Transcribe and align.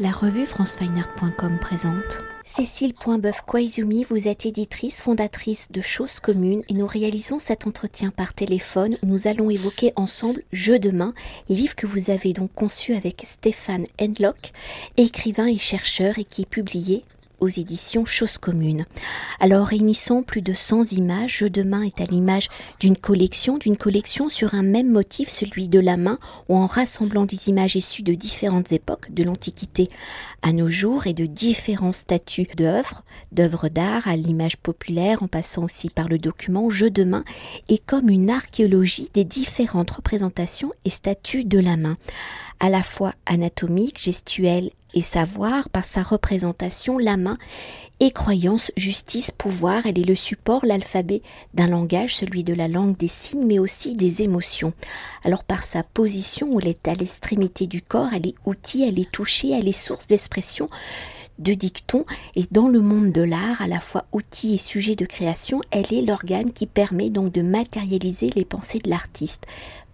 La 0.00 0.12
revue 0.12 0.46
francefineart.com 0.46 1.58
présente. 1.60 2.20
Cécile 2.44 2.94
Poinbeuf 2.94 3.40
Koizumi, 3.40 4.04
vous 4.08 4.28
êtes 4.28 4.46
éditrice, 4.46 5.00
fondatrice 5.00 5.72
de 5.72 5.80
Choses 5.80 6.20
communes 6.20 6.62
et 6.68 6.74
nous 6.74 6.86
réalisons 6.86 7.40
cet 7.40 7.66
entretien 7.66 8.10
par 8.10 8.32
téléphone. 8.32 8.96
Nous 9.02 9.26
allons 9.26 9.50
évoquer 9.50 9.92
ensemble 9.96 10.42
Jeu 10.52 10.78
de 10.78 10.92
main, 10.92 11.14
livre 11.48 11.74
que 11.74 11.88
vous 11.88 12.10
avez 12.10 12.32
donc 12.32 12.54
conçu 12.54 12.94
avec 12.94 13.22
Stéphane 13.24 13.86
Henlock, 14.00 14.52
écrivain 14.96 15.46
et 15.46 15.58
chercheur 15.58 16.16
et 16.16 16.24
qui 16.24 16.42
est 16.42 16.48
publié 16.48 17.02
aux 17.40 17.48
éditions 17.48 18.04
Choses 18.04 18.38
communes. 18.38 18.84
Alors 19.40 19.66
réunissant 19.66 20.22
plus 20.22 20.42
de 20.42 20.52
100 20.52 20.92
images, 20.92 21.38
Jeu 21.38 21.50
de 21.50 21.62
main 21.62 21.82
est 21.82 22.00
à 22.00 22.04
l'image 22.04 22.48
d'une 22.80 22.96
collection, 22.96 23.58
d'une 23.58 23.76
collection 23.76 24.28
sur 24.28 24.54
un 24.54 24.62
même 24.62 24.90
motif, 24.90 25.28
celui 25.28 25.68
de 25.68 25.80
la 25.80 25.96
main, 25.96 26.18
ou 26.48 26.56
en 26.56 26.66
rassemblant 26.66 27.24
des 27.24 27.48
images 27.48 27.76
issues 27.76 28.02
de 28.02 28.14
différentes 28.14 28.72
époques, 28.72 29.12
de 29.12 29.24
l'Antiquité 29.24 29.88
à 30.42 30.52
nos 30.52 30.68
jours, 30.68 31.06
et 31.06 31.14
de 31.14 31.26
différents 31.26 31.92
statuts 31.92 32.48
d'œuvres, 32.56 33.04
d'œuvres 33.32 33.68
d'art 33.68 34.08
à 34.08 34.16
l'image 34.16 34.56
populaire, 34.56 35.22
en 35.22 35.28
passant 35.28 35.64
aussi 35.64 35.90
par 35.90 36.08
le 36.08 36.18
document 36.18 36.70
Jeu 36.70 36.90
de 36.90 37.04
main, 37.04 37.24
et 37.68 37.78
comme 37.78 38.08
une 38.08 38.30
archéologie 38.30 39.10
des 39.14 39.24
différentes 39.24 39.90
représentations 39.90 40.70
et 40.84 40.90
statuts 40.90 41.44
de 41.44 41.58
la 41.58 41.76
main 41.76 41.96
à 42.60 42.70
la 42.70 42.82
fois 42.82 43.12
anatomique, 43.26 44.02
gestuelle 44.02 44.70
et 44.98 45.02
savoir 45.02 45.68
par 45.68 45.84
sa 45.84 46.02
représentation, 46.02 46.98
la 46.98 47.16
main 47.16 47.38
et 48.00 48.10
croyance, 48.10 48.72
justice, 48.76 49.30
pouvoir. 49.30 49.86
Elle 49.86 49.98
est 49.98 50.04
le 50.04 50.14
support, 50.14 50.66
l'alphabet 50.66 51.22
d'un 51.54 51.68
langage, 51.68 52.16
celui 52.16 52.42
de 52.42 52.52
la 52.52 52.68
langue 52.68 52.96
des 52.96 53.08
signes, 53.08 53.46
mais 53.46 53.58
aussi 53.60 53.94
des 53.94 54.22
émotions. 54.22 54.72
Alors 55.24 55.44
par 55.44 55.62
sa 55.62 55.84
position 55.84 56.58
elle 56.58 56.68
est 56.68 56.88
à 56.88 56.94
l'extrémité 56.94 57.66
du 57.66 57.80
corps, 57.80 58.10
elle 58.12 58.26
est 58.26 58.34
outil, 58.44 58.82
elle 58.82 58.98
est 58.98 59.10
touchée, 59.10 59.52
elle 59.52 59.68
est 59.68 59.72
source 59.72 60.08
d'expression 60.08 60.68
de 61.38 61.54
dicton 61.54 62.04
et 62.34 62.44
dans 62.50 62.66
le 62.66 62.80
monde 62.80 63.12
de 63.12 63.22
l'art, 63.22 63.62
à 63.62 63.68
la 63.68 63.78
fois 63.78 64.06
outil 64.10 64.54
et 64.54 64.58
sujet 64.58 64.96
de 64.96 65.06
création, 65.06 65.60
elle 65.70 65.92
est 65.94 66.02
l'organe 66.02 66.52
qui 66.52 66.66
permet 66.66 67.10
donc 67.10 67.32
de 67.32 67.42
matérialiser 67.42 68.30
les 68.34 68.44
pensées 68.44 68.80
de 68.80 68.90
l'artiste. 68.90 69.46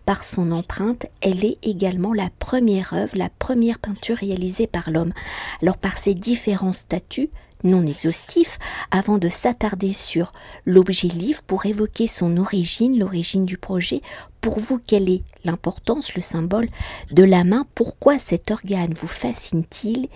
Par 0.07 0.23
son 0.23 0.51
empreinte, 0.53 1.07
elle 1.23 1.45
est 1.45 1.59
également 1.63 2.13
la 2.13 2.29
première 2.39 2.93
œuvre, 2.93 3.17
la 3.17 3.31
première 3.31 3.79
peinture 3.79 4.19
réalisée 4.19 4.67
par 4.67 4.91
l'homme. 4.91 5.15
Alors 5.63 5.79
par 5.79 5.97
ses 5.97 6.15
différents 6.15 6.75
statuts, 6.75 7.31
non 7.63 7.87
exhaustifs, 7.87 8.59
avant 8.91 9.17
de 9.17 9.31
s'attarder 9.31 9.95
sur 9.95 10.35
l'objet 10.67 11.09
livre 11.09 11.43
pour 11.43 11.65
évoquer 11.65 12.07
son 12.07 12.37
origine, 12.37 12.99
l'origine 12.99 13.47
du 13.47 13.57
projet, 13.57 14.03
pour 14.43 14.61
vous, 14.61 14.79
quelle 14.79 15.09
est 15.09 15.23
l'importance, 15.45 16.15
le 16.15 16.21
symbole 16.21 16.69
de 17.11 17.23
la 17.23 17.45
main? 17.45 17.67
Pourquoi 17.75 18.19
cet 18.19 18.51
organe 18.51 18.93
vous 18.93 19.07
fascine-t-il? 19.07 20.09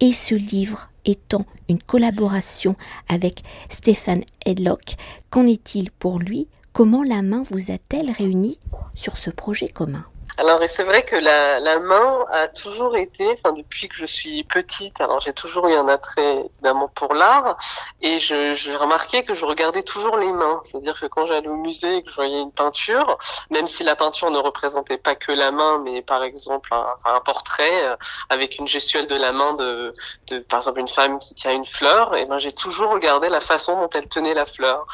Et 0.00 0.12
ce 0.12 0.34
livre 0.34 0.90
étant 1.04 1.46
une 1.68 1.80
collaboration 1.80 2.74
avec 3.08 3.44
Stéphane 3.68 4.24
Hedlock, 4.44 4.96
qu'en 5.30 5.46
est-il 5.46 5.92
pour 5.92 6.18
lui? 6.18 6.48
Comment 6.72 7.02
la 7.02 7.22
main 7.22 7.42
vous 7.50 7.72
a-t-elle 7.72 8.10
réuni 8.10 8.58
sur 8.94 9.16
ce 9.16 9.30
projet 9.30 9.68
commun? 9.68 10.04
Alors, 10.38 10.62
et 10.62 10.68
c'est 10.68 10.84
vrai 10.84 11.04
que 11.04 11.16
la, 11.16 11.58
la, 11.58 11.80
main 11.80 12.24
a 12.30 12.46
toujours 12.46 12.96
été, 12.96 13.28
enfin 13.32 13.52
depuis 13.52 13.88
que 13.88 13.96
je 13.96 14.06
suis 14.06 14.44
petite, 14.44 15.00
alors 15.00 15.18
j'ai 15.18 15.32
toujours 15.32 15.66
eu 15.66 15.74
un 15.74 15.88
attrait 15.88 16.44
évidemment 16.54 16.86
pour 16.94 17.12
l'art, 17.12 17.56
et 18.02 18.20
je, 18.20 18.52
je 18.52 18.70
remarquais 18.70 19.24
que 19.24 19.34
je 19.34 19.44
regardais 19.44 19.82
toujours 19.82 20.16
les 20.16 20.32
mains. 20.32 20.60
C'est-à-dire 20.62 21.00
que 21.00 21.06
quand 21.06 21.26
j'allais 21.26 21.48
au 21.48 21.56
musée 21.56 21.96
et 21.96 22.02
que 22.04 22.10
je 22.10 22.14
voyais 22.14 22.40
une 22.40 22.52
peinture, 22.52 23.18
même 23.50 23.66
si 23.66 23.82
la 23.82 23.96
peinture 23.96 24.30
ne 24.30 24.38
représentait 24.38 24.96
pas 24.96 25.16
que 25.16 25.32
la 25.32 25.50
main, 25.50 25.80
mais 25.84 26.02
par 26.02 26.22
exemple 26.22 26.72
un, 26.72 26.94
un 27.04 27.20
portrait 27.20 27.88
euh, 27.88 27.96
avec 28.28 28.58
une 28.58 28.68
gestuelle 28.68 29.08
de 29.08 29.16
la 29.16 29.32
main 29.32 29.54
de, 29.54 29.92
de 30.28 30.38
par 30.38 30.60
exemple 30.60 30.78
une 30.78 30.88
femme 30.88 31.18
qui 31.18 31.34
tient 31.34 31.52
une 31.52 31.64
fleur, 31.64 32.14
et 32.14 32.26
ben 32.26 32.38
j'ai 32.38 32.52
toujours 32.52 32.92
regardé 32.92 33.28
la 33.28 33.40
façon 33.40 33.74
dont 33.80 33.90
elle 33.92 34.06
tenait 34.06 34.34
la 34.34 34.46
fleur. 34.46 34.86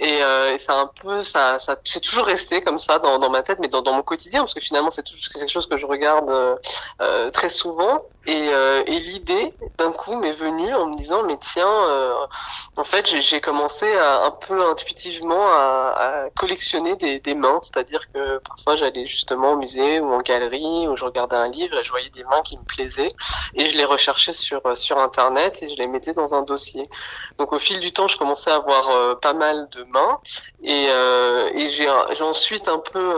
Et, 0.00 0.22
euh, 0.22 0.52
et 0.52 0.58
c'est 0.58 0.72
un 0.72 0.90
peu 1.02 1.22
ça, 1.22 1.58
ça 1.60 1.76
c'est 1.84 2.00
toujours 2.00 2.24
resté 2.26 2.62
comme 2.62 2.78
ça 2.80 2.98
dans, 2.98 3.18
dans 3.20 3.30
ma 3.30 3.42
tête, 3.42 3.58
mais 3.60 3.68
dans, 3.68 3.82
dans 3.82 3.92
mon 3.92 4.02
quotidien, 4.02 4.40
parce 4.40 4.54
que 4.54 4.60
finalement 4.60 4.87
c'est 4.90 5.02
quelque 5.02 5.48
chose 5.48 5.66
que 5.66 5.76
je 5.76 5.86
regarde 5.86 6.30
euh, 6.30 6.54
euh, 7.00 7.30
très 7.30 7.48
souvent. 7.48 7.98
Et, 8.28 8.50
euh, 8.50 8.82
et 8.86 8.98
l'idée, 8.98 9.54
d'un 9.78 9.90
coup, 9.90 10.14
m'est 10.14 10.32
venue 10.32 10.74
en 10.74 10.88
me 10.88 10.96
disant, 10.96 11.22
mais 11.22 11.38
tiens, 11.38 11.66
en 12.76 12.84
fait, 12.84 13.06
j'ai 13.06 13.40
commencé 13.40 13.90
à, 13.96 14.26
un 14.26 14.30
peu 14.30 14.68
intuitivement 14.68 15.48
à, 15.50 16.28
collectionner 16.36 16.94
des, 16.96 17.34
mains, 17.34 17.58
c'est-à-dire 17.62 18.12
que 18.12 18.38
parfois 18.38 18.74
j'allais 18.74 19.06
justement 19.06 19.52
au 19.52 19.56
musée 19.56 20.00
ou 20.00 20.12
en 20.12 20.20
galerie 20.20 20.86
où 20.88 20.94
je 20.94 21.04
regardais 21.04 21.36
un 21.36 21.48
livre 21.48 21.78
et 21.78 21.82
je 21.82 21.90
voyais 21.90 22.10
des 22.10 22.24
mains 22.24 22.42
qui 22.42 22.58
me 22.58 22.64
plaisaient. 22.64 23.12
Et 23.54 23.64
je 23.66 23.76
les 23.78 23.84
recherchais 23.84 24.32
sur 24.32 24.60
sur 24.76 24.98
internet 24.98 25.62
et 25.62 25.68
je 25.68 25.76
les 25.76 25.86
mettais 25.86 26.12
dans 26.12 26.34
un 26.34 26.42
dossier. 26.42 26.88
Donc 27.38 27.52
au 27.52 27.58
fil 27.58 27.80
du 27.80 27.92
temps, 27.92 28.08
je 28.08 28.18
commençais 28.18 28.50
à 28.50 28.56
avoir 28.56 29.18
pas 29.20 29.32
mal 29.32 29.68
de 29.70 29.84
mains. 29.84 30.20
Et, 30.62 30.84
et 30.86 31.68
j'ai 31.68 31.88
ensuite 32.22 32.68
un 32.68 32.78
peu 32.78 33.14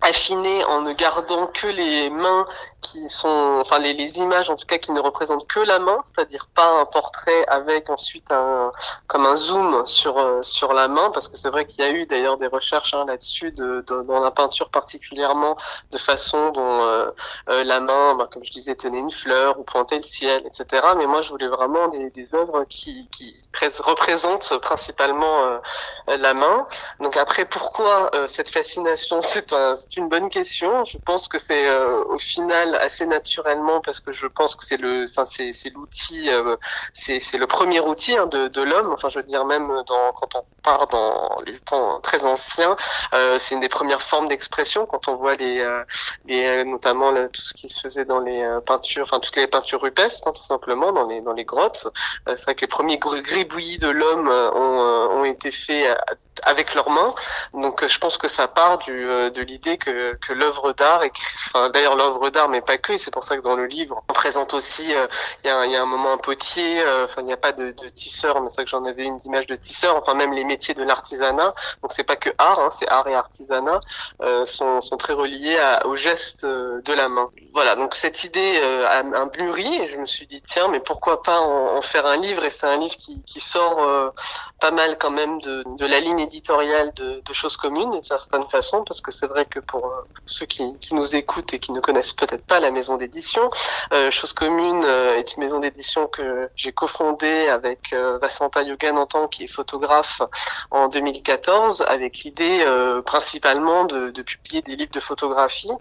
affiné 0.00 0.64
en 0.64 0.80
ne 0.80 0.92
gardant 0.92 1.48
que 1.48 1.66
les 1.66 2.08
mains 2.10 2.46
qui 2.84 3.08
sont, 3.08 3.58
enfin 3.60 3.78
les, 3.78 3.94
les, 3.94 4.18
images 4.18 4.50
en 4.54 4.56
tout 4.56 4.66
cas 4.66 4.78
qui 4.78 4.92
ne 4.92 5.00
représentent 5.00 5.48
que 5.48 5.58
la 5.58 5.80
main, 5.80 5.98
c'est-à-dire 6.04 6.46
pas 6.54 6.80
un 6.80 6.84
portrait 6.84 7.44
avec 7.48 7.90
ensuite 7.90 8.30
un 8.30 8.70
comme 9.08 9.26
un 9.26 9.34
zoom 9.34 9.84
sur 9.84 10.16
euh, 10.16 10.42
sur 10.42 10.72
la 10.72 10.86
main, 10.86 11.10
parce 11.10 11.26
que 11.26 11.36
c'est 11.36 11.50
vrai 11.50 11.66
qu'il 11.66 11.84
y 11.84 11.88
a 11.88 11.90
eu 11.90 12.06
d'ailleurs 12.06 12.38
des 12.38 12.46
recherches 12.46 12.94
hein, 12.94 13.04
là-dessus 13.04 13.50
de, 13.50 13.84
de, 13.88 14.02
dans 14.02 14.20
la 14.20 14.30
peinture 14.30 14.70
particulièrement 14.70 15.56
de 15.90 15.98
façon 15.98 16.52
dont 16.52 16.84
euh, 16.84 17.10
euh, 17.48 17.64
la 17.64 17.80
main, 17.80 18.14
bah, 18.14 18.28
comme 18.32 18.44
je 18.44 18.52
disais, 18.52 18.76
tenait 18.76 19.00
une 19.00 19.10
fleur 19.10 19.58
ou 19.58 19.64
pointait 19.64 19.96
le 19.96 20.02
ciel, 20.02 20.46
etc. 20.46 20.86
Mais 20.96 21.06
moi 21.06 21.20
je 21.20 21.30
voulais 21.30 21.48
vraiment 21.48 21.88
des, 21.88 22.34
œuvres 22.34 22.64
qui 22.68 23.08
qui 23.10 23.34
représentent 23.80 24.58
principalement 24.60 25.60
la 26.06 26.32
main. 26.34 26.66
Donc 27.00 27.16
après 27.16 27.44
pourquoi 27.44 28.10
cette 28.26 28.48
fascination, 28.48 29.20
c'est 29.20 29.96
une 29.96 30.08
bonne 30.08 30.28
question. 30.28 30.84
Je 30.84 30.98
pense 30.98 31.28
que 31.28 31.38
c'est 31.38 31.68
au 32.14 32.18
final 32.18 32.74
assez 32.76 33.06
naturellement 33.06 33.80
parce 33.80 34.00
que 34.00 34.12
je 34.12 34.26
pense 34.26 34.43
que 34.52 34.64
c'est 34.64 34.80
le, 34.80 35.06
enfin 35.08 35.24
c'est 35.24 35.70
l'outil, 35.74 36.28
euh, 36.28 36.56
c'est 36.92 37.38
le 37.38 37.46
premier 37.46 37.80
outil 37.80 38.16
hein, 38.16 38.26
de 38.26 38.48
de 38.48 38.62
l'homme. 38.62 38.92
Enfin, 38.92 39.08
je 39.08 39.18
veux 39.18 39.24
dire 39.24 39.44
même 39.44 39.68
quand 39.86 40.34
on 40.34 40.44
part 40.62 40.86
dans 40.88 41.38
les 41.46 41.58
temps 41.60 42.00
très 42.00 42.24
anciens, 42.24 42.76
euh, 43.14 43.38
c'est 43.38 43.54
une 43.54 43.60
des 43.60 43.68
premières 43.68 44.02
formes 44.02 44.28
d'expression 44.28 44.86
quand 44.86 45.08
on 45.08 45.16
voit 45.16 45.34
les 45.34 45.60
euh, 45.60 45.82
les 46.26 46.64
notamment 46.64 47.12
tout 47.28 47.42
ce 47.42 47.54
qui 47.54 47.68
se 47.68 47.80
faisait 47.80 48.04
dans 48.04 48.20
les 48.20 48.58
peintures, 48.66 49.04
enfin 49.04 49.20
toutes 49.20 49.36
les 49.36 49.46
peintures 49.46 49.80
rupestres, 49.80 50.28
hein, 50.28 50.32
tout 50.32 50.42
simplement 50.44 50.92
dans 50.92 51.06
les 51.06 51.20
dans 51.20 51.32
les 51.32 51.44
grottes. 51.44 51.88
c'est 52.26 52.42
vrai 52.42 52.54
que 52.54 52.62
les 52.62 52.66
premiers 52.66 52.98
gribouillis 52.98 53.78
de 53.78 53.88
l'homme 53.88 54.28
ont 54.28 55.20
ont 55.20 55.24
été 55.24 55.50
faits 55.50 55.96
avec 56.44 56.74
leurs 56.74 56.90
mains. 56.90 57.14
Donc 57.52 57.86
je 57.86 57.98
pense 57.98 58.18
que 58.18 58.28
ça 58.28 58.48
part 58.48 58.78
du, 58.78 58.92
de 58.92 59.42
l'idée 59.42 59.78
que, 59.78 60.14
que 60.14 60.32
l'œuvre 60.32 60.72
d'art, 60.72 61.02
enfin 61.48 61.70
d'ailleurs 61.70 61.96
l'œuvre 61.96 62.30
d'art, 62.30 62.48
mais 62.48 62.60
pas 62.60 62.78
que. 62.78 62.92
Et 62.92 62.98
c'est 62.98 63.10
pour 63.10 63.24
ça 63.24 63.36
que 63.36 63.42
dans 63.42 63.56
le 63.56 63.66
livre, 63.66 64.02
on 64.08 64.12
présente 64.12 64.54
aussi, 64.54 64.94
euh, 64.94 65.06
il 65.42 65.48
y, 65.48 65.50
a, 65.50 65.82
un 65.82 65.86
moment 65.86 66.12
un 66.12 66.18
potier. 66.18 66.80
Euh, 66.80 67.04
enfin, 67.04 67.22
il 67.22 67.26
n'y 67.26 67.32
a 67.32 67.36
pas 67.36 67.52
de, 67.52 67.72
tisseur, 67.88 68.40
mais 68.40 68.48
c'est 68.48 68.56
ça 68.56 68.64
que 68.64 68.70
j'en 68.70 68.84
avais 68.84 69.04
une 69.04 69.18
image 69.24 69.46
de 69.46 69.56
tisseur. 69.56 69.96
Enfin, 69.96 70.14
même 70.14 70.32
les 70.32 70.44
métiers 70.44 70.74
de 70.74 70.82
l'artisanat. 70.82 71.54
Donc 71.82 71.92
c'est 71.92 72.04
pas 72.04 72.16
que 72.16 72.30
art, 72.38 72.60
hein, 72.60 72.70
c'est 72.70 72.88
art 72.88 73.06
et 73.08 73.14
artisanat 73.14 73.80
euh, 74.22 74.44
sont, 74.44 74.80
sont 74.80 74.96
très 74.96 75.12
reliés 75.12 75.58
à, 75.58 75.86
au 75.86 75.94
geste 75.94 76.44
de 76.44 76.92
la 76.92 77.08
main. 77.08 77.30
Voilà. 77.52 77.76
Donc 77.76 77.94
cette 77.94 78.24
idée 78.24 78.60
a 78.86 78.98
un 78.98 79.30
mûri 79.38 79.82
et 79.82 79.88
je 79.88 79.98
me 79.98 80.06
suis 80.06 80.26
dit 80.26 80.42
tiens, 80.48 80.68
mais 80.68 80.80
pourquoi 80.80 81.22
pas 81.22 81.40
en, 81.40 81.76
en 81.76 81.82
faire 81.82 82.06
un 82.06 82.16
livre? 82.16 82.44
Et 82.44 82.50
c'est 82.50 82.66
un 82.66 82.76
livre 82.76 82.96
qui, 82.96 83.22
qui 83.24 83.40
sort 83.40 84.12
pas 84.60 84.70
mal 84.70 84.98
quand 84.98 85.10
même 85.10 85.40
de, 85.40 85.64
de 85.66 85.86
la 85.86 86.00
ligne 86.00 86.20
éditoriale 86.20 86.33
de, 86.40 87.20
de 87.20 87.32
choses 87.32 87.56
communes 87.56 87.90
d'une 87.90 88.02
certaine 88.02 88.44
façon, 88.50 88.84
parce 88.84 89.00
que 89.00 89.10
c'est 89.10 89.26
vrai 89.26 89.44
que 89.46 89.60
pour 89.60 89.90
ceux 90.26 90.46
qui, 90.46 90.78
qui 90.78 90.94
nous 90.94 91.14
écoutent 91.14 91.54
et 91.54 91.58
qui 91.58 91.72
ne 91.72 91.80
connaissent 91.80 92.12
peut-être 92.12 92.44
pas 92.46 92.60
la 92.60 92.70
maison 92.70 92.96
d'édition. 92.96 93.50
Euh, 93.92 94.10
Chose 94.10 94.32
commune 94.32 94.82
euh, 94.84 95.16
est 95.16 95.36
une 95.36 95.42
maison 95.42 95.60
d'édition 95.60 96.06
que 96.06 96.48
j'ai 96.56 96.72
cofondée 96.72 97.48
avec 97.48 97.92
euh, 97.92 98.18
Vassanta 98.18 98.62
Yoganantan 98.62 99.28
qui 99.28 99.44
est 99.44 99.48
photographe 99.48 100.22
en 100.70 100.88
2014 100.88 101.84
avec 101.88 102.18
l'idée 102.18 102.62
euh, 102.62 103.02
principalement 103.02 103.84
de, 103.84 104.10
de, 104.10 104.22
publier 104.22 104.62
des 104.62 104.76
livres 104.76 104.92
de 104.92 105.00
photographie. 105.00 105.72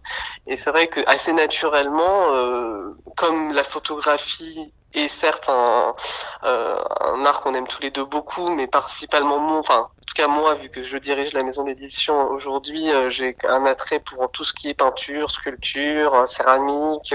Et 0.48 0.56
c'est 0.56 0.72
vrai 0.72 0.88
que 0.88 1.02
assez 1.08 1.34
naturellement, 1.34 2.34
euh, 2.34 2.96
comme 3.16 3.52
la 3.52 3.64
photographie 3.64 4.72
est 4.94 5.08
certes 5.08 5.50
un, 5.50 5.96
un 6.44 7.26
art 7.26 7.42
qu'on 7.42 7.56
aime 7.56 7.68
tous 7.68 7.82
les 7.82 7.90
deux 7.90 8.06
beaucoup, 8.06 8.50
mais 8.50 8.68
principalement 8.68 9.40
mon, 9.40 9.58
enfin 9.58 9.90
tout 10.14 10.30
moi, 10.30 10.56
vu 10.56 10.70
que 10.70 10.84
je 10.84 10.98
dirige 10.98 11.34
la 11.34 11.44
maison 11.44 11.64
d'édition 11.64 12.30
aujourd'hui, 12.30 12.92
euh, 12.92 13.10
j'ai 13.10 13.36
un 13.48 13.66
attrait 13.66 14.00
pour 14.00 14.30
tout 14.32 14.44
ce 14.44 14.54
qui 14.54 14.70
est 14.70 14.74
peinture, 14.74 15.32
sculpture, 15.32 16.14
euh, 16.14 16.26
céramique, 16.26 17.14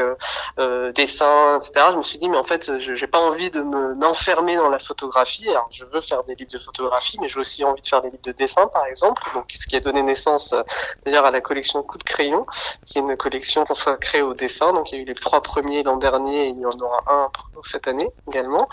euh, 0.59 0.93
dessin, 0.93 1.59
etc. 1.59 1.87
Je 1.93 1.97
me 1.97 2.03
suis 2.03 2.19
dit, 2.19 2.29
mais 2.29 2.37
en 2.37 2.45
fait, 2.45 2.79
je 2.79 2.93
n'ai 2.93 3.07
pas 3.07 3.21
envie 3.21 3.51
de 3.51 3.63
me 3.63 3.95
m'enfermer 3.95 4.57
dans 4.57 4.69
la 4.69 4.79
photographie. 4.79 5.49
Alors, 5.49 5.69
je 5.71 5.85
veux 5.85 6.01
faire 6.01 6.25
des 6.25 6.35
livres 6.35 6.51
de 6.51 6.59
photographie, 6.59 7.19
mais 7.21 7.29
j'ai 7.29 7.39
aussi 7.39 7.65
envie 7.65 7.83
de 7.83 7.87
faire 7.87 8.03
des 8.03 8.11
livres 8.11 8.23
de 8.23 8.33
dessin, 8.33 8.67
par 8.69 8.87
exemple. 8.87 9.23
Donc, 9.35 9.47
ce 9.51 9.67
qui 9.67 9.77
a 9.77 9.81
donné 9.81 10.03
naissance, 10.03 10.55
d'ailleurs, 11.05 11.25
à 11.25 11.31
la 11.31 11.41
collection 11.41 11.83
Coup 11.83 11.99
de 11.99 12.05
crayon, 12.05 12.45
qui 12.85 12.99
est 12.99 13.01
une 13.01 13.17
collection 13.17 13.65
consacrée 13.65 14.23
au 14.23 14.35
dessin. 14.35 14.73
Donc, 14.73 14.91
il 14.91 14.97
y 14.97 14.99
a 14.99 15.03
eu 15.03 15.07
les 15.07 15.15
trois 15.15 15.41
premiers 15.41 15.83
l'an 15.83 15.97
dernier, 15.97 16.47
et 16.47 16.49
il 16.49 16.59
y 16.59 16.67
en 16.67 16.81
aura 16.81 16.99
un 17.09 17.31
cette 17.65 17.89
année 17.89 18.09
également. 18.29 18.69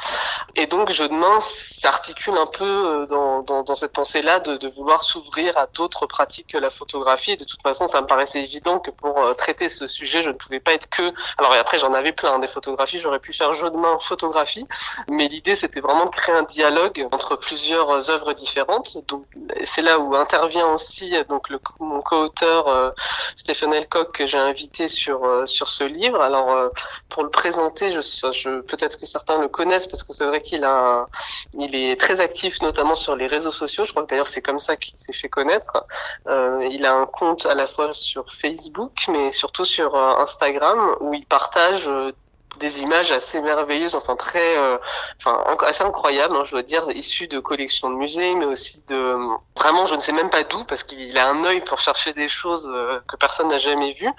Et 0.55 0.67
donc, 0.67 0.89
je 0.91 1.03
demain 1.03 1.39
s'articule 1.41 2.37
un 2.37 2.45
peu 2.45 3.07
dans, 3.09 3.41
dans, 3.41 3.63
dans 3.63 3.75
cette 3.75 3.93
pensée-là 4.15 4.39
de, 4.39 4.57
de 4.57 4.67
vouloir 4.69 5.03
s'ouvrir 5.03 5.57
à 5.57 5.67
d'autres 5.67 6.05
pratiques 6.05 6.47
que 6.53 6.57
la 6.57 6.69
photographie. 6.69 7.37
De 7.37 7.43
toute 7.43 7.61
façon, 7.61 7.87
ça 7.87 8.01
me 8.01 8.07
paraissait 8.07 8.39
évident 8.39 8.79
que 8.79 8.91
pour 8.91 9.17
euh, 9.19 9.33
traiter 9.33 9.69
ce 9.69 9.87
sujet, 9.87 10.21
je 10.21 10.29
ne 10.29 10.35
pouvais 10.35 10.59
pas 10.59 10.73
être 10.73 10.89
que. 10.89 11.11
Alors 11.37 11.53
et 11.55 11.59
après, 11.59 11.77
j'en 11.77 11.93
avais 11.93 12.11
plein 12.11 12.39
des 12.39 12.47
photographies. 12.47 12.99
J'aurais 12.99 13.19
pu 13.19 13.33
faire 13.33 13.51
jeu 13.51 13.69
de 13.69 13.77
main 13.77 13.97
photographie, 13.99 14.67
mais 15.09 15.27
l'idée 15.27 15.55
c'était 15.55 15.81
vraiment 15.81 16.05
de 16.05 16.11
créer 16.11 16.35
un 16.35 16.43
dialogue 16.43 17.07
entre 17.11 17.35
plusieurs 17.35 18.09
œuvres 18.09 18.33
différentes. 18.33 18.97
Donc 19.07 19.25
c'est 19.63 19.81
là 19.81 19.99
où 19.99 20.15
intervient 20.15 20.67
aussi 20.67 21.13
donc 21.29 21.49
le, 21.49 21.59
mon 21.79 22.01
co-auteur 22.01 22.67
euh, 22.67 22.91
Stéphane 23.35 23.73
Elcock 23.73 24.13
que 24.13 24.27
j'ai 24.27 24.37
invité 24.37 24.87
sur 24.87 25.23
euh, 25.25 25.45
sur 25.45 25.67
ce 25.67 25.83
livre. 25.83 26.21
Alors 26.21 26.49
euh, 26.51 26.69
pour 27.09 27.23
le 27.23 27.29
présenter, 27.29 27.91
je, 27.91 28.01
je 28.31 28.61
peut-être 28.61 28.97
que 28.97 29.05
certains 29.05 29.39
le 29.39 29.47
connaissent 29.47 29.87
parce 29.87 30.03
que 30.03 30.13
c'est 30.13 30.25
vrai 30.25 30.41
qu'il 30.41 30.63
a 30.63 31.07
il 31.53 31.75
est 31.75 31.99
très 31.99 32.19
actif 32.19 32.61
notamment 32.61 32.95
sur 32.95 33.15
les 33.15 33.27
réseaux 33.27 33.51
sociaux. 33.51 33.85
Je 33.85 33.91
crois 33.91 34.04
d'ailleurs 34.05 34.27
c'est 34.27 34.41
comme 34.41 34.59
ça 34.59 34.75
qu'il 34.75 34.97
s'est 34.97 35.13
fait 35.13 35.29
connaître. 35.29 35.85
Euh, 36.27 36.67
il 36.71 36.85
a 36.85 36.93
un 36.93 37.05
compte 37.05 37.45
à 37.45 37.55
la 37.55 37.67
fois 37.67 37.93
sur 37.93 38.31
Facebook, 38.31 39.05
mais 39.09 39.31
surtout 39.31 39.65
sur 39.65 39.95
euh, 39.95 40.17
Instagram, 40.17 40.95
où 41.01 41.13
il 41.13 41.25
partage 41.25 41.87
euh, 41.87 42.11
des 42.57 42.81
images 42.81 43.11
assez 43.11 43.41
merveilleuses, 43.41 43.95
enfin 43.95 44.15
très, 44.15 44.57
euh, 44.57 44.77
enfin 45.17 45.43
assez 45.61 45.83
incroyables, 45.83 46.35
hein, 46.35 46.43
je 46.43 46.51
dois 46.51 46.63
dire, 46.63 46.89
issues 46.91 47.27
de 47.27 47.39
collections 47.39 47.89
de 47.89 47.95
musées, 47.95 48.35
mais 48.35 48.45
aussi 48.45 48.83
de 48.87 49.17
vraiment, 49.57 49.85
je 49.85 49.95
ne 49.95 49.99
sais 49.99 50.13
même 50.13 50.29
pas 50.29 50.43
d'où, 50.43 50.63
parce 50.65 50.83
qu'il 50.83 51.17
a 51.17 51.27
un 51.27 51.43
œil 51.43 51.61
pour 51.61 51.79
chercher 51.79 52.13
des 52.13 52.27
choses 52.27 52.69
euh, 52.71 52.99
que 53.07 53.15
personne 53.15 53.47
n'a 53.49 53.57
jamais 53.57 53.91
vues. 53.91 54.11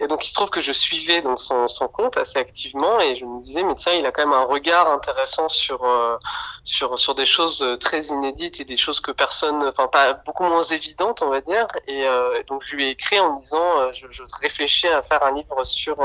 Et 0.00 0.06
donc 0.06 0.24
il 0.24 0.28
se 0.28 0.34
trouve 0.34 0.50
que 0.50 0.60
je 0.60 0.72
suivais 0.72 1.22
donc 1.22 1.40
son, 1.40 1.68
son, 1.68 1.88
compte 1.88 2.16
assez 2.16 2.38
activement, 2.38 3.00
et 3.00 3.16
je 3.16 3.24
me 3.24 3.40
disais, 3.40 3.62
mais 3.62 3.74
tiens, 3.74 3.92
il 3.92 4.06
a 4.06 4.12
quand 4.12 4.24
même 4.24 4.34
un 4.34 4.44
regard 4.44 4.90
intéressant 4.90 5.48
sur 5.48 5.84
euh, 5.84 6.16
sur 6.62 6.98
sur 6.98 7.14
des 7.14 7.26
choses 7.26 7.64
très 7.80 8.02
inédites 8.06 8.60
et 8.60 8.64
des 8.64 8.76
choses 8.76 9.00
que 9.00 9.10
personne, 9.10 9.64
enfin 9.66 9.88
pas 9.88 10.12
beaucoup 10.12 10.44
moins 10.44 10.62
évidentes, 10.62 11.22
on 11.22 11.30
va 11.30 11.40
dire. 11.40 11.66
Et, 11.88 12.06
donc 12.48 12.62
je 12.64 12.76
lui 12.76 12.86
ai 12.86 12.90
écrit 12.90 13.18
en 13.20 13.32
disant, 13.34 13.92
je, 13.92 14.06
je 14.10 14.22
réfléchis 14.40 14.88
à 14.88 15.02
faire 15.02 15.22
un 15.24 15.32
livre 15.32 15.64
sur 15.64 15.96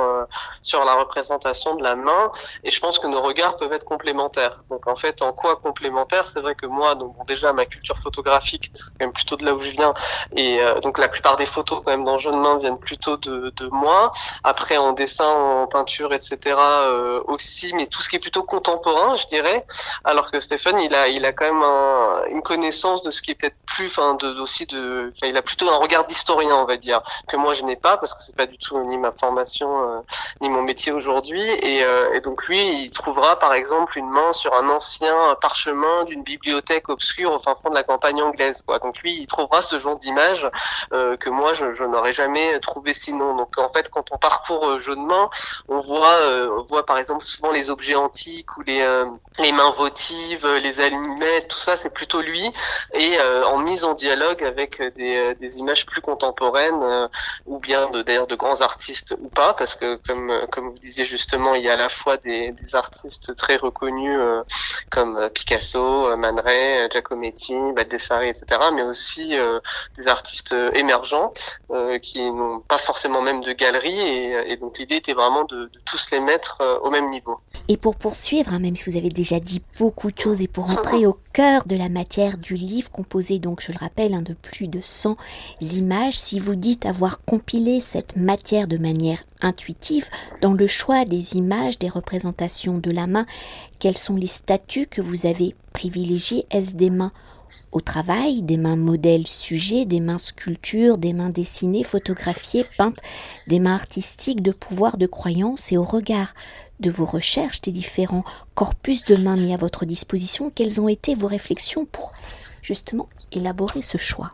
sur 0.62 0.84
la 0.86 0.96
représentation 0.96 1.75
de 1.76 1.84
la 1.84 1.96
main 1.96 2.32
et 2.64 2.72
je 2.72 2.80
pense 2.80 3.00
que 3.00 3.08
nos 3.08 3.22
regards 3.22 3.58
peuvent 3.58 3.74
être 3.74 3.86
complémentaires. 3.86 4.64
Donc 4.70 4.88
en 4.88 4.96
fait, 4.96 5.22
en 5.22 5.34
quoi 5.34 5.56
complémentaires 5.58 6.28
C'est 6.28 6.42
vrai 6.42 6.56
que 6.56 6.66
moi, 6.66 6.96
donc 6.96 7.14
déjà 7.28 7.54
ma 7.54 7.66
culture 7.66 7.98
photographique, 8.02 8.72
c'est 8.74 8.92
quand 8.92 9.06
même 9.06 9.14
plutôt 9.14 9.36
de 9.36 9.46
là 9.46 9.54
où 9.54 9.60
je 9.60 9.72
viens 9.72 9.94
et 10.36 10.62
euh, 10.62 10.80
donc 10.82 10.98
la 10.98 11.08
plupart 11.08 11.36
des 11.36 11.46
photos 11.46 11.82
quand 11.84 11.92
même 11.92 12.04
dans 12.04 12.18
Jeune 12.18 12.40
Main 12.40 12.58
viennent 12.58 12.80
plutôt 12.80 13.18
de, 13.18 13.52
de 13.56 13.68
moi. 13.68 14.12
Après 14.44 14.78
en 14.78 14.94
dessin, 14.94 15.28
en 15.28 15.68
peinture, 15.68 16.14
etc. 16.14 16.38
Euh, 16.46 17.22
aussi, 17.28 17.74
mais 17.76 17.88
tout 17.88 18.02
ce 18.02 18.10
qui 18.10 18.16
est 18.16 18.20
plutôt 18.20 18.44
contemporain, 18.44 19.16
je 19.16 19.28
dirais. 19.28 19.66
Alors 20.04 20.32
que 20.32 20.40
Stéphane, 20.40 20.80
il 20.80 20.94
a 20.94 21.08
il 21.08 21.26
a 21.26 21.34
quand 21.34 21.46
même 21.46 21.64
un, 21.64 22.24
une 22.30 22.42
connaissance 22.42 23.04
de 23.04 23.12
ce 23.12 23.22
qui 23.22 23.32
est 23.32 23.36
peut-être 23.36 23.58
plus, 23.66 23.88
enfin 23.88 24.16
de 24.16 24.40
aussi 24.40 24.66
de, 24.66 25.12
enfin 25.16 25.28
il 25.28 25.38
a 25.38 25.42
plutôt 25.42 25.70
un 25.70 25.78
regard 25.78 26.06
d'historien, 26.08 26.56
on 26.56 26.66
va 26.66 26.78
dire, 26.78 27.02
que 27.28 27.38
moi 27.38 27.54
je 27.54 27.64
n'ai 27.64 27.76
pas 27.76 27.98
parce 27.98 28.14
que 28.14 28.22
c'est 28.22 28.36
pas 28.36 28.46
du 28.46 28.58
tout 28.58 28.80
ni 28.86 28.98
ma 28.98 29.12
formation 29.12 29.70
euh, 29.90 30.00
ni 30.42 30.50
mon 30.50 30.62
métier 30.62 30.92
aujourd'hui. 30.92 31.44
Et, 31.66 31.84
euh, 31.84 32.14
et, 32.14 32.22
donc 32.22 32.46
lui, 32.46 32.84
il 32.84 32.92
trouvera 32.92 33.40
par 33.40 33.54
exemple 33.56 33.98
une 33.98 34.10
main 34.10 34.32
sur 34.32 34.54
un 34.54 34.70
ancien 34.70 35.36
parchemin 35.42 36.04
d'une 36.04 36.22
bibliothèque 36.22 36.90
obscure 36.90 37.32
au 37.34 37.40
fin 37.40 37.56
fond 37.56 37.72
de 37.72 37.76
la 37.76 37.84
campagne 37.84 38.22
anglaise. 38.22 38.62
Quoi. 38.62 38.78
Donc 38.78 39.00
lui, 39.00 39.18
il 39.18 39.26
trouvera 39.26 39.64
ce 39.64 39.80
genre 39.80 39.96
d'image 39.98 40.48
euh, 40.94 41.18
que 41.18 41.30
moi, 41.32 41.54
je, 41.54 41.72
je 41.72 41.84
n'aurais 41.84 42.14
jamais 42.14 42.60
trouvé 42.60 42.94
sinon. 42.94 43.36
Donc 43.36 43.58
en 43.58 43.68
fait, 43.70 43.90
quand 43.90 44.12
on 44.12 44.18
parcourt 44.18 44.68
euh, 44.70 44.96
main, 44.96 45.30
on 45.68 45.80
voit, 45.80 46.14
euh, 46.22 46.50
on 46.60 46.62
voit 46.62 46.86
par 46.86 47.00
exemple 47.00 47.26
souvent 47.26 47.52
les 47.52 47.70
objets 47.70 47.96
antiques 47.96 48.56
ou 48.58 48.62
les, 48.62 48.82
euh, 48.82 49.06
les 49.40 49.52
mains 49.52 49.72
votives, 49.72 50.46
les 50.62 50.80
allumettes, 50.80 51.48
tout 51.48 51.58
ça, 51.58 51.78
c'est 51.78 51.90
plutôt 51.90 52.22
lui. 52.22 52.52
Et 52.94 53.20
en 53.20 53.58
mise 53.58 53.84
en 53.84 53.94
dialogue 53.94 54.44
avec 54.44 54.82
des, 54.96 55.36
des 55.36 55.60
images 55.60 55.86
plus 55.86 56.02
contemporaines 56.02 57.10
ou 57.46 57.60
bien 57.60 57.90
d'ailleurs 58.06 58.28
de 58.28 58.36
grands 58.36 58.62
artistes 58.62 59.16
ou 59.20 59.30
pas, 59.30 59.54
parce 59.54 59.76
que 59.76 60.00
comme, 60.08 60.32
comme 60.52 60.70
vous 60.70 60.80
disiez 60.80 61.06
justement, 61.06 61.55
il 61.58 61.64
y 61.64 61.70
a 61.70 61.74
à 61.74 61.78
la 61.78 61.90
fois 61.90 62.18
des, 62.18 62.54
artistes 62.74 63.36
très 63.36 63.56
reconnus 63.56 64.18
euh, 64.20 64.44
comme 64.90 65.16
euh, 65.18 65.30
Picasso, 65.30 66.08
euh, 66.08 66.18
Man 66.18 66.42
Giacometti, 66.92 67.56
Baldessari, 67.74 68.30
etc., 68.30 68.46
mais 68.74 68.84
aussi 68.84 69.36
des 69.98 70.08
artistes 70.08 70.56
émergents 70.74 71.34
qui 72.02 72.32
n'ont 72.32 72.60
pas 72.60 72.78
forcément 72.78 73.22
même 73.22 73.42
de 73.42 73.54
galerie. 73.54 74.00
Et, 74.00 74.58
donc 74.58 74.78
l'idée 74.78 74.96
était 74.96 75.14
vraiment 75.14 75.44
de, 75.46 75.66
de, 75.66 75.80
tous 75.86 76.12
les 76.12 76.20
mettre 76.20 76.62
au 76.84 76.90
même 76.90 77.10
niveau. 77.10 77.40
Et 77.68 77.78
pour 77.78 77.96
poursuivre, 77.96 78.54
hein, 78.54 78.60
même 78.60 78.76
si 78.76 78.90
vous 78.90 78.98
avez 78.98 79.10
déjà 79.10 79.40
dit 79.40 79.62
beaucoup 79.78 80.12
de 80.12 80.20
choses, 80.20 80.42
et 80.42 80.48
pour 80.48 80.70
entrer 80.70 81.06
au 81.06 81.18
cœur 81.34 81.66
de 81.66 81.76
la 81.76 81.90
matière 81.90 82.38
du 82.38 82.56
livre, 82.56 82.90
composé 82.92 83.40
donc, 83.40 83.62
je 83.62 83.72
le 83.72 83.78
rappelle, 83.78 84.14
hein, 84.14 84.22
de 84.22 84.34
plus 84.34 84.68
de 84.68 84.80
100 84.82 85.18
images, 85.62 86.18
si 86.18 86.40
vous 86.40 86.56
dites 86.56 86.86
avoir 86.86 87.24
compilé 87.24 87.80
cette 87.80 88.16
matière 88.16 88.68
de 88.68 88.78
manière 88.78 89.24
intuitive 89.42 90.08
dans 90.42 90.54
le 90.54 90.68
choix 90.68 91.06
des 91.06 91.36
images, 91.36 91.45
des 91.80 91.90
représentations 91.90 92.78
de 92.78 92.92
la 92.92 93.08
main, 93.08 93.26
quels 93.80 93.98
sont 93.98 94.16
les 94.16 94.28
statuts 94.28 94.88
que 94.88 95.02
vous 95.02 95.26
avez 95.26 95.56
privilégiés? 95.74 96.46
Est-ce 96.52 96.76
des 96.76 96.90
mains 96.90 97.12
au 97.72 97.82
travail, 97.82 98.42
des 98.42 98.58
mains 98.58 98.76
modèles 98.76 99.28
sujets, 99.28 99.86
des 99.86 100.00
mains 100.00 100.18
sculptures, 100.18 100.98
des 100.98 101.14
mains 101.14 101.30
dessinées, 101.30 101.84
photographiées, 101.84 102.66
peintes, 102.78 103.00
des 103.48 103.60
mains 103.60 103.76
artistiques 103.76 104.42
de 104.42 104.52
pouvoir, 104.52 104.98
de 104.98 105.08
croyance 105.08 105.72
et 105.72 105.78
au 105.78 105.84
regard 105.84 106.34
de 106.80 106.90
vos 106.90 107.06
recherches, 107.06 107.62
des 107.62 107.72
différents 107.72 108.26
corpus 108.56 109.06
de 109.06 109.16
mains 109.16 109.38
mis 109.38 109.54
à 109.54 109.58
votre 109.58 109.86
disposition, 109.86 110.52
quelles 110.54 110.82
ont 110.82 110.90
été 110.90 111.16
vos 111.16 111.28
réflexions 111.28 111.86
pour 111.86 112.14
justement 112.62 113.08
élaborer 113.32 113.82
ce 113.82 113.98
choix? 113.98 114.34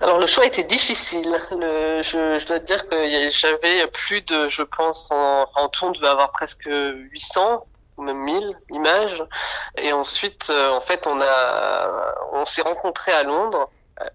Alors 0.00 0.18
le 0.18 0.26
choix 0.26 0.46
était 0.46 0.64
difficile. 0.64 1.38
Le, 1.50 2.02
je, 2.02 2.46
dois 2.46 2.58
dire 2.58 2.88
que 2.88 3.28
j'avais 3.30 3.86
plus 3.88 4.22
de, 4.22 4.48
je 4.48 4.62
pense, 4.62 5.10
en, 5.10 5.44
en 5.56 5.68
tout, 5.68 5.86
on 5.86 5.90
devait 5.90 6.08
avoir 6.08 6.30
presque 6.30 6.68
800 6.68 7.64
ou 7.96 8.02
même 8.02 8.18
1000 8.18 8.58
images. 8.70 9.24
Et 9.76 9.92
ensuite, 9.92 10.48
euh, 10.50 10.70
en 10.70 10.80
fait, 10.80 11.06
on 11.06 11.20
a, 11.20 12.14
on 12.32 12.44
s'est 12.44 12.62
rencontrés 12.62 13.12
à 13.12 13.24
Londres 13.24 13.70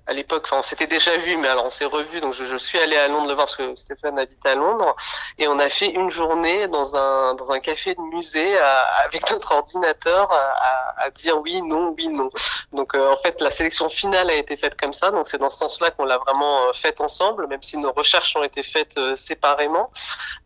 à 0.07 0.13
l'époque, 0.13 0.44
enfin, 0.45 0.59
on 0.59 0.63
s'était 0.63 0.88
déjà 0.88 1.18
vu, 1.18 1.38
mais 1.38 1.47
alors 1.47 1.65
on 1.65 1.69
s'est 1.69 1.85
revu. 1.85 2.21
Donc 2.21 2.33
je, 2.33 2.57
suis 2.57 2.80
allé 2.80 2.95
à 2.95 3.07
Londres 3.07 3.27
le 3.27 3.33
voir 3.33 3.45
parce 3.47 3.56
que 3.56 3.75
Stéphane 3.75 4.18
habite 4.19 4.45
à 4.45 4.56
Londres, 4.56 4.95
et 5.38 5.47
on 5.47 5.59
a 5.59 5.69
fait 5.69 5.89
une 5.89 6.09
journée 6.09 6.68
dans 6.68 6.95
un 6.95 7.33
dans 7.35 7.51
un 7.51 7.59
café 7.59 7.95
de 7.95 8.01
musée 8.01 8.57
avec 9.03 9.30
notre 9.31 9.51
ordinateur 9.51 10.31
à, 10.31 11.03
à, 11.03 11.10
dire 11.10 11.39
oui, 11.39 11.62
non, 11.62 11.93
oui, 11.98 12.07
non. 12.07 12.29
Donc 12.72 12.96
euh, 12.96 13.12
en 13.12 13.15
fait, 13.17 13.41
la 13.41 13.51
sélection 13.51 13.89
finale 13.89 14.29
a 14.29 14.36
été 14.36 14.55
faite 14.55 14.79
comme 14.79 14.93
ça. 14.93 15.12
Donc 15.12 15.27
c'est 15.27 15.38
dans 15.38 15.50
ce 15.50 15.57
sens-là 15.57 15.91
qu'on 15.91 16.05
l'a 16.05 16.17
vraiment 16.17 16.67
euh, 16.67 16.74
faite 16.74 17.01
ensemble, 17.01 17.48
même 17.48 17.62
si 17.62 17.77
nos 17.77 17.91
recherches 17.91 18.36
ont 18.36 18.43
été 18.43 18.63
faites 18.63 18.98
euh, 18.98 19.15
séparément. 19.15 19.91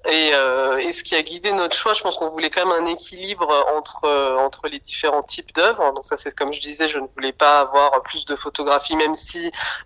Et, 0.06 0.32
euh, 0.34 0.78
et, 0.78 0.94
ce 0.94 1.04
qui 1.04 1.16
a 1.16 1.22
guidé 1.22 1.52
notre 1.52 1.76
choix, 1.76 1.94
je 1.94 2.02
pense 2.02 2.18
qu'on 2.18 2.30
voulait 2.30 2.50
quand 2.50 2.66
même 2.66 2.86
un 2.86 2.90
équilibre 2.90 3.50
entre 3.76 4.08
entre 4.40 4.68
les 4.68 4.80
différents 4.80 5.24
types 5.24 5.54
d'œuvres. 5.54 5.94
Donc 5.94 6.06
ça, 6.06 6.18
c'est 6.18 6.34
comme 6.36 6.54
je 6.54 6.62
disais, 6.62 6.88
je 6.88 7.00
ne 7.00 7.08
voulais 7.08 7.34
pas 7.34 7.60
avoir 7.60 8.02
plus 8.04 8.26
de 8.26 8.36
photographies, 8.36 8.96
même 8.96 9.14
si 9.14 9.27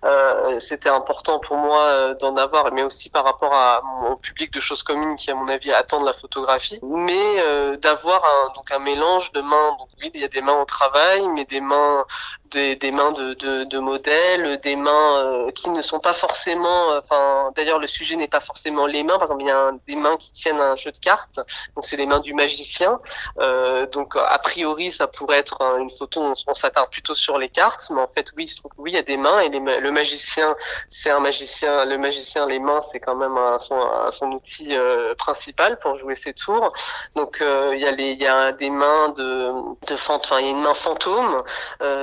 euh, 0.03 0.59
c'était 0.59 0.89
important 0.89 1.39
pour 1.39 1.57
moi 1.57 1.83
euh, 1.83 2.13
d'en 2.15 2.35
avoir, 2.35 2.71
mais 2.73 2.83
aussi 2.83 3.09
par 3.09 3.23
rapport 3.23 3.53
à 3.53 3.81
mon 4.01 4.15
public 4.17 4.51
de 4.53 4.59
choses 4.59 4.83
communes 4.83 5.15
qui, 5.15 5.31
à 5.31 5.35
mon 5.35 5.47
avis, 5.47 5.71
attendent 5.71 6.05
la 6.05 6.13
photographie, 6.13 6.79
mais 6.83 7.39
euh, 7.39 7.77
d'avoir 7.77 8.23
un, 8.23 8.53
donc 8.55 8.71
un 8.71 8.79
mélange 8.79 9.31
de 9.31 9.41
mains. 9.41 9.75
Donc 9.79 9.89
oui, 9.99 10.11
il 10.13 10.21
y 10.21 10.25
a 10.25 10.27
des 10.27 10.41
mains 10.41 10.59
au 10.59 10.65
travail, 10.65 11.27
mais 11.29 11.45
des 11.45 11.61
mains 11.61 12.05
des, 12.51 12.75
des 12.75 12.91
mains 12.91 13.11
de, 13.11 13.33
de, 13.33 13.63
de, 13.63 13.79
modèles, 13.79 14.59
des 14.61 14.75
mains 14.75 15.15
euh, 15.17 15.51
qui 15.51 15.69
ne 15.69 15.81
sont 15.81 15.99
pas 15.99 16.13
forcément. 16.13 16.89
Enfin, 16.97 17.51
d'ailleurs, 17.55 17.79
le 17.79 17.87
sujet 17.87 18.15
n'est 18.15 18.27
pas 18.27 18.39
forcément 18.39 18.85
les 18.85 19.03
mains. 19.03 19.13
Par 19.13 19.23
exemple, 19.23 19.43
il 19.43 19.47
y 19.47 19.51
a 19.51 19.71
des 19.87 19.95
mains 19.95 20.17
qui 20.17 20.31
tiennent 20.31 20.59
un 20.59 20.75
jeu 20.75 20.91
de 20.91 20.97
cartes. 20.97 21.39
Donc, 21.75 21.85
c'est 21.85 21.97
les 21.97 22.05
mains 22.05 22.19
du 22.19 22.33
magicien. 22.33 22.99
Euh, 23.39 23.87
donc, 23.87 24.15
a 24.15 24.37
priori, 24.39 24.91
ça 24.91 25.07
pourrait 25.07 25.37
être 25.37 25.61
une 25.79 25.89
photo. 25.89 26.33
On, 26.47 26.53
s'attarde 26.53 26.91
plutôt 26.91 27.15
sur 27.15 27.37
les 27.37 27.49
cartes, 27.49 27.89
mais 27.91 28.01
en 28.01 28.07
fait, 28.07 28.31
oui, 28.35 28.43
il 28.43 28.47
se 28.47 28.57
trouve 28.57 28.71
oui, 28.77 28.91
il 28.91 28.95
y 28.95 28.97
a 28.97 29.03
des 29.03 29.17
mains 29.17 29.39
et 29.39 29.49
le 29.49 29.91
magicien, 29.91 30.53
c'est 30.89 31.09
un 31.09 31.19
magicien. 31.19 31.85
Le 31.85 31.97
magicien, 31.97 32.45
les 32.45 32.59
mains, 32.59 32.81
c'est 32.81 32.99
quand 32.99 33.15
même 33.15 33.37
son, 33.59 33.79
son 34.11 34.31
outil 34.31 34.75
euh, 34.75 35.15
principal 35.15 35.79
pour 35.79 35.95
jouer 35.95 36.15
ses 36.15 36.33
tours. 36.33 36.73
Donc, 37.15 37.41
euh, 37.41 37.71
il 37.73 37.79
y 37.79 37.85
a 37.85 37.91
les, 37.91 38.11
il 38.11 38.21
y 38.21 38.27
a 38.27 38.51
des 38.51 38.69
mains 38.69 39.09
de, 39.09 39.51
de 39.87 39.93
enfin, 39.93 40.39
il 40.39 40.45
y 40.45 40.49
a 40.49 40.51
une 40.51 40.61
main 40.61 40.73
fantôme. 40.73 41.41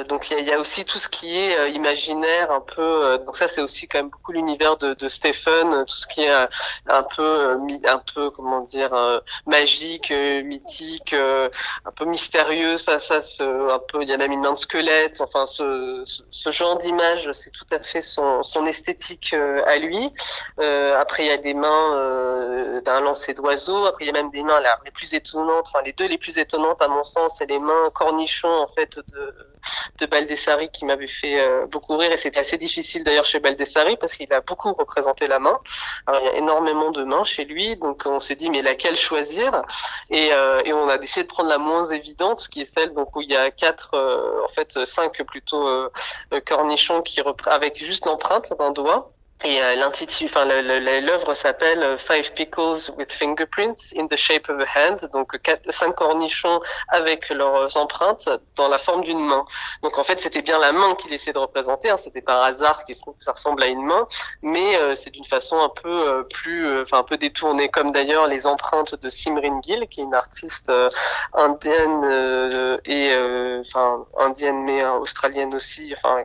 donc, 0.09 0.31
y 0.31 0.35
a 0.35 0.38
il 0.39 0.47
y, 0.47 0.53
a 0.53 0.59
aussi 0.59 0.85
tout 0.85 0.99
ce 0.99 1.09
qui 1.09 1.37
est 1.37 1.73
imaginaire, 1.73 2.51
un 2.51 2.61
peu. 2.61 3.19
donc 3.25 3.37
ça, 3.37 3.49
c'est 3.49 3.61
aussi 3.61 3.89
quand 3.89 3.99
même 3.99 4.11
beaucoup 4.11 4.33
l'univers 4.33 4.77
de, 4.77 4.95
de 4.95 5.09
Stephen, 5.09 5.85
tout 5.87 5.97
ce 5.97 6.07
qui 6.07 6.23
est 6.23 6.49
un 6.87 7.03
peu, 7.03 7.59
un 7.85 7.99
peu, 8.15 8.31
comment 8.31 8.61
dire, 8.61 9.23
magique, 9.47 10.11
mythique, 10.11 11.15
un 11.15 11.93
peu 11.95 12.05
mystérieux. 12.05 12.77
Ça, 12.77 12.99
ça, 12.99 13.19
un 13.41 13.79
peu. 13.79 14.03
Il 14.03 14.09
y 14.09 14.13
a 14.13 14.17
même 14.17 14.33
une 14.33 14.41
main 14.41 14.53
de 14.53 14.59
squelette. 14.59 15.21
Enfin, 15.21 15.47
ce, 15.47 16.03
ce, 16.31 16.51
genre 16.51 16.77
d'image, 16.77 17.31
c'est 17.33 17.51
tout 17.51 17.67
à 17.71 17.81
fait 17.81 18.01
son, 18.01 18.43
son 18.43 18.67
esthétique 18.67 19.35
à 19.67 19.77
lui. 19.79 20.13
après, 20.59 21.25
il 21.25 21.29
y 21.29 21.33
a 21.33 21.39
des 21.39 21.55
mains 21.55 22.81
d'un 22.85 23.01
lancer 23.01 23.35
d'oiseau. 23.35 23.87
Après, 23.87 24.05
il 24.05 24.07
y 24.09 24.11
a 24.11 24.15
même 24.15 24.31
des 24.31 24.43
mains 24.43 24.61
là, 24.61 24.79
les 24.85 24.91
plus 24.91 25.15
étonnantes. 25.15 25.67
Enfin, 25.69 25.83
les 25.85 25.93
deux 25.93 26.07
les 26.07 26.19
plus 26.19 26.39
étonnantes 26.39 26.81
à 26.83 26.89
mon 26.89 27.03
sens, 27.03 27.37
c'est 27.39 27.47
les 27.47 27.59
mains 27.59 27.91
cornichons 27.95 28.49
en 28.49 28.67
fait 28.67 28.99
de 28.99 29.35
de 29.99 30.07
Baldessari 30.29 30.69
qui 30.69 30.85
m'avait 30.85 31.07
fait 31.07 31.41
euh, 31.41 31.67
beaucoup 31.67 31.97
rire 31.97 32.13
et 32.13 32.19
c'était 32.19 32.41
assez 32.41 32.59
difficile 32.59 33.03
d'ailleurs 33.03 33.25
chez 33.25 33.41
Baldessari 33.41 33.97
parce 33.97 34.15
qu'il 34.15 34.31
a 34.33 34.43
beaucoup 34.43 34.73
représenté 34.73 35.27
la 35.27 35.39
main. 35.39 35.59
Alors 36.07 36.21
il 36.21 36.27
y 36.27 36.29
a 36.29 36.37
énormément 36.37 36.91
de 36.91 37.03
mains 37.05 37.25
chez 37.25 37.45
lui, 37.45 37.77
donc 37.77 38.03
on 38.05 38.21
s'est 38.21 38.35
dit 38.37 38.51
mais 38.51 38.61
laquelle 38.61 38.97
choisir? 38.97 39.63
Et, 40.11 40.33
euh, 40.33 40.61
et 40.65 40.73
on 40.75 40.89
a 40.89 40.99
décidé 40.99 41.23
de 41.23 41.29
prendre 41.29 41.49
la 41.49 41.59
moins 41.59 41.85
évidente, 41.85 42.47
qui 42.49 42.61
est 42.61 42.65
celle 42.65 42.93
donc 42.93 43.17
où 43.17 43.23
il 43.23 43.31
y 43.31 43.37
a 43.37 43.51
quatre, 43.51 43.95
euh, 43.95 44.45
en 44.45 44.49
fait 44.49 44.85
cinq 44.85 45.23
plutôt 45.25 45.67
cornichons 46.47 47.03
qui 47.03 47.23
avec 47.47 47.83
juste 47.83 48.07
l'empreinte 48.07 48.53
d'un 48.59 48.71
doigt. 48.71 49.11
Et 49.45 49.63
euh, 49.63 49.77
l'intitulé, 49.77 50.29
enfin 50.29 50.45
l'œuvre 50.45 51.33
s'appelle 51.33 51.81
euh, 51.81 51.97
Five 51.97 52.33
Pickles 52.33 52.91
with 52.97 53.13
Fingerprints 53.13 53.95
in 53.97 54.09
the 54.09 54.17
Shape 54.17 54.49
of 54.49 54.59
a 54.59 54.65
Hand, 54.65 55.09
donc 55.13 55.39
cinq 55.71 55.95
cornichons 55.95 56.59
avec 56.89 57.29
leurs 57.29 57.77
empreintes 57.77 58.29
dans 58.57 58.67
la 58.67 58.79
forme 58.79 59.05
d'une 59.05 59.25
main. 59.25 59.45
Donc 59.85 59.97
en 59.97 60.03
fait 60.03 60.19
c'était 60.19 60.43
bien 60.43 60.59
la 60.59 60.73
main 60.73 60.97
qu'il 60.97 61.13
essayait 61.13 61.33
de 61.33 61.39
représenter, 61.39 61.89
hein, 61.89 61.97
c'était 61.97 62.21
par 62.21 62.43
hasard 62.43 62.85
qu'il 62.85 62.97
se 62.97 63.01
trouve 63.01 63.17
que 63.17 63.23
ça 63.25 63.31
ressemble 63.31 63.63
à 63.63 63.69
une 63.69 63.85
main, 63.85 64.09
mais 64.43 64.77
euh, 64.77 64.97
c'est 64.97 65.11
d'une 65.11 65.25
façon 65.25 65.61
un 65.61 65.69
peu 65.69 66.27
plus, 66.29 66.81
enfin 66.81 66.99
un 66.99 67.05
peu 67.05 67.17
détournée, 67.17 67.69
comme 67.69 67.93
d'ailleurs 67.93 68.27
les 68.27 68.45
empreintes 68.45 68.97
de 69.01 69.09
Simrin 69.09 69.61
Gill, 69.63 69.87
qui 69.89 70.01
est 70.01 70.05
une 70.05 70.15
artiste 70.15 70.73
indienne 71.33 72.81
et 72.87 73.17
enfin 73.61 74.05
indienne 74.19 74.65
mais 74.65 74.85
australienne 74.85 75.55
aussi, 75.55 75.95
enfin 75.97 76.25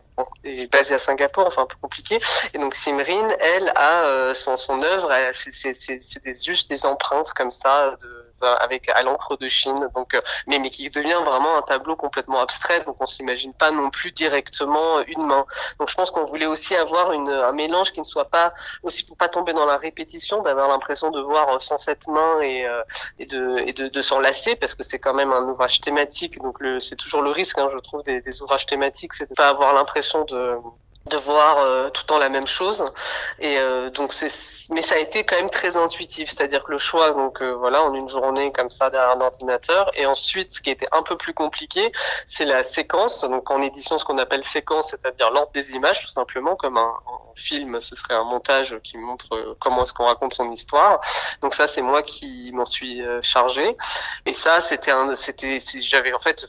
basée 0.72 0.96
à 0.96 0.98
Singapour, 0.98 1.46
enfin 1.46 1.63
un 1.63 1.67
peu 1.67 1.77
compliqué. 1.79 2.20
Et 2.55 2.58
donc 2.58 2.74
Simrin 2.74 3.02
elle, 3.10 3.72
a 3.75 4.05
euh, 4.05 4.33
son, 4.33 4.57
son 4.57 4.81
œuvre, 4.81 5.12
c'est 5.33 6.43
juste 6.43 6.69
des 6.69 6.86
empreintes 6.86 7.31
comme 7.33 7.51
ça, 7.51 7.95
de, 8.01 8.24
avec 8.60 8.89
à 8.89 9.01
l'encre 9.03 9.38
de 9.38 9.48
Chine, 9.48 9.89
donc, 9.95 10.13
euh, 10.13 10.22
mais, 10.48 10.60
mais 10.60 10.69
qui 10.69 10.89
devient 10.89 11.22
vraiment 11.24 11.57
un 11.57 11.62
tableau 11.62 11.95
complètement 11.95 12.39
abstrait, 12.39 12.83
donc 12.83 12.98
on 13.00 13.05
s'imagine 13.05 13.53
pas 13.53 13.72
non 13.72 13.89
plus 13.89 14.12
directement 14.12 15.00
une 15.01 15.25
main. 15.25 15.45
Donc 15.79 15.89
je 15.89 15.95
pense 15.95 16.12
qu'on 16.12 16.24
voulait 16.24 16.45
aussi 16.45 16.75
avoir 16.75 17.12
une, 17.12 17.29
un 17.29 17.51
mélange 17.51 17.91
qui 17.91 18.00
ne 18.00 18.05
soit 18.05 18.29
pas, 18.29 18.53
aussi 18.83 19.05
pour 19.05 19.17
pas 19.17 19.29
tomber 19.29 19.53
dans 19.53 19.65
la 19.65 19.77
répétition, 19.77 20.41
d'avoir 20.41 20.67
l'impression 20.67 21.12
de 21.12 21.22
voir 21.22 21.62
107 21.62 22.07
mains 22.07 22.41
et, 22.41 22.65
euh, 22.65 22.81
et 23.19 23.25
de, 23.25 23.60
et 23.60 23.74
de, 23.74 23.88
de 23.88 24.01
s'en 24.01 24.19
lasser, 24.19 24.55
parce 24.55 24.75
que 24.75 24.83
c'est 24.83 25.00
quand 25.00 25.13
même 25.13 25.31
un 25.31 25.43
ouvrage 25.43 25.81
thématique, 25.81 26.41
donc 26.41 26.57
c'est 26.79 26.95
toujours 26.95 27.22
le 27.22 27.31
risque, 27.31 27.57
hein, 27.60 27.67
je 27.72 27.77
trouve, 27.79 28.03
des, 28.03 28.22
des 28.22 28.41
ouvrages 28.41 28.65
thématiques, 28.65 29.13
c'est 29.13 29.29
de 29.29 29.36
pas 29.36 29.50
avoir 29.50 29.74
l'impression 29.74 30.25
de 30.25 30.57
de 31.10 31.17
voir 31.17 31.57
euh, 31.57 31.89
tout 31.89 32.01
le 32.03 32.07
temps 32.07 32.17
la 32.17 32.29
même 32.29 32.48
chose. 32.48 32.83
Et 33.39 33.57
euh, 33.57 33.89
donc 33.89 34.13
c'est 34.13 34.31
mais 34.72 34.81
ça 34.81 34.95
a 34.95 35.00
été 35.00 35.25
quand 35.25 35.36
même 35.36 35.50
très 35.50 35.75
intuitif. 35.75 36.29
C'est-à-dire 36.29 36.63
que 36.63 36.72
le 36.72 36.77
choix 36.77 37.12
donc 37.12 37.41
euh, 37.41 37.53
voilà 37.55 37.83
en 37.83 37.93
une 37.93 38.07
journée 38.07 38.51
comme 38.53 38.69
ça 38.69 38.89
derrière 38.89 39.17
un 39.17 39.22
ordinateur. 39.22 39.91
Et 39.95 40.05
ensuite 40.05 40.53
ce 40.53 40.62
qui 40.62 40.69
était 40.69 40.88
un 40.91 41.03
peu 41.03 41.17
plus 41.17 41.33
compliqué 41.33 41.91
c'est 42.25 42.45
la 42.45 42.63
séquence. 42.63 43.22
Donc 43.22 43.51
en 43.51 43.62
édition 43.62 43.98
ce 43.98 44.05
qu'on 44.05 44.17
appelle 44.17 44.43
séquence 44.43 44.91
c'est-à-dire 44.91 45.29
l'ordre 45.31 45.51
des 45.51 45.74
images 45.74 46.01
tout 46.01 46.12
simplement 46.12 46.55
comme 46.55 46.77
un, 46.77 46.93
film 47.36 47.81
ce 47.81 47.95
serait 47.95 48.13
un 48.13 48.24
montage 48.24 48.77
qui 48.83 48.95
montre 48.95 49.55
comment 49.60 49.81
est-ce 49.81 49.93
qu'on 49.93 50.05
raconte 50.05 50.33
son 50.36 50.51
histoire. 50.51 51.01
Donc 51.41 51.53
ça 51.53 51.67
c'est 51.67 51.81
moi 51.81 52.01
qui 52.03 52.51
m'en 52.53 52.65
suis 52.65 53.01
chargé. 53.22 53.75
Et 54.25 54.33
ça 54.33 54.62
c'était 54.62 54.91
un 54.91 55.15
c'était 55.15 55.60
j'avais 55.79 56.13
en 56.13 56.19
fait 56.19 56.48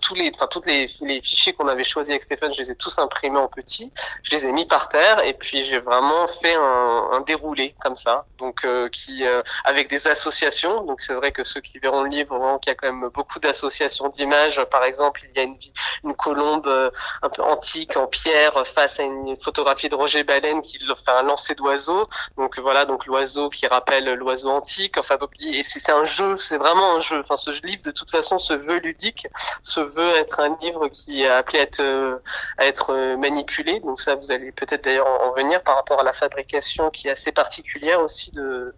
tous 0.00 0.14
les 0.14 0.32
enfin 0.34 0.48
toutes 0.48 0.66
les, 0.66 0.86
les 1.02 1.20
fichiers 1.20 1.52
qu'on 1.52 1.68
avait 1.68 1.84
choisis 1.84 2.10
avec 2.10 2.22
Stéphane 2.22 2.52
je 2.52 2.62
les 2.62 2.70
ai 2.70 2.74
tous 2.74 2.98
imprimés 2.98 3.38
en 3.38 3.48
petit 3.48 3.91
je 4.22 4.36
les 4.36 4.46
ai 4.46 4.52
mis 4.52 4.66
par 4.66 4.88
terre 4.88 5.24
et 5.24 5.34
puis 5.34 5.62
j'ai 5.62 5.78
vraiment 5.78 6.26
fait 6.26 6.54
un, 6.54 7.08
un, 7.12 7.20
déroulé 7.20 7.74
comme 7.80 7.96
ça, 7.96 8.26
donc 8.38 8.64
euh, 8.64 8.88
qui 8.88 9.26
euh, 9.26 9.42
avec 9.64 9.88
des 9.88 10.06
associations. 10.06 10.84
Donc 10.84 11.00
c'est 11.00 11.14
vrai 11.14 11.32
que 11.32 11.44
ceux 11.44 11.60
qui 11.60 11.78
verront 11.78 12.02
le 12.02 12.08
livre 12.08 12.38
verront 12.38 12.58
qu'il 12.58 12.70
y 12.70 12.72
a 12.72 12.74
quand 12.74 12.92
même 12.92 13.10
beaucoup 13.10 13.38
d'associations 13.38 14.08
d'images. 14.08 14.62
Par 14.70 14.84
exemple, 14.84 15.22
il 15.28 15.36
y 15.36 15.40
a 15.40 15.42
une, 15.42 15.56
une 16.04 16.14
colombe 16.14 16.66
euh, 16.66 16.90
un 17.22 17.28
peu 17.28 17.42
antique 17.42 17.96
en 17.96 18.06
pierre 18.06 18.66
face 18.66 19.00
à 19.00 19.04
une 19.04 19.38
photographie 19.38 19.88
de 19.88 19.94
Roger 19.94 20.24
Baleine 20.24 20.62
qui 20.62 20.78
fait 20.78 21.10
un 21.10 21.22
lancer 21.22 21.54
d'oiseau. 21.54 22.08
Donc 22.36 22.58
voilà, 22.58 22.84
donc 22.84 23.06
l'oiseau 23.06 23.50
qui 23.50 23.66
rappelle 23.66 24.12
l'oiseau 24.14 24.50
antique. 24.50 24.96
Enfin 24.98 25.16
donc 25.16 25.30
et 25.40 25.62
c'est 25.62 25.92
un 25.92 26.04
jeu, 26.04 26.36
c'est 26.36 26.58
vraiment 26.58 26.96
un 26.96 27.00
jeu. 27.00 27.20
Enfin 27.20 27.36
ce 27.36 27.50
livre 27.66 27.82
de 27.82 27.90
toute 27.90 28.10
façon 28.10 28.38
se 28.38 28.54
veut 28.54 28.78
ludique, 28.78 29.26
se 29.62 29.80
veut 29.80 30.16
être 30.16 30.40
un 30.40 30.56
livre 30.62 30.88
qui 30.88 31.22
est 31.22 31.28
appelé 31.28 31.58
à 31.58 31.62
être, 31.62 32.20
à 32.58 32.66
être 32.66 33.16
manipulé. 33.16 33.81
Donc 33.84 34.00
ça, 34.00 34.14
vous 34.14 34.30
allez 34.30 34.52
peut-être 34.52 34.84
d'ailleurs 34.84 35.06
en 35.06 35.32
venir 35.32 35.62
par 35.62 35.76
rapport 35.76 36.00
à 36.00 36.04
la 36.04 36.12
fabrication 36.12 36.90
qui 36.90 37.08
est 37.08 37.12
assez 37.12 37.32
particulière 37.32 38.00
aussi 38.00 38.30
de, 38.30 38.74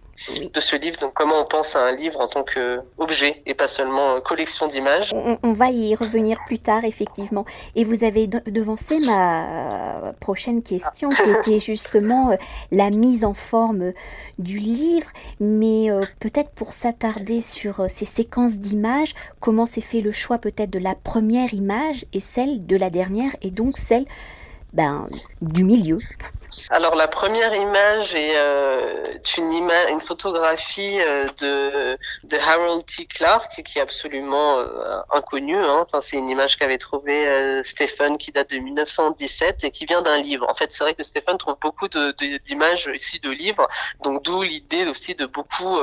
de 0.52 0.61
ce 0.61 0.76
livre. 0.76 0.99
Donc 0.99 1.12
comment 1.14 1.40
on 1.40 1.44
pense 1.44 1.76
à 1.76 1.84
un 1.84 1.94
livre 1.94 2.20
en 2.20 2.28
tant 2.28 2.44
qu'objet 2.44 3.42
et 3.46 3.54
pas 3.54 3.66
seulement 3.66 4.20
collection 4.20 4.66
d'images. 4.66 5.12
On, 5.14 5.52
va 5.52 5.70
y 5.70 5.94
revenir 5.94 6.38
plus 6.46 6.58
tard, 6.58 6.84
effectivement. 6.84 7.44
Et 7.75 7.84
vous 7.84 8.04
avez 8.04 8.26
devancé 8.26 8.99
ma 9.00 10.12
prochaine 10.20 10.62
question 10.62 11.08
qui 11.08 11.30
était 11.30 11.61
justement 11.61 12.32
euh, 12.32 12.37
la 12.70 12.90
mise 12.90 13.25
en 13.25 13.34
forme 13.34 13.92
du 14.38 14.58
livre. 14.58 15.11
Mais 15.40 15.90
euh, 15.90 16.04
peut-être 16.20 16.50
pour 16.50 16.73
s'attarder 16.73 17.40
sur 17.40 17.80
euh, 17.80 17.87
ces 17.88 18.04
séquences 18.04 18.56
d'images, 18.56 19.14
comment 19.40 19.66
s'est 19.66 19.80
fait 19.80 20.00
le 20.00 20.12
choix 20.12 20.38
peut-être 20.38 20.70
de 20.70 20.78
la 20.78 20.94
première 20.94 21.52
image 21.52 22.06
et 22.12 22.20
celle 22.20 22.66
de 22.66 22.76
la 22.76 22.90
dernière 22.90 23.30
et 23.42 23.50
donc 23.50 23.76
celle 23.76 24.06
ben, 24.75 25.09
du 25.52 25.64
milieu. 25.64 25.98
Alors 26.70 26.94
la 26.94 27.08
première 27.08 27.54
image 27.54 28.14
est 28.14 28.36
euh, 28.36 29.04
une, 29.38 29.52
image, 29.52 29.90
une 29.90 30.00
photographie 30.00 31.00
euh, 31.00 31.26
de, 31.40 31.98
de 32.24 32.36
Harold 32.36 32.84
T. 32.86 33.06
Clark 33.06 33.62
qui 33.62 33.78
est 33.78 33.82
absolument 33.82 34.58
euh, 34.58 35.00
inconnu. 35.12 35.56
Hein. 35.56 35.84
Enfin, 35.86 36.00
c'est 36.00 36.16
une 36.16 36.28
image 36.28 36.56
qu'avait 36.56 36.78
trouvé 36.78 37.28
euh, 37.28 37.62
Stephen 37.62 38.16
qui 38.18 38.32
date 38.32 38.50
de 38.50 38.58
1917 38.58 39.64
et 39.64 39.70
qui 39.70 39.86
vient 39.86 40.02
d'un 40.02 40.18
livre. 40.18 40.46
En 40.48 40.54
fait, 40.54 40.70
c'est 40.70 40.84
vrai 40.84 40.94
que 40.94 41.02
Stephen 41.02 41.38
trouve 41.38 41.56
beaucoup 41.60 41.88
d'images 41.88 42.90
ici 42.94 43.20
de 43.20 43.30
livres, 43.30 43.66
donc 44.02 44.22
d'où 44.22 44.42
l'idée 44.42 44.86
aussi 44.86 45.14
de 45.14 45.26
beaucoup 45.26 45.78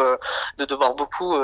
de 0.57 0.65
devoir 0.65 0.93
beaucoup 0.95 1.35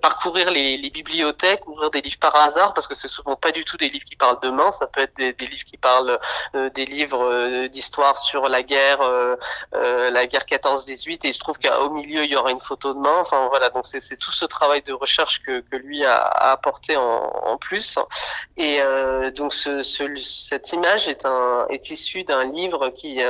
parcourir 0.00 0.50
les, 0.50 0.78
bibliothèques, 0.90 1.66
ouvrir 1.66 1.90
des 1.90 2.00
livres 2.00 2.18
par 2.20 2.34
hasard 2.36 2.74
parce 2.74 2.86
que 2.86 2.94
c'est 2.94 3.08
souvent 3.08 3.36
pas 3.36 3.52
du 3.52 3.64
tout 3.64 3.76
des 3.76 3.88
livres 3.88 4.04
qui 4.04 4.16
parlent 4.16 4.40
de 4.42 4.50
main, 4.50 4.70
ça 4.72 4.86
peut 4.86 5.00
être 5.00 5.16
des 5.16 5.46
livres 5.46 5.64
qui 5.64 5.76
parlent 5.76 6.18
des 6.74 6.84
livres 6.84 7.63
d'histoire 7.68 8.18
sur 8.18 8.48
la 8.48 8.62
guerre 8.62 9.00
euh, 9.00 9.36
euh, 9.74 10.10
la 10.10 10.26
guerre 10.26 10.44
14-18, 10.44 11.20
et 11.24 11.28
il 11.28 11.34
se 11.34 11.38
trouve 11.38 11.58
qu'au 11.58 11.90
milieu 11.90 12.24
il 12.24 12.30
y 12.30 12.36
aura 12.36 12.50
une 12.50 12.60
photo 12.60 12.94
de 12.94 12.98
main. 12.98 13.18
Enfin 13.20 13.48
voilà, 13.48 13.70
donc 13.70 13.84
c'est 13.86 14.16
tout 14.18 14.32
ce 14.32 14.44
travail 14.44 14.82
de 14.82 14.92
recherche 14.92 15.42
que, 15.42 15.60
que 15.60 15.76
lui 15.76 16.04
a, 16.04 16.18
apporté 16.52 16.96
en, 16.96 17.02
en, 17.02 17.56
plus. 17.56 17.98
Et 18.56 18.80
euh, 18.80 19.30
donc 19.30 19.52
ce, 19.52 19.82
ce, 19.82 20.04
cette 20.16 20.72
image 20.72 21.08
est 21.08 21.24
un 21.24 21.66
est 21.68 21.90
issue 21.90 22.24
d'un 22.24 22.44
livre 22.44 22.90
qui, 22.90 23.20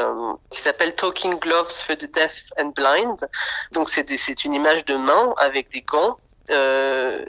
qui 0.50 0.61
s'appelle 0.61 0.95
Talking 0.95 1.38
Gloves 1.38 1.71
for 1.71 1.97
the 1.97 2.11
Deaf 2.12 2.50
and 2.59 2.73
Blind. 2.75 3.29
Donc 3.73 3.88
c'est 3.88 4.45
une 4.45 4.55
image 4.55 4.85
de 4.85 4.97
main 4.97 5.35
avec 5.38 5.71
des 5.71 5.83
gants 5.83 6.19
euh, 6.50 7.24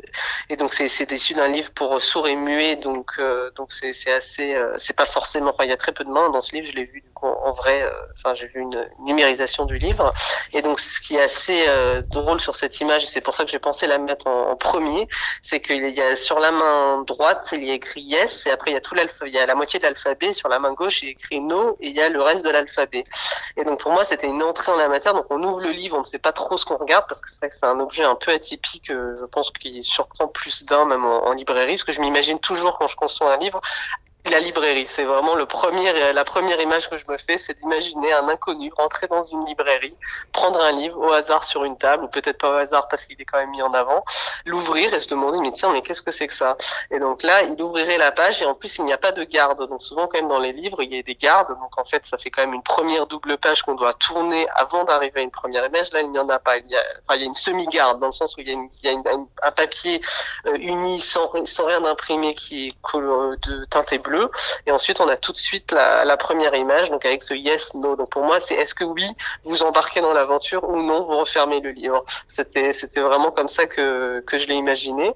et 0.49 0.57
donc 0.57 0.73
c'est 0.73 1.11
issu 1.11 1.33
d'un 1.33 1.47
livre 1.47 1.71
pour 1.71 1.99
sourds 2.01 2.27
et 2.27 2.35
muets, 2.35 2.75
donc 2.75 3.13
euh, 3.17 3.49
donc 3.55 3.71
c'est 3.71 4.11
assez, 4.11 4.53
euh, 4.53 4.73
c'est 4.77 4.95
pas 4.95 5.05
forcément, 5.05 5.49
enfin 5.49 5.63
il 5.63 5.69
y 5.69 5.73
a 5.73 5.77
très 5.77 5.91
peu 5.91 6.03
de 6.03 6.09
mains 6.09 6.29
dans 6.29 6.41
ce 6.41 6.55
livre, 6.55 6.67
je 6.67 6.73
l'ai 6.73 6.85
vu 6.85 7.03
en, 7.21 7.51
vrai, 7.51 7.81
euh, 7.81 7.89
enfin 8.15 8.35
j'ai 8.35 8.45
vu 8.45 8.59
une, 8.59 8.87
numérisation 8.99 9.65
du 9.65 9.77
livre, 9.77 10.13
et 10.53 10.61
donc 10.61 10.79
ce 10.79 11.01
qui 11.01 11.15
est 11.15 11.21
assez 11.21 11.65
drôle 12.11 12.39
sur 12.39 12.55
cette 12.55 12.79
image, 12.79 13.07
c'est 13.07 13.21
pour 13.21 13.33
ça 13.33 13.45
que 13.45 13.49
j'ai 13.49 13.59
pensé 13.59 13.87
la 13.87 13.97
mettre 13.97 14.27
en, 14.27 14.55
premier, 14.55 15.07
c'est 15.41 15.59
qu'il 15.59 15.89
y 15.89 16.01
a 16.01 16.15
sur 16.15 16.39
la 16.39 16.51
main 16.51 17.03
droite 17.03 17.49
il 17.53 17.63
y 17.63 17.71
a 17.71 17.73
écrit 17.73 18.01
yes, 18.01 18.45
et 18.45 18.51
après 18.51 18.71
il 18.71 18.73
y 18.75 18.77
a 18.77 18.81
tout 18.81 18.95
l'alphabet, 18.95 19.31
il 19.31 19.35
y 19.35 19.39
a 19.39 19.45
la 19.45 19.55
moitié 19.55 19.79
de 19.79 19.85
l'alphabet, 19.85 20.33
sur 20.33 20.49
la 20.49 20.59
main 20.59 20.73
gauche 20.73 21.01
il 21.01 21.05
y 21.05 21.09
a 21.09 21.11
écrit 21.11 21.41
no, 21.41 21.77
et 21.79 21.87
il 21.87 21.93
y 21.93 22.01
a 22.01 22.09
le 22.09 22.21
reste 22.21 22.45
de 22.45 22.49
l'alphabet. 22.51 23.03
Et 23.57 23.63
donc 23.63 23.79
pour 23.79 23.91
moi 23.91 24.03
c'était 24.03 24.27
une 24.27 24.43
entrée 24.43 24.71
en 24.71 24.75
la 24.75 24.87
matière, 24.87 25.13
donc 25.13 25.25
on 25.29 25.41
ouvre 25.41 25.61
le 25.61 25.71
livre, 25.71 25.97
on 25.97 26.01
ne 26.01 26.05
sait 26.05 26.19
pas 26.19 26.31
trop 26.31 26.57
ce 26.57 26.65
qu'on 26.65 26.77
regarde 26.77 27.05
parce 27.07 27.21
que 27.21 27.29
c'est 27.29 27.39
vrai 27.39 27.49
que 27.49 27.55
c'est 27.55 27.65
un 27.65 27.79
objet 27.79 28.03
un 28.03 28.15
peu 28.15 28.31
atypique 28.31 28.91
je 29.19 29.25
pense 29.25 29.51
qu'il 29.51 29.83
surprend 29.83 30.27
plus 30.27 30.65
d'un 30.65 30.85
même 30.85 31.05
en, 31.05 31.31
librairie, 31.33 31.73
parce 31.73 31.83
que 31.83 31.91
je 31.91 32.01
m'imagine 32.01 32.39
toujours 32.39 32.77
quand 32.77 32.87
je 32.87 32.95
conçois 32.95 33.33
un 33.33 33.37
livre 33.37 33.59
la 34.31 34.39
librairie. 34.39 34.87
C'est 34.87 35.03
vraiment 35.03 35.35
le 35.35 35.45
premier, 35.45 36.11
la 36.13 36.23
première 36.23 36.59
image 36.59 36.89
que 36.89 36.97
je 36.97 37.05
me 37.09 37.17
fais, 37.17 37.37
c'est 37.37 37.57
d'imaginer 37.59 38.13
un 38.13 38.27
inconnu 38.27 38.71
rentrer 38.75 39.07
dans 39.07 39.23
une 39.23 39.45
librairie, 39.45 39.95
prendre 40.31 40.59
un 40.59 40.71
livre 40.71 40.99
au 40.99 41.11
hasard 41.11 41.43
sur 41.43 41.63
une 41.63 41.77
table, 41.77 42.03
ou 42.03 42.07
peut-être 42.07 42.37
pas 42.37 42.49
au 42.49 42.55
hasard 42.55 42.87
parce 42.87 43.05
qu'il 43.05 43.19
est 43.21 43.25
quand 43.25 43.37
même 43.37 43.51
mis 43.51 43.61
en 43.61 43.73
avant, 43.73 44.03
l'ouvrir 44.45 44.93
et 44.93 44.99
se 44.99 45.09
demander, 45.09 45.39
mais 45.39 45.51
tiens, 45.51 45.71
mais 45.71 45.81
qu'est-ce 45.81 46.01
que 46.01 46.11
c'est 46.11 46.27
que 46.27 46.33
ça? 46.33 46.57
Et 46.91 46.99
donc 46.99 47.23
là, 47.23 47.43
il 47.43 47.61
ouvrirait 47.61 47.97
la 47.97 48.11
page 48.11 48.41
et 48.41 48.45
en 48.45 48.53
plus, 48.53 48.77
il 48.77 48.85
n'y 48.85 48.93
a 48.93 48.97
pas 48.97 49.11
de 49.11 49.23
garde. 49.23 49.67
Donc 49.67 49.81
souvent, 49.81 50.07
quand 50.07 50.17
même, 50.17 50.27
dans 50.27 50.39
les 50.39 50.51
livres, 50.51 50.81
il 50.81 50.93
y 50.93 50.99
a 50.99 51.01
des 51.03 51.15
gardes. 51.15 51.49
Donc 51.49 51.77
en 51.77 51.83
fait, 51.83 52.05
ça 52.05 52.17
fait 52.17 52.29
quand 52.29 52.41
même 52.41 52.53
une 52.53 52.63
première 52.63 53.07
double 53.07 53.37
page 53.37 53.63
qu'on 53.63 53.75
doit 53.75 53.93
tourner 53.93 54.47
avant 54.55 54.83
d'arriver 54.83 55.21
à 55.21 55.23
une 55.23 55.31
première 55.31 55.65
image. 55.65 55.91
Là, 55.93 56.01
il 56.01 56.11
n'y 56.11 56.19
en 56.19 56.29
a 56.29 56.39
pas. 56.39 56.57
Il 56.57 56.67
y 56.67 56.75
a, 56.75 56.83
enfin, 57.01 57.15
il 57.15 57.21
y 57.21 57.23
a 57.23 57.27
une 57.27 57.33
semi-garde 57.33 57.99
dans 57.99 58.07
le 58.07 58.11
sens 58.11 58.35
où 58.37 58.41
il 58.41 58.47
y 58.47 58.51
a, 58.51 58.53
une, 58.53 58.69
il 58.83 58.89
y 58.89 58.93
a 58.93 58.97
un 59.43 59.51
papier 59.51 60.01
euh, 60.47 60.57
uni 60.57 60.99
sans, 60.99 61.31
rien 61.65 61.81
d'imprimé 61.81 62.33
qui 62.33 62.67
est 62.67 62.75
de 62.93 63.65
teinté 63.65 63.97
et 64.65 64.71
ensuite, 64.71 65.01
on 65.01 65.07
a 65.07 65.17
tout 65.17 65.31
de 65.31 65.37
suite 65.37 65.71
la, 65.71 66.17
première 66.17 66.55
image, 66.55 66.89
donc 66.89 67.05
avec 67.05 67.21
ce 67.21 67.33
yes, 67.33 67.73
no. 67.75 67.95
Donc 67.95 68.09
pour 68.09 68.23
moi, 68.23 68.39
c'est 68.39 68.55
est-ce 68.55 68.73
que 68.73 68.83
oui, 68.83 69.05
vous 69.43 69.63
embarquez 69.63 70.01
dans 70.01 70.13
l'aventure 70.13 70.67
ou 70.69 70.81
non, 70.81 71.01
vous 71.01 71.17
refermez 71.17 71.59
le 71.59 71.71
livre. 71.71 72.03
C'était, 72.27 72.73
c'était 72.73 73.01
vraiment 73.01 73.31
comme 73.31 73.47
ça 73.47 73.67
que, 73.67 74.21
que 74.25 74.37
je 74.37 74.47
l'ai 74.47 74.55
imaginé. 74.55 75.13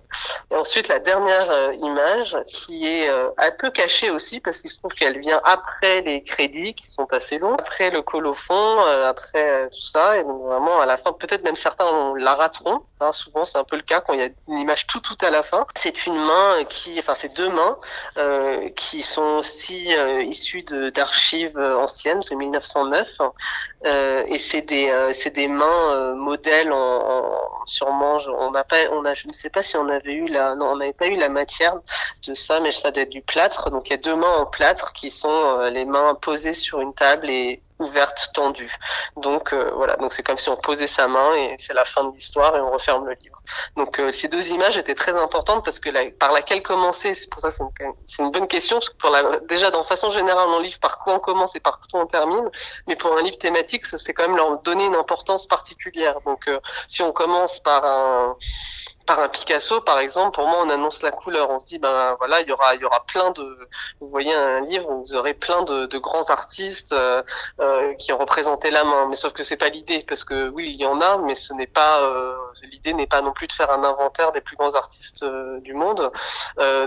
Et 0.51 0.55
ensuite, 0.55 0.87
la 0.87 0.99
dernière 0.99 1.49
euh, 1.51 1.73
image 1.73 2.37
qui 2.45 2.87
est 2.87 3.09
euh, 3.09 3.29
un 3.37 3.51
peu 3.51 3.69
cachée 3.69 4.09
aussi 4.09 4.39
parce 4.39 4.61
qu'il 4.61 4.69
se 4.69 4.77
trouve 4.77 4.93
qu'elle 4.93 5.19
vient 5.19 5.41
après 5.43 6.01
les 6.01 6.23
crédits 6.23 6.73
qui 6.73 6.87
sont 6.87 7.07
assez 7.11 7.37
longs, 7.37 7.55
après 7.55 7.89
le 7.89 8.01
colophon, 8.01 8.53
euh, 8.55 9.07
après 9.07 9.69
tout 9.69 9.81
ça. 9.81 10.17
Et 10.17 10.23
donc 10.23 10.41
vraiment, 10.43 10.79
à 10.79 10.85
la 10.85 10.97
fin, 10.97 11.13
peut-être 11.13 11.43
même 11.43 11.55
certains 11.55 12.13
la 12.17 12.35
rateront. 12.35 12.81
Hein, 12.99 13.11
souvent, 13.11 13.45
c'est 13.45 13.57
un 13.57 13.63
peu 13.63 13.77
le 13.77 13.83
cas 13.83 14.01
quand 14.01 14.13
il 14.13 14.19
y 14.19 14.23
a 14.23 14.29
une 14.49 14.57
image 14.57 14.87
tout 14.87 14.99
tout 14.99 15.17
à 15.21 15.29
la 15.29 15.43
fin. 15.43 15.65
C'est 15.75 16.05
une 16.05 16.17
main 16.17 16.63
qui, 16.67 16.97
enfin, 16.99 17.15
c'est 17.15 17.33
deux 17.33 17.49
mains 17.49 17.77
qui 18.75 18.88
qui 18.89 19.03
sont 19.03 19.38
aussi 19.38 19.96
euh, 19.96 20.24
issus 20.24 20.63
d'archives 20.63 21.60
euh, 21.60 21.77
anciennes, 21.77 22.24
c'est 22.24 22.36
1909, 22.36 23.22
euh, 23.86 24.24
et 24.27 24.39
c'est 24.39 24.63
des 24.63 24.89
euh, 24.89 25.12
c'est 25.13 25.36
des 25.36 25.48
mains 25.48 26.15
modèles 26.15 26.72
en, 26.72 26.77
en, 26.77 28.17
on 28.39 28.51
n'a 28.51 28.63
pas 28.63 28.77
on 28.91 29.05
a 29.05 29.13
je 29.13 29.27
ne 29.27 29.34
sais 29.34 29.51
pas 29.51 29.62
si 29.62 29.77
on 29.77 29.88
avait 29.89 30.13
eu 30.13 30.27
la 30.27 30.55
non 30.55 30.72
on 30.72 30.77
n'avait 30.77 30.93
pas 30.93 31.08
eu 31.08 31.15
la 31.15 31.29
matière 31.29 31.75
de 32.27 32.34
ça, 32.34 32.60
mais 32.62 32.72
ça 32.72 32.89
doit 32.89 33.03
être 33.03 33.10
du 33.10 33.22
plâtre. 33.22 33.69
Donc 33.69 33.89
il 33.89 33.91
y 33.91 33.96
a 33.96 33.98
deux 33.98 34.15
mains 34.15 34.38
en 34.38 34.46
plâtre 34.46 34.91
qui 34.93 35.12
sont 35.12 35.60
les 35.72 35.86
mains 35.86 36.15
posées 36.15 36.53
sur 36.53 36.81
une 36.81 36.93
table 36.93 37.29
et 37.29 37.62
ouverte, 37.79 38.29
tendue. 38.33 38.71
Donc 39.15 39.53
euh, 39.53 39.71
voilà, 39.75 39.95
donc 39.95 40.13
c'est 40.13 40.24
comme 40.24 40.38
si 40.38 40.50
on 40.50 40.57
posait 40.57 40.88
sa 40.88 41.07
main 41.07 41.33
et 41.36 41.55
c'est 41.59 41.74
la 41.74 41.86
fin 41.86 42.03
de 42.03 42.13
l'histoire 42.13 42.55
et 42.55 42.62
on 42.62 42.71
referme 42.71 43.05
le 43.05 43.15
livre. 43.21 43.41
Donc 43.77 44.00
euh, 44.00 44.12
ces 44.12 44.27
deux 44.27 44.50
images 44.50 44.77
étaient 44.77 44.95
très 44.95 45.15
importantes 45.15 45.63
parce 45.63 45.79
que 45.79 45.89
la, 45.89 46.12
par 46.12 46.31
laquelle 46.31 46.62
commencer, 46.62 47.13
c'est 47.13 47.29
pour 47.29 47.41
ça 47.41 47.51
c'est 47.51 47.63
une, 47.63 47.93
une 48.19 48.31
bonne 48.31 48.48
question 48.48 48.77
parce 48.77 48.89
que 48.89 48.98
pour 48.98 49.09
la, 49.09 49.39
déjà 49.48 49.71
dans 49.71 49.83
façon 49.83 50.09
générale 50.09 50.48
on 50.50 50.59
livre 50.59 50.79
par 50.79 51.00
quoi 51.00 51.13
on 51.15 51.19
commence 51.19 51.55
et 51.55 51.59
par 51.62 51.79
quoi 51.79 52.01
on 52.01 52.05
termine, 52.05 52.50
mais 52.88 52.95
pour 52.95 53.17
un 53.17 53.21
livre 53.21 53.38
thématique 53.38 53.86
c'est 53.86 54.13
quand 54.13 54.27
même 54.27 54.38
leur 54.38 54.62
donner 54.62 54.86
une 54.86 54.95
importance 54.95 55.48
particulière. 55.48 56.19
Donc 56.25 56.48
euh, 56.48 56.59
si 56.88 57.01
on 57.01 57.13
commence 57.13 57.59
par 57.62 57.86
un 57.86 58.36
par 59.09 59.21
un 59.21 59.27
Picasso, 59.27 59.81
par 59.81 59.97
exemple, 59.97 60.35
pour 60.35 60.47
moi, 60.47 60.59
on 60.63 60.69
annonce 60.69 61.01
la 61.01 61.09
couleur. 61.09 61.49
On 61.49 61.57
se 61.57 61.65
dit, 61.65 61.79
ben 61.79 62.15
voilà, 62.19 62.41
il 62.41 62.47
y 62.47 62.51
aura, 62.51 62.75
il 62.75 62.81
y 62.81 62.85
aura 62.85 63.03
plein 63.07 63.31
de. 63.31 63.67
Vous 63.99 64.07
voyez 64.07 64.31
un 64.35 64.61
livre 64.61 64.87
où 64.87 65.03
vous 65.03 65.15
aurez 65.15 65.33
plein 65.33 65.63
de, 65.63 65.87
de 65.87 65.97
grands 65.97 66.29
artistes 66.29 66.93
euh, 66.93 67.23
euh, 67.59 67.95
qui 67.95 68.13
ont 68.13 68.19
représenté 68.19 68.69
la 68.69 68.83
main. 68.83 69.07
Mais 69.09 69.15
sauf 69.15 69.33
que 69.33 69.41
c'est 69.41 69.57
pas 69.57 69.69
l'idée, 69.69 70.05
parce 70.07 70.23
que 70.23 70.49
oui, 70.49 70.65
il 70.67 70.79
y 70.79 70.85
en 70.85 71.01
a, 71.01 71.17
mais 71.17 71.33
ce 71.33 71.55
n'est 71.55 71.65
pas. 71.65 72.03
Euh, 72.03 72.35
l'idée 72.71 72.93
n'est 72.93 73.07
pas 73.07 73.23
non 73.23 73.33
plus 73.33 73.47
de 73.47 73.51
faire 73.51 73.71
un 73.71 73.83
inventaire 73.83 74.31
des 74.31 74.41
plus 74.41 74.55
grands 74.55 74.75
artistes 74.75 75.25
du 75.63 75.73
monde. 75.73 76.11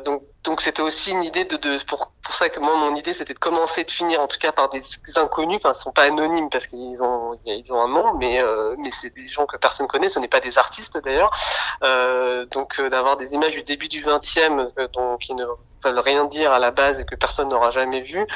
Donc, 0.05 0.23
donc 0.45 0.61
c'était 0.61 0.83
aussi 0.83 1.13
une 1.13 1.23
idée 1.25 1.45
de, 1.45 1.57
de 1.57 1.83
pour, 1.85 2.13
pour 2.23 2.35
ça 2.35 2.49
que 2.49 2.61
moi, 2.61 2.75
mon 2.77 2.95
idée, 2.97 3.13
c'était 3.13 3.35
de 3.35 3.39
commencer, 3.39 3.85
de 3.85 3.91
finir, 3.91 4.21
en 4.21 4.27
tout 4.27 4.39
cas, 4.39 4.53
par 4.53 4.71
des 4.71 4.83
inconnus. 5.17 5.61
Enfin, 5.63 5.73
ils 5.77 5.81
sont 5.81 5.93
pas 5.93 6.03
anonymes 6.03 6.51
parce 6.51 6.67
qu'ils 6.67 7.03
ont, 7.03 7.39
ils 7.45 7.73
ont 7.73 7.81
un 7.81 7.89
nom, 7.89 8.15
mais 8.15 8.43
mais 8.79 8.91
c'est 8.91 9.15
des 9.15 9.29
gens 9.29 9.47
que 9.47 9.57
personne 9.57 9.87
connaît. 9.87 10.09
Ce 10.09 10.19
n'est 10.19 10.29
pas 10.29 10.41
des 10.41 10.59
artistes 10.59 10.99
d'ailleurs. 11.03 11.31
Euh, 11.83 12.13
euh, 12.43 12.47
donc 12.47 12.79
euh, 12.79 12.89
d'avoir 12.89 13.17
des 13.17 13.35
images 13.35 13.53
du 13.53 13.63
début 13.63 13.89
du 13.89 14.03
20e 14.03 14.71
euh, 14.79 15.17
qui 15.19 15.35
ne 15.35 15.45
veulent 15.85 15.99
rien 15.99 16.25
dire 16.25 16.53
à 16.53 16.59
la 16.59 16.71
base 16.71 17.01
et 17.01 17.05
que 17.05 17.15
personne 17.15 17.49
n'aura 17.49 17.71
jamais 17.71 18.01
vu 18.01 18.27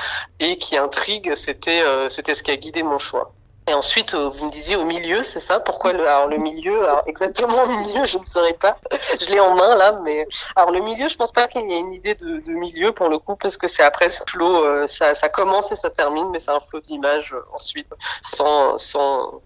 et 0.41 0.59
qui 0.59 0.77
intrigue, 0.77 1.35
c'était 1.35 1.83
c'était 2.09 2.35
ce 2.35 2.43
qui 2.43 2.51
a 2.51 2.57
guidé 2.57 2.83
mon 2.83 2.99
choix. 2.99 3.33
Et 3.69 3.75
ensuite, 3.75 4.15
vous 4.15 4.47
me 4.47 4.51
disiez 4.51 4.77
au 4.77 4.85
milieu, 4.85 5.25
c'est 5.25 5.41
ça? 5.41 5.59
Pourquoi 5.59 5.93
le, 5.93 6.07
alors 6.07 6.29
le 6.29 6.39
milieu 6.39 6.85
alors 6.85 7.03
Exactement 7.07 7.65
au 7.65 7.69
milieu, 7.69 8.07
je 8.07 8.19
ne 8.19 8.25
saurais 8.25 8.53
pas. 8.53 8.79
Je 9.21 9.29
l'ai 9.31 9.41
en 9.41 9.57
main 9.57 9.75
là, 9.75 9.99
mais 10.05 10.27
alors 10.55 10.71
le 10.71 10.81
milieu, 10.81 11.09
je 11.09 11.17
pense 11.17 11.33
pas 11.33 11.49
qu'il 11.49 11.69
y 11.69 11.75
ait 11.75 11.81
une 11.81 11.93
idée 11.93 12.15
de, 12.15 12.39
de, 12.39 12.53
milieu 12.53 12.93
pour 12.93 13.09
le 13.09 13.19
coup, 13.19 13.35
parce 13.35 13.57
que 13.57 13.67
c'est 13.67 13.83
après 13.83 14.09
ce 14.09 14.23
flot, 14.29 14.89
ça, 14.89 15.15
ça, 15.15 15.29
commence 15.29 15.73
et 15.73 15.77
ça 15.77 15.91
termine, 15.91 16.29
mais 16.31 16.39
c'est 16.39 16.53
un 16.53 16.61
flot 16.61 16.81
d'images 16.81 17.35
ensuite, 17.53 17.89
sans 18.23 18.79
sans 18.79 19.43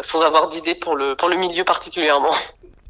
sans 0.00 0.22
avoir 0.22 0.48
d'idée 0.48 0.74
pour 0.74 0.96
le 0.96 1.14
pour 1.14 1.28
le 1.28 1.36
milieu 1.36 1.62
particulièrement. 1.64 2.34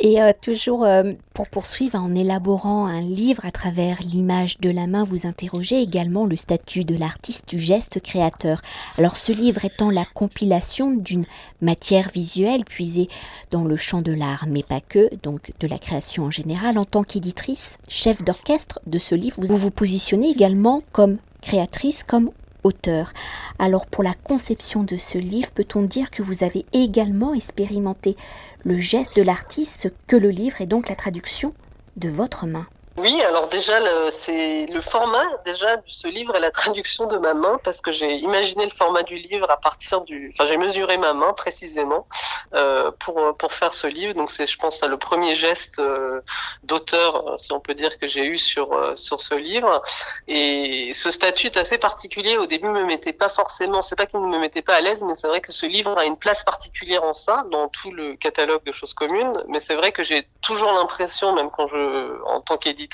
Et 0.03 0.23
euh, 0.23 0.33
toujours 0.41 0.85
euh, 0.85 1.13
pour 1.35 1.49
poursuivre, 1.51 1.99
en 1.99 2.15
élaborant 2.15 2.87
un 2.87 3.03
livre 3.03 3.45
à 3.45 3.51
travers 3.51 3.99
l'image 4.01 4.59
de 4.59 4.71
la 4.71 4.87
main, 4.87 5.05
vous 5.05 5.27
interrogez 5.27 5.83
également 5.83 6.25
le 6.25 6.37
statut 6.37 6.85
de 6.85 6.97
l'artiste 6.97 7.47
du 7.51 7.59
geste 7.59 8.01
créateur. 8.01 8.63
Alors 8.97 9.19
ce 9.19 9.31
livre 9.31 9.63
étant 9.63 9.91
la 9.91 10.07
compilation 10.07 10.93
d'une 10.93 11.27
matière 11.61 12.09
visuelle 12.15 12.65
puisée 12.65 13.09
dans 13.51 13.65
le 13.65 13.77
champ 13.77 14.01
de 14.01 14.13
l'art, 14.13 14.47
mais 14.49 14.63
pas 14.63 14.81
que, 14.81 15.15
donc 15.23 15.53
de 15.61 15.67
la 15.67 15.77
création 15.77 16.25
en 16.25 16.31
général, 16.31 16.79
en 16.79 16.87
tant 16.87 17.03
qu'éditrice, 17.03 17.77
chef 17.87 18.25
d'orchestre 18.25 18.81
de 18.87 18.99
ce 18.99 19.15
livre, 19.15 19.37
vous 19.43 19.57
vous 19.57 19.71
positionnez 19.71 20.31
également 20.31 20.83
comme 20.93 21.19
créatrice, 21.43 22.05
comme 22.05 22.31
auteur. 22.65 23.13
Alors 23.59 23.87
pour 23.87 24.03
la 24.03 24.15
conception 24.15 24.83
de 24.83 24.97
ce 24.97 25.19
livre, 25.19 25.51
peut-on 25.51 25.83
dire 25.83 26.11
que 26.11 26.23
vous 26.23 26.45
avez 26.45 26.65
également 26.73 27.35
expérimenté 27.35 28.17
le 28.65 28.79
geste 28.79 29.17
de 29.17 29.23
l'artiste 29.23 29.93
que 30.07 30.17
le 30.17 30.31
livre 30.31 30.61
est 30.61 30.67
donc 30.67 30.89
la 30.89 30.97
traduction 30.97 31.55
de 31.97 32.09
votre 32.09 32.47
main 32.47 32.67
oui, 33.01 33.23
alors 33.23 33.49
déjà, 33.49 34.11
c'est 34.11 34.67
le 34.67 34.81
format 34.83 35.25
déjà 35.45 35.77
de 35.79 35.83
ce 35.87 36.07
livre 36.07 36.37
est 36.37 36.41
la 36.41 36.51
traduction 36.51 37.07
de 37.07 37.17
ma 37.17 37.33
main 37.33 37.59
parce 37.65 37.81
que 37.81 37.93
j'ai 37.93 38.17
imaginé 38.17 38.67
le 38.67 38.71
format 38.71 39.03
du 39.03 39.17
livre 39.17 39.51
à 39.51 39.57
partir 39.57 40.03
du, 40.03 40.31
enfin 40.35 40.45
j'ai 40.45 40.59
mesuré 40.59 40.99
ma 40.99 41.15
main 41.15 41.33
précisément 41.33 42.07
euh, 42.55 42.91
pour 43.01 43.37
pour 43.39 43.53
faire 43.55 43.73
ce 43.73 43.87
livre. 43.87 44.13
Donc 44.13 44.31
c'est, 44.31 44.47
je 44.47 44.59
pense, 44.59 44.83
le 44.85 44.99
premier 44.99 45.35
geste 45.35 45.79
euh, 45.79 46.21
d'auteur, 46.63 47.39
si 47.39 47.53
on 47.53 47.61
peut 47.61 47.75
dire, 47.75 47.99
que 47.99 48.07
j'ai 48.07 48.27
eu 48.27 48.37
sur 48.37 48.73
euh, 48.75 48.95
sur 48.97 49.21
ce 49.21 49.35
livre. 49.35 49.83
Et 50.29 50.93
ce 50.93 51.11
statut 51.11 51.47
est 51.47 51.57
assez 51.57 51.79
particulier. 51.79 52.37
Au 52.37 52.47
début, 52.47 52.69
me 52.69 52.85
mettait 52.85 53.15
pas 53.15 53.31
forcément, 53.31 53.81
c'est 53.81 53.97
pas 53.97 54.07
qu'il 54.07 54.21
ne 54.21 54.27
me 54.27 54.39
mettait 54.39 54.63
pas 54.63 54.75
à 54.75 54.81
l'aise, 54.83 55.03
mais 55.05 55.15
c'est 55.17 55.29
vrai 55.29 55.41
que 55.41 55.53
ce 55.53 55.65
livre 55.65 55.97
a 55.97 56.05
une 56.05 56.19
place 56.19 56.45
particulière 56.45 57.05
en 57.05 57.15
ça 57.15 57.45
dans 57.51 57.69
tout 57.69 57.93
le 57.93 58.17
catalogue 58.17 58.65
de 58.65 58.73
choses 58.73 58.93
communes. 58.93 59.43
Mais 59.49 59.61
c'est 59.61 59.77
vrai 59.77 59.93
que 59.93 60.03
j'ai 60.03 60.29
toujours 60.43 60.73
l'impression, 60.73 61.35
même 61.35 61.51
quand 61.51 61.67
je, 61.67 62.23
en 62.27 62.43
tant 62.43 62.59
qu'éditeur 62.59 62.90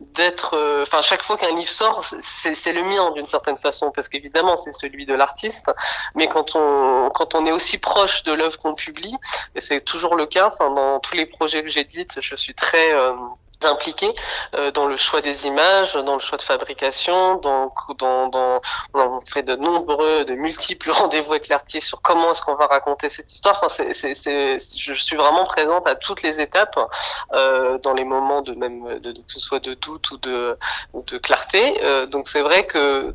d'être, 0.00 0.54
euh, 0.54 0.82
enfin 0.82 1.02
chaque 1.02 1.22
fois 1.22 1.36
qu'un 1.36 1.54
livre 1.54 1.70
sort, 1.70 2.04
c'est 2.04 2.72
le 2.72 2.82
mien 2.82 3.10
d'une 3.12 3.26
certaine 3.26 3.56
façon 3.56 3.90
parce 3.90 4.08
qu'évidemment 4.08 4.56
c'est 4.56 4.72
celui 4.72 5.06
de 5.06 5.14
l'artiste, 5.14 5.70
mais 6.14 6.28
quand 6.28 6.56
on 6.56 7.10
quand 7.10 7.34
on 7.34 7.44
est 7.46 7.52
aussi 7.52 7.78
proche 7.78 8.22
de 8.22 8.32
l'œuvre 8.32 8.58
qu'on 8.58 8.74
publie, 8.74 9.14
et 9.54 9.60
c'est 9.60 9.80
toujours 9.80 10.16
le 10.16 10.26
cas, 10.26 10.50
enfin 10.52 10.70
dans 10.70 11.00
tous 11.00 11.14
les 11.14 11.26
projets 11.26 11.62
que 11.62 11.68
j'édite, 11.68 12.18
je 12.20 12.34
suis 12.34 12.54
très 12.54 12.94
euh, 12.94 13.14
impliqués 13.64 14.14
euh, 14.54 14.70
dans 14.70 14.86
le 14.86 14.96
choix 14.96 15.20
des 15.20 15.46
images, 15.46 15.94
dans 15.94 16.14
le 16.14 16.20
choix 16.20 16.38
de 16.38 16.42
fabrication, 16.42 17.36
dans, 17.36 17.72
dans, 17.98 18.28
dans 18.28 18.60
on 18.94 19.20
fait 19.26 19.42
de 19.42 19.56
nombreux, 19.56 20.24
de 20.24 20.34
multiples 20.34 20.90
rendez-vous 20.92 21.32
avec 21.32 21.48
l'artiste 21.48 21.88
sur 21.88 22.00
comment 22.02 22.30
est-ce 22.30 22.42
qu'on 22.42 22.54
va 22.54 22.66
raconter 22.66 23.08
cette 23.08 23.32
histoire. 23.32 23.60
Enfin, 23.62 23.84
c'est, 23.92 24.14
c'est, 24.14 24.58
je 24.58 24.92
suis 24.94 25.16
vraiment 25.16 25.44
présente 25.44 25.86
à 25.86 25.96
toutes 25.96 26.22
les 26.22 26.40
étapes, 26.40 26.78
euh, 27.32 27.78
dans 27.78 27.94
les 27.94 28.04
moments 28.04 28.42
de 28.42 28.54
même, 28.54 28.98
de, 29.00 29.12
que 29.12 29.32
ce 29.32 29.40
soit 29.40 29.60
de 29.60 29.74
doute 29.74 30.10
ou 30.10 30.18
de, 30.18 30.56
ou 30.92 31.02
de 31.02 31.18
clarté. 31.18 31.82
Euh, 31.82 32.06
donc 32.06 32.28
c'est 32.28 32.42
vrai 32.42 32.66
que 32.66 33.14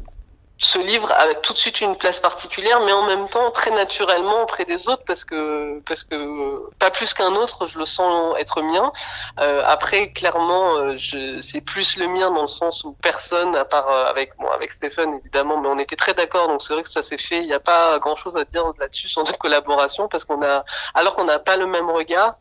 ce 0.60 0.80
livre 0.80 1.12
a 1.12 1.34
tout 1.36 1.54
de 1.54 1.58
suite 1.58 1.82
une 1.82 1.96
place 1.98 2.20
particulière, 2.20 2.80
mais 2.86 2.94
en 2.94 3.04
même 3.04 3.28
temps 3.28 3.50
très 3.52 3.72
naturellement 3.72 4.44
auprès 4.44 4.66
des 4.66 4.88
autres 4.88 5.04
parce 5.06 5.26
que 5.26 5.82
parce 5.86 6.04
que 6.04 6.70
pas 6.78 6.92
plus 6.92 7.14
qu'un 7.14 7.36
autre, 7.36 7.66
je 7.68 7.80
le 7.80 7.86
sens 7.86 8.36
être 8.38 8.62
mien. 8.62 8.92
Euh, 9.40 9.64
après, 9.66 10.12
clairement, 10.12 10.76
euh, 10.76 10.96
je, 10.96 11.42
c'est 11.42 11.62
plus 11.62 11.98
le 11.98 12.08
mien 12.08 12.32
dans 12.32 12.44
le 12.44 12.48
sens 12.48 12.84
où 12.84 12.94
personne, 13.02 13.56
à 13.56 13.66
part 13.66 13.90
euh, 13.90 14.06
avec 14.06 14.38
moi, 14.40 14.54
avec 14.54 14.72
Stéphane 14.72 15.16
évidemment, 15.16 15.60
mais 15.60 15.70
on 15.70 15.80
était 15.80 15.96
très 15.96 16.14
d'accord, 16.14 16.48
donc 16.48 16.62
c'est 16.62 16.74
vrai 16.74 16.84
que 16.84 16.90
ça 16.90 17.04
s'est 17.04 17.18
fait. 17.18 17.42
Il 17.42 17.48
n'y 17.48 17.54
a 17.54 17.60
pas 17.60 17.98
grand 18.00 18.16
chose 18.16 18.38
à 18.38 18.46
dire 18.46 18.64
là-dessus 18.80 19.10
sur 19.10 19.24
notre 19.24 19.40
collaboration 19.40 20.08
parce 20.08 20.24
qu'on 20.24 20.44
a, 20.44 20.64
alors 20.94 21.16
qu'on 21.16 21.26
n'a 21.26 21.40
pas 21.40 21.58
le 21.58 21.66
même 21.66 21.90
regard 21.90 22.36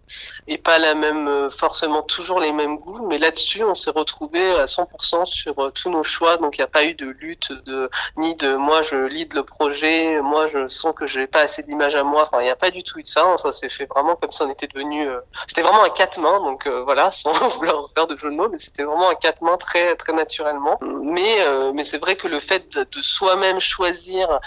et 0.46 0.58
pas 0.58 0.78
la 0.78 0.94
même 0.94 1.28
euh, 1.28 1.50
forcément 1.50 2.02
toujours 2.02 2.40
les 2.40 2.52
mêmes 2.52 2.76
goûts, 2.76 3.06
mais 3.08 3.16
là-dessus 3.16 3.64
on 3.64 3.74
s'est 3.74 3.90
retrouvé 3.90 4.50
à 4.60 4.66
100% 4.66 5.24
sur 5.24 5.72
tous 5.72 5.90
nos 5.90 6.04
choix, 6.04 6.36
donc 6.36 6.58
il 6.58 6.60
n'y 6.60 6.64
a 6.64 6.68
pas 6.68 6.84
eu 6.84 6.94
de 6.94 7.06
lutte 7.06 7.52
de 7.64 7.90
ni 8.16 8.34
de 8.36 8.56
moi 8.56 8.82
je 8.82 8.96
lead 8.96 9.32
le 9.34 9.42
projet, 9.42 10.20
moi 10.20 10.46
je 10.46 10.66
sens 10.68 10.94
que 10.94 11.06
j'ai 11.06 11.26
pas 11.26 11.40
assez 11.40 11.62
d'images 11.62 11.94
à 11.94 12.02
moi. 12.02 12.22
Enfin, 12.22 12.40
il 12.40 12.44
n'y 12.44 12.50
a 12.50 12.56
pas 12.56 12.70
du 12.70 12.82
tout 12.82 12.98
eu 12.98 13.02
de 13.02 13.06
ça. 13.06 13.24
Hein. 13.24 13.36
Ça 13.36 13.52
s'est 13.52 13.68
fait 13.68 13.86
vraiment 13.86 14.16
comme 14.16 14.32
si 14.32 14.42
on 14.42 14.50
était 14.50 14.66
devenu. 14.66 15.08
Euh, 15.08 15.20
c'était 15.48 15.62
vraiment 15.62 15.82
un 15.82 15.90
quatre 15.90 16.18
mains, 16.20 16.38
donc 16.40 16.66
euh, 16.66 16.82
voilà, 16.84 17.10
sans 17.12 17.32
vouloir 17.48 17.88
faire 17.94 18.06
de 18.06 18.16
jeu 18.16 18.30
de 18.30 18.34
mots, 18.34 18.48
mais 18.50 18.58
c'était 18.58 18.82
vraiment 18.82 19.08
un 19.08 19.14
quatre 19.14 19.42
mains 19.42 19.56
très 19.56 19.96
très 19.96 20.12
naturellement. 20.12 20.78
Mais 20.82 21.40
euh, 21.40 21.72
mais 21.74 21.84
c'est 21.84 21.98
vrai 21.98 22.16
que 22.16 22.28
le 22.28 22.38
fait 22.40 22.76
de, 22.76 23.00
soi-même 23.00 23.58
choisir 23.60 24.40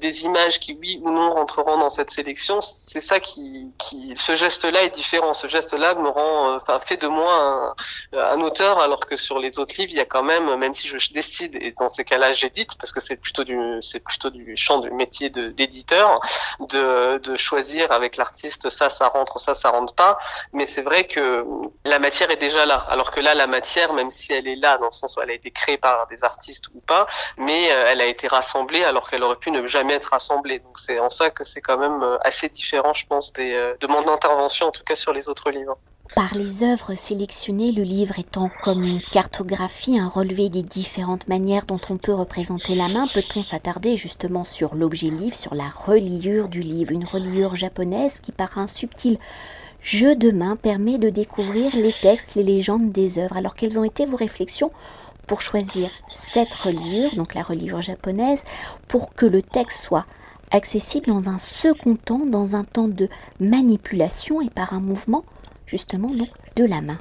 des 0.00 0.24
images 0.24 0.60
qui 0.60 0.76
oui 0.80 1.00
ou 1.02 1.10
non 1.10 1.32
rentreront 1.32 1.78
dans 1.78 1.90
cette 1.90 2.10
sélection, 2.10 2.60
c'est 2.60 3.00
ça 3.00 3.20
qui 3.20 3.72
qui 3.78 4.12
ce 4.16 4.34
geste-là 4.34 4.84
est 4.84 4.90
différent. 4.94 5.34
Ce 5.34 5.46
geste-là 5.46 5.94
me 5.94 6.08
rend, 6.08 6.54
enfin 6.56 6.80
fait 6.80 6.96
de 6.96 7.08
moi 7.08 7.74
un, 8.12 8.18
un 8.18 8.40
auteur, 8.40 8.78
alors 8.78 9.06
que 9.06 9.16
sur 9.16 9.38
les 9.38 9.58
autres 9.58 9.74
livres, 9.78 9.92
il 9.92 9.98
y 9.98 10.00
a 10.00 10.04
quand 10.04 10.22
même, 10.22 10.54
même 10.56 10.74
si 10.74 10.86
je 10.86 11.12
décide 11.12 11.56
et 11.56 11.72
dans 11.78 11.88
ces 11.88 12.04
cas-là 12.04 12.32
j'édite 12.32 12.76
parce 12.88 12.92
que 12.92 13.00
c'est 13.00 13.20
plutôt 13.20 13.44
du 13.44 13.58
c'est 13.82 14.02
plutôt 14.02 14.30
du 14.30 14.56
champ 14.56 14.78
du 14.78 14.90
métier 14.90 15.28
d'éditeur 15.28 16.20
de, 16.60 17.18
de 17.18 17.36
choisir 17.36 17.92
avec 17.92 18.16
l'artiste 18.16 18.70
ça 18.70 18.88
ça 18.88 19.08
rentre 19.08 19.38
ça 19.38 19.52
ça 19.52 19.68
rentre 19.68 19.94
pas. 19.94 20.16
Mais 20.54 20.64
c'est 20.64 20.80
vrai 20.80 21.06
que 21.06 21.44
la 21.84 21.98
matière 21.98 22.30
est 22.30 22.36
déjà 22.36 22.64
là. 22.64 22.76
Alors 22.88 23.10
que 23.10 23.20
là 23.20 23.34
la 23.34 23.46
matière 23.46 23.92
même 23.92 24.08
si 24.08 24.32
elle 24.32 24.48
est 24.48 24.56
là 24.56 24.78
dans 24.78 24.86
le 24.86 24.90
sens 24.90 25.16
où 25.16 25.20
elle 25.20 25.30
a 25.30 25.34
été 25.34 25.50
créée 25.50 25.76
par 25.76 26.06
des 26.06 26.24
artistes 26.24 26.68
ou 26.74 26.80
pas 26.80 27.06
mais 27.36 27.70
euh, 27.70 27.84
elle 27.88 28.00
a 28.00 28.06
été 28.06 28.26
rassemblée 28.26 28.84
alors 28.84 29.10
qu'elle 29.10 29.22
aurait 29.22 29.36
pu 29.36 29.50
ne 29.50 29.66
jamais 29.66 29.92
être 29.92 30.10
rassemblée. 30.10 30.58
Donc 30.60 30.78
c'est 30.78 30.98
en 30.98 31.10
ça 31.10 31.28
que 31.28 31.44
c'est 31.44 31.60
quand 31.60 31.76
même 31.76 32.02
euh, 32.02 32.16
assez 32.22 32.48
différent 32.48 32.94
je 32.94 33.06
pense 33.06 33.34
des 33.34 33.52
euh, 33.52 33.76
de 33.80 33.86
mon 33.86 34.08
intervention 34.08 34.68
en 34.68 34.70
tout 34.70 34.84
cas 34.84 34.94
sur 34.94 35.12
les 35.12 35.28
autres 35.28 35.50
livres 35.50 35.76
par 36.14 36.34
les 36.34 36.64
œuvres 36.64 36.94
sélectionnées, 36.94 37.72
le 37.72 37.82
livre 37.82 38.18
étant 38.18 38.50
comme 38.62 38.82
une 38.82 39.00
cartographie, 39.00 39.98
un 39.98 40.08
relevé 40.08 40.48
des 40.48 40.62
différentes 40.62 41.28
manières 41.28 41.66
dont 41.66 41.80
on 41.90 41.96
peut 41.96 42.14
représenter 42.14 42.74
la 42.74 42.88
main, 42.88 43.06
peut-on 43.12 43.42
s'attarder 43.42 43.96
justement 43.96 44.44
sur 44.44 44.74
l'objet 44.74 45.10
livre, 45.10 45.36
sur 45.36 45.54
la 45.54 45.68
reliure 45.68 46.48
du 46.48 46.60
livre, 46.60 46.92
une 46.92 47.04
reliure 47.04 47.56
japonaise 47.56 48.20
qui 48.20 48.32
par 48.32 48.58
un 48.58 48.66
subtil 48.66 49.18
jeu 49.80 50.16
de 50.16 50.30
main 50.30 50.56
permet 50.56 50.98
de 50.98 51.10
découvrir 51.10 51.74
les 51.76 51.92
textes, 51.92 52.34
les 52.34 52.42
légendes 52.42 52.92
des 52.92 53.18
œuvres. 53.18 53.36
Alors 53.36 53.54
quelles 53.54 53.78
ont 53.78 53.84
été 53.84 54.06
vos 54.06 54.16
réflexions 54.16 54.72
pour 55.26 55.42
choisir 55.42 55.90
cette 56.08 56.54
reliure, 56.54 57.14
donc 57.16 57.34
la 57.34 57.42
reliure 57.42 57.82
japonaise, 57.82 58.42
pour 58.88 59.14
que 59.14 59.26
le 59.26 59.42
texte 59.42 59.82
soit 59.82 60.06
accessible 60.50 61.06
dans 61.06 61.28
un 61.28 61.38
second 61.38 61.96
temps, 61.96 62.24
dans 62.26 62.56
un 62.56 62.64
temps 62.64 62.88
de 62.88 63.08
manipulation 63.38 64.40
et 64.40 64.48
par 64.48 64.72
un 64.72 64.80
mouvement 64.80 65.24
justement 65.68 66.08
donc 66.08 66.28
de 66.56 66.64
la 66.64 66.80
main. 66.80 66.98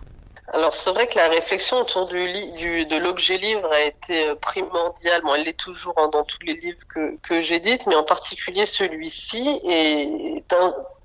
Alors 0.49 0.73
c'est 0.73 0.91
vrai 0.91 1.07
que 1.07 1.15
la 1.15 1.27
réflexion 1.27 1.81
autour 1.81 2.05
du, 2.07 2.85
de 2.85 2.95
l'objet 2.95 3.37
livre 3.37 3.69
a 3.69 3.81
été 3.81 4.29
euh, 4.29 4.35
primordiale. 4.35 5.21
Elle 5.35 5.43
l'est 5.43 5.59
toujours 5.59 5.93
hein, 5.97 6.07
dans 6.07 6.23
tous 6.23 6.39
les 6.43 6.53
livres 6.53 6.79
que, 6.87 7.17
que 7.17 7.41
j'édite, 7.41 7.85
mais 7.85 7.95
en 7.95 8.03
particulier 8.03 8.65
celui-ci 8.65 9.61
est 9.65 10.43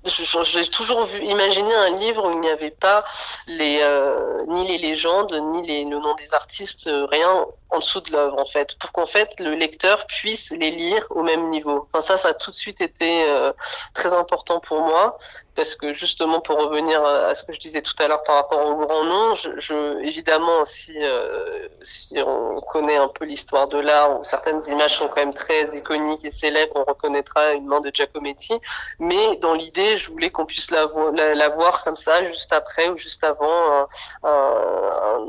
j'ai 0.05 0.67
toujours 0.67 1.05
vu 1.05 1.23
imaginer 1.23 1.73
un 1.73 1.97
livre 1.97 2.27
où 2.27 2.31
il 2.31 2.41
n'y 2.41 2.49
avait 2.49 2.71
pas 2.71 3.05
les 3.47 3.79
euh, 3.81 4.43
ni 4.47 4.67
les 4.67 4.77
légendes 4.77 5.33
ni 5.53 5.65
les 5.65 5.85
le 5.85 5.97
nom 5.97 6.13
des 6.15 6.33
artistes 6.33 6.87
euh, 6.87 7.05
rien 7.05 7.45
en 7.69 7.79
dessous 7.79 8.01
de 8.01 8.11
l'œuvre 8.11 8.37
en 8.37 8.45
fait 8.45 8.77
pour 8.79 8.91
qu'en 8.91 9.05
fait 9.05 9.29
le 9.39 9.55
lecteur 9.55 10.05
puisse 10.07 10.51
les 10.51 10.71
lire 10.71 11.07
au 11.09 11.23
même 11.23 11.49
niveau 11.49 11.87
enfin 11.87 12.01
ça 12.01 12.17
ça 12.17 12.29
a 12.29 12.33
tout 12.33 12.51
de 12.51 12.55
suite 12.55 12.81
été 12.81 13.25
très 13.93 14.13
important 14.13 14.59
pour 14.59 14.81
moi 14.81 15.17
parce 15.55 15.75
que 15.75 15.93
justement 15.93 16.39
pour 16.39 16.57
revenir 16.57 17.03
à 17.03 17.35
ce 17.35 17.43
que 17.43 17.53
je 17.53 17.59
disais 17.59 17.81
tout 17.81 17.93
à 17.99 18.07
l'heure 18.07 18.23
par 18.23 18.35
rapport 18.35 18.65
au 18.67 18.75
grand 18.75 19.03
nom 19.03 19.35
je, 19.35 19.49
je 19.57 19.99
évidemment 20.03 20.65
si 20.65 20.97
si 21.81 22.17
on 22.25 22.61
connaît 22.61 22.97
un 22.97 23.07
peu 23.07 23.25
l'histoire 23.25 23.67
de 23.67 23.79
l'art 23.79 24.19
où 24.19 24.23
certaines 24.23 24.61
images 24.67 24.97
sont 24.97 25.07
quand 25.07 25.17
même 25.17 25.33
très 25.33 25.75
iconiques 25.77 26.25
et 26.25 26.31
célèbres 26.31 26.73
on 26.75 26.83
reconnaîtra 26.83 27.53
une 27.53 27.65
main 27.65 27.81
de 27.81 27.91
Giacometti. 27.93 28.53
Mais 28.99 29.37
dans 29.37 29.53
l'idée 29.53 29.97
je 29.97 30.11
voulais 30.11 30.29
qu'on 30.29 30.45
puisse 30.45 30.71
la, 30.71 30.85
voir 31.49 31.83
comme 31.83 31.95
ça, 31.95 32.23
juste 32.23 32.53
après 32.53 32.89
ou 32.89 32.97
juste 32.97 33.23
avant 33.23 33.87
un, 34.23 34.67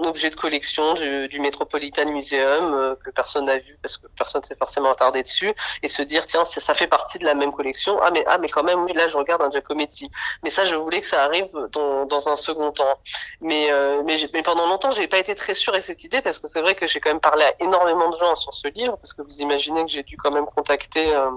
objet 0.05 0.31
de 0.31 0.35
collection 0.35 0.95
du, 0.95 1.29
du 1.29 1.41
Metropolitan 1.41 2.11
Museum 2.11 2.75
euh, 2.75 2.95
que 3.03 3.11
personne 3.11 3.47
n'a 3.47 3.59
vu 3.59 3.79
parce 3.81 3.97
que 3.97 4.07
personne 4.19 4.43
s'est 4.43 4.57
forcément 4.57 4.91
attardé 4.91 5.23
dessus 5.23 5.53
et 5.83 5.89
se 5.89 6.03
dire 6.03 6.27
tiens 6.27 6.45
ça 6.45 6.75
fait 6.75 6.87
partie 6.87 7.19
de 7.19 7.25
la 7.25 7.35
même 7.35 7.53
collection. 7.53 7.99
Ah 8.03 8.11
mais 8.11 8.25
ah 8.27 8.39
mais 8.39 8.49
quand 8.49 8.63
même 8.63 8.85
oui 8.85 8.93
là 8.93 9.07
je 9.07 9.17
regarde 9.17 9.43
un 9.43 9.51
Giacometti 9.51 10.11
mais 10.43 10.51
ça 10.51 10.65
je 10.65 10.75
voulais 10.75 11.01
que 11.01 11.07
ça 11.07 11.23
arrive 11.23 11.49
dans, 11.73 12.29
un 12.29 12.37
second 12.37 12.71
temps. 12.73 12.99
Mais 13.41 13.71
euh, 13.71 14.03
mais, 14.05 14.17
pendant 14.43 14.67
longtemps 14.67 14.91
j'ai 14.91 15.09
pas 15.09 15.19
été 15.19 15.35
très 15.35 15.55
sûr 15.55 15.73
de 15.73 15.81
cette 15.81 16.05
idée 16.05 16.21
parce 16.23 16.39
que 16.39 16.49
c'est 16.49 16.61
vrai 16.61 16.75
que 16.75 16.87
j'ai 16.87 17.01
quand 17.01 17.11
même 17.11 17.21
parlé 17.21 17.45
à 17.45 17.55
énormément 17.61 18.09
de 18.11 18.17
gens 18.17 18.35
sur 18.35 18.55
ce 18.55 18.69
livre 18.69 18.97
parce 18.97 19.15
que 19.15 19.23
vous 19.23 19.41
imaginez 19.41 19.85
que 19.85 19.91
j'ai 19.91 20.03
dû 20.03 20.17
quand 20.17 20.31
même 20.31 20.47
contacter 20.47 21.15
euh, 21.15 21.31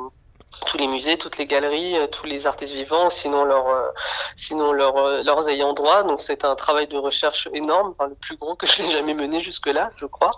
tous 0.65 0.77
les 0.77 0.87
musées, 0.87 1.17
toutes 1.17 1.37
les 1.37 1.45
galeries, 1.45 1.97
euh, 1.97 2.07
tous 2.07 2.25
les 2.25 2.47
artistes 2.47 2.73
vivants, 2.73 3.09
sinon 3.09 3.43
leur, 3.43 3.67
euh, 3.67 3.89
sinon 4.35 4.71
leur, 4.71 4.97
euh, 4.97 5.23
leurs 5.23 5.47
ayants 5.49 5.73
droit. 5.73 6.03
Donc 6.03 6.19
c'est 6.21 6.45
un 6.45 6.55
travail 6.55 6.87
de 6.87 6.97
recherche 6.97 7.47
énorme, 7.53 7.93
le 7.99 8.15
plus 8.15 8.37
gros 8.37 8.55
que 8.55 8.65
je 8.67 8.81
n'ai 8.81 8.91
jamais 8.91 9.13
mené 9.13 9.39
jusque 9.39 9.67
là, 9.67 9.91
je 9.97 10.05
crois. 10.05 10.31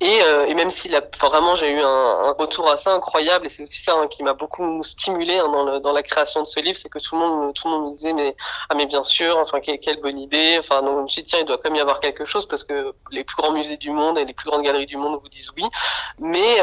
Et, 0.00 0.18
et 0.48 0.54
même 0.54 0.70
si 0.70 0.88
la, 0.88 1.02
vraiment 1.20 1.54
j'ai 1.54 1.70
eu 1.70 1.80
un, 1.80 1.86
un, 1.86 2.32
retour 2.32 2.70
assez 2.70 2.90
incroyable, 2.90 3.46
et 3.46 3.48
c'est 3.48 3.62
aussi 3.62 3.82
ça 3.82 3.94
hein, 3.94 4.06
qui 4.08 4.22
m'a 4.22 4.34
beaucoup 4.34 4.82
stimulé 4.82 5.38
hein, 5.38 5.48
dans, 5.48 5.80
dans 5.80 5.92
la 5.92 6.02
création 6.02 6.40
de 6.42 6.46
ce 6.46 6.60
livre, 6.60 6.76
c'est 6.76 6.88
que 6.88 6.98
tout 6.98 7.14
le 7.14 7.20
monde, 7.20 7.54
tout 7.54 7.68
le 7.68 7.74
monde 7.74 7.86
me 7.88 7.92
disait 7.92 8.12
mais 8.12 8.36
ah 8.68 8.74
mais 8.74 8.86
bien 8.86 9.02
sûr, 9.02 9.38
enfin 9.38 9.60
quelle, 9.60 9.78
quelle 9.78 10.00
bonne 10.00 10.18
idée. 10.18 10.56
Enfin 10.58 10.82
donc 10.82 10.96
je 10.96 11.02
me 11.02 11.08
suis 11.08 11.22
dit 11.22 11.30
tiens 11.30 11.40
il 11.40 11.46
doit 11.46 11.56
quand 11.56 11.70
même 11.70 11.76
y 11.76 11.80
avoir 11.80 12.00
quelque 12.00 12.24
chose 12.24 12.46
parce 12.46 12.64
que 12.64 12.92
les 13.10 13.24
plus 13.24 13.36
grands 13.36 13.52
musées 13.52 13.76
du 13.76 13.90
monde 13.90 14.18
et 14.18 14.24
les 14.24 14.34
plus 14.34 14.48
grandes 14.48 14.62
galeries 14.62 14.86
du 14.86 14.96
monde 14.96 15.18
vous 15.22 15.28
disent 15.28 15.50
oui, 15.56 15.64
mais 16.18 16.58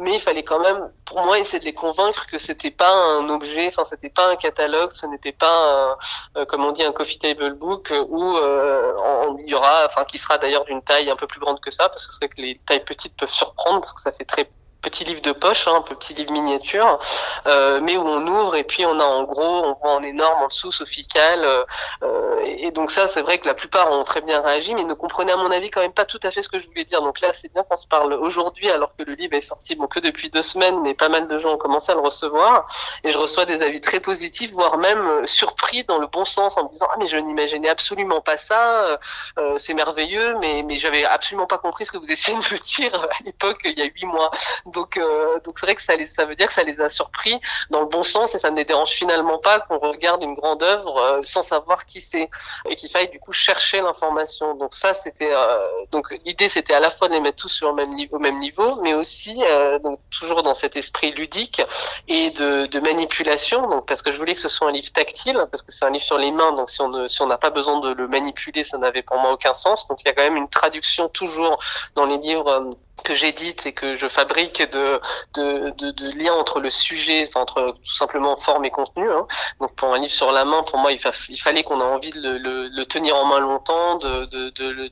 mais 0.00 0.14
il 0.14 0.20
fallait 0.20 0.42
quand 0.42 0.60
même 0.60 0.90
pour 1.04 1.24
moi 1.24 1.38
essayer 1.38 1.58
de 1.58 1.64
les 1.64 1.74
convaincre 1.74 2.26
que 2.26 2.38
c'était 2.40 2.70
pas 2.70 2.92
un 2.92 3.28
objet, 3.28 3.68
enfin 3.68 3.84
c'était 3.84 4.10
pas 4.10 4.30
un 4.30 4.36
catalogue, 4.36 4.90
ce 4.92 5.06
n'était 5.06 5.32
pas, 5.32 5.96
euh, 6.36 6.44
comme 6.46 6.64
on 6.64 6.72
dit, 6.72 6.82
un 6.82 6.92
coffee 6.92 7.18
table 7.18 7.54
book 7.54 7.92
où 8.08 8.36
euh, 8.36 8.94
il 9.40 9.48
y 9.50 9.54
aura, 9.54 9.86
enfin 9.86 10.04
qui 10.04 10.18
sera 10.18 10.38
d'ailleurs 10.38 10.64
d'une 10.64 10.82
taille 10.82 11.10
un 11.10 11.16
peu 11.16 11.26
plus 11.26 11.40
grande 11.40 11.60
que 11.60 11.70
ça, 11.70 11.88
parce 11.88 12.06
que 12.06 12.12
c'est 12.12 12.26
vrai 12.26 12.34
que 12.34 12.40
les 12.40 12.58
tailles 12.66 12.84
petites 12.84 13.16
peuvent 13.16 13.30
surprendre 13.30 13.80
parce 13.80 13.92
que 13.92 14.00
ça 14.00 14.12
fait 14.12 14.24
très 14.24 14.48
petit 14.80 15.04
livre 15.04 15.20
de 15.22 15.32
poche, 15.32 15.66
hein, 15.66 15.74
un 15.76 15.82
petit 15.82 16.14
livre 16.14 16.32
miniature, 16.32 16.98
euh, 17.46 17.80
mais 17.82 17.96
où 17.96 18.02
on 18.02 18.26
ouvre 18.26 18.56
et 18.56 18.64
puis 18.64 18.84
on 18.86 18.98
a 18.98 19.04
en 19.04 19.24
gros, 19.24 19.64
on 19.64 19.74
voit 19.74 19.92
en 19.92 20.02
énorme 20.02 20.42
en 20.42 20.48
dessous 20.48 20.72
Sophical. 20.72 21.44
Euh, 21.44 21.64
euh, 22.02 22.38
et, 22.44 22.70
donc 22.70 22.90
ça, 22.90 23.06
c'est 23.06 23.22
vrai 23.22 23.38
que 23.38 23.46
la 23.46 23.54
plupart 23.54 23.90
ont 23.92 24.04
très 24.04 24.20
bien 24.20 24.40
réagi, 24.40 24.74
mais 24.74 24.84
ne 24.84 24.94
comprenaient 24.94 25.32
à 25.32 25.36
mon 25.36 25.50
avis 25.50 25.70
quand 25.70 25.80
même 25.80 25.92
pas 25.92 26.04
tout 26.04 26.20
à 26.22 26.30
fait 26.30 26.42
ce 26.42 26.48
que 26.48 26.58
je 26.58 26.66
voulais 26.66 26.84
dire. 26.84 27.02
Donc 27.02 27.20
là, 27.20 27.32
c'est 27.32 27.52
bien 27.52 27.62
qu'on 27.62 27.76
se 27.76 27.86
parle 27.86 28.12
aujourd'hui, 28.14 28.70
alors 28.70 28.94
que 28.96 29.02
le 29.02 29.14
livre 29.14 29.34
est 29.34 29.40
sorti 29.40 29.74
bon 29.74 29.86
que 29.86 30.00
depuis 30.00 30.30
deux 30.30 30.42
semaines, 30.42 30.80
mais 30.82 30.94
pas 30.94 31.08
mal 31.08 31.28
de 31.28 31.38
gens 31.38 31.54
ont 31.54 31.58
commencé 31.58 31.92
à 31.92 31.94
le 31.94 32.00
recevoir. 32.00 32.66
Et 33.04 33.10
je 33.10 33.18
reçois 33.18 33.44
des 33.44 33.62
avis 33.62 33.80
très 33.80 34.00
positifs, 34.00 34.52
voire 34.52 34.78
même 34.78 35.00
euh, 35.00 35.26
surpris 35.26 35.84
dans 35.84 35.98
le 35.98 36.06
bon 36.06 36.24
sens, 36.24 36.56
en 36.56 36.64
me 36.64 36.68
disant 36.68 36.86
ah 36.92 36.96
mais 36.98 37.08
je 37.08 37.16
n'imaginais 37.16 37.68
absolument 37.68 38.20
pas 38.20 38.36
ça, 38.36 38.98
euh, 39.38 39.58
c'est 39.58 39.74
merveilleux, 39.74 40.36
mais 40.40 40.62
mais 40.62 40.76
j'avais 40.76 41.04
absolument 41.04 41.46
pas 41.46 41.58
compris 41.58 41.84
ce 41.84 41.92
que 41.92 41.98
vous 41.98 42.10
essayez 42.10 42.38
de 42.38 42.42
me 42.42 42.58
dire 42.58 42.94
à 42.94 43.24
l'époque 43.24 43.60
il 43.64 43.78
y 43.78 43.82
a 43.82 43.84
huit 43.84 44.06
mois. 44.06 44.30
Donc, 44.72 44.96
euh, 44.96 45.40
donc 45.44 45.58
c'est 45.58 45.66
vrai 45.66 45.74
que 45.74 45.82
ça, 45.82 45.96
les, 45.96 46.06
ça 46.06 46.24
veut 46.24 46.34
dire 46.34 46.46
que 46.46 46.52
ça 46.52 46.62
les 46.62 46.80
a 46.80 46.88
surpris 46.88 47.38
dans 47.70 47.80
le 47.80 47.86
bon 47.86 48.02
sens 48.02 48.34
et 48.34 48.38
ça 48.38 48.50
ne 48.50 48.56
les 48.56 48.64
dérange 48.64 48.90
finalement 48.90 49.38
pas 49.38 49.60
qu'on 49.60 49.78
regarde 49.78 50.22
une 50.22 50.34
grande 50.34 50.62
œuvre 50.62 50.96
euh, 50.98 51.20
sans 51.22 51.42
savoir 51.42 51.86
qui 51.86 52.00
c'est 52.00 52.30
et 52.68 52.74
qu'il 52.76 52.90
faille 52.90 53.08
du 53.08 53.18
coup 53.18 53.32
chercher 53.32 53.80
l'information. 53.80 54.54
Donc 54.54 54.74
ça, 54.74 54.94
c'était 54.94 55.32
euh, 55.32 55.68
donc 55.90 56.10
l'idée, 56.24 56.48
c'était 56.48 56.74
à 56.74 56.80
la 56.80 56.90
fois 56.90 57.08
de 57.08 57.14
les 57.14 57.20
mettre 57.20 57.42
tous 57.42 57.48
sur 57.48 57.68
le 57.68 57.74
même 57.74 57.90
niveau, 57.90 58.16
au 58.16 58.20
même 58.20 58.38
niveau, 58.38 58.80
mais 58.82 58.94
aussi 58.94 59.40
donc 59.82 60.00
toujours 60.10 60.42
dans 60.42 60.54
cet 60.54 60.76
esprit 60.76 61.12
ludique 61.12 61.62
et 62.08 62.30
de, 62.30 62.66
de 62.66 62.80
manipulation. 62.80 63.68
Donc 63.68 63.86
parce 63.86 64.02
que 64.02 64.10
je 64.10 64.18
voulais 64.18 64.34
que 64.34 64.40
ce 64.40 64.48
soit 64.48 64.68
un 64.68 64.72
livre 64.72 64.92
tactile, 64.92 65.46
parce 65.50 65.62
que 65.62 65.72
c'est 65.72 65.84
un 65.84 65.90
livre 65.90 66.04
sur 66.04 66.18
les 66.18 66.32
mains, 66.32 66.52
donc 66.52 66.68
si 66.68 66.80
on 66.80 66.88
ne, 66.88 67.08
si 67.08 67.22
on 67.22 67.26
n'a 67.26 67.38
pas 67.38 67.50
besoin 67.50 67.80
de 67.80 67.92
le 67.92 68.08
manipuler, 68.08 68.64
ça 68.64 68.78
n'avait 68.78 69.02
pour 69.02 69.18
moi 69.18 69.32
aucun 69.32 69.54
sens. 69.54 69.86
Donc 69.86 70.02
il 70.02 70.06
y 70.06 70.10
a 70.10 70.14
quand 70.14 70.22
même 70.22 70.36
une 70.36 70.48
traduction 70.48 71.08
toujours 71.08 71.56
dans 71.94 72.06
les 72.06 72.18
livres 72.18 72.70
que 73.02 73.14
j'édite 73.14 73.66
et 73.66 73.72
que 73.72 73.96
je 73.96 74.08
fabrique 74.08 74.62
de, 74.70 75.00
de, 75.34 75.70
de, 75.70 76.10
liens 76.18 76.34
entre 76.34 76.60
le 76.60 76.70
sujet, 76.70 77.28
entre 77.34 77.72
tout 77.72 77.94
simplement 77.94 78.36
forme 78.36 78.64
et 78.64 78.70
contenu. 78.70 79.08
Hein. 79.10 79.26
Donc 79.60 79.74
pour 79.74 79.92
un 79.94 79.98
livre 79.98 80.12
sur 80.12 80.32
la 80.32 80.44
main, 80.44 80.62
pour 80.62 80.78
moi, 80.78 80.92
il, 80.92 80.98
fa 80.98 81.10
il 81.28 81.40
fallait 81.40 81.62
qu'on 81.62 81.80
ait 81.80 81.84
envie 81.84 82.10
de 82.10 82.20
le, 82.20 82.84
tenir 82.86 83.16
en 83.16 83.24
main 83.26 83.38
longtemps, 83.38 83.96
de, 83.96 84.24
de, 84.26 84.90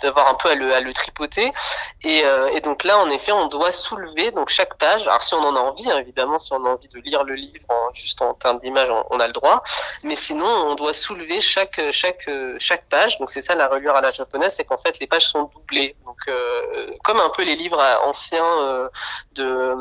d'avoir 0.00 0.28
un 0.28 0.34
peu 0.34 0.48
à 0.48 0.54
le, 0.54 0.74
à 0.74 0.80
le 0.80 0.92
tripoter. 0.92 1.52
Et, 2.02 2.24
euh, 2.24 2.48
et, 2.48 2.60
donc 2.60 2.84
là, 2.84 2.98
en 2.98 3.10
effet, 3.10 3.32
on 3.32 3.48
doit 3.48 3.70
soulever 3.70 4.30
donc 4.30 4.48
chaque 4.48 4.76
page. 4.78 5.06
Alors 5.06 5.22
si 5.22 5.34
on 5.34 5.40
en 5.40 5.56
a 5.56 5.60
envie, 5.60 5.90
hein, 5.90 5.98
évidemment, 5.98 6.38
si 6.38 6.52
on 6.52 6.64
a 6.64 6.68
envie 6.68 6.88
de 6.88 6.98
lire 7.00 7.24
le 7.24 7.34
livre 7.34 7.66
juste 7.92 8.22
en 8.22 8.34
termes 8.34 8.58
d'image, 8.60 8.90
on, 8.90 9.04
on, 9.10 9.20
a 9.20 9.26
le 9.26 9.32
droit. 9.32 9.62
Mais 10.02 10.16
sinon, 10.16 10.46
on 10.46 10.74
doit 10.74 10.92
soulever 10.92 11.40
chaque 11.40 11.80
chaque 11.90 12.28
chaque 12.58 12.88
page. 12.88 13.18
Donc 13.18 13.30
c'est 13.30 13.42
ça 13.42 13.54
la 13.54 13.68
reliure 13.68 13.94
à 13.94 14.00
la 14.00 14.10
japonaise, 14.10 14.54
c'est 14.54 14.64
qu'en 14.64 14.78
fait 14.78 14.98
les 15.00 15.06
pages 15.06 15.28
sont 15.28 15.44
doublées. 15.44 15.96
Donc 16.04 16.16
euh, 16.28 16.90
comme 17.04 17.18
un 17.20 17.28
les 17.44 17.56
livres 17.56 17.82
anciens 18.04 18.44
euh, 18.62 18.88
de 19.32 19.74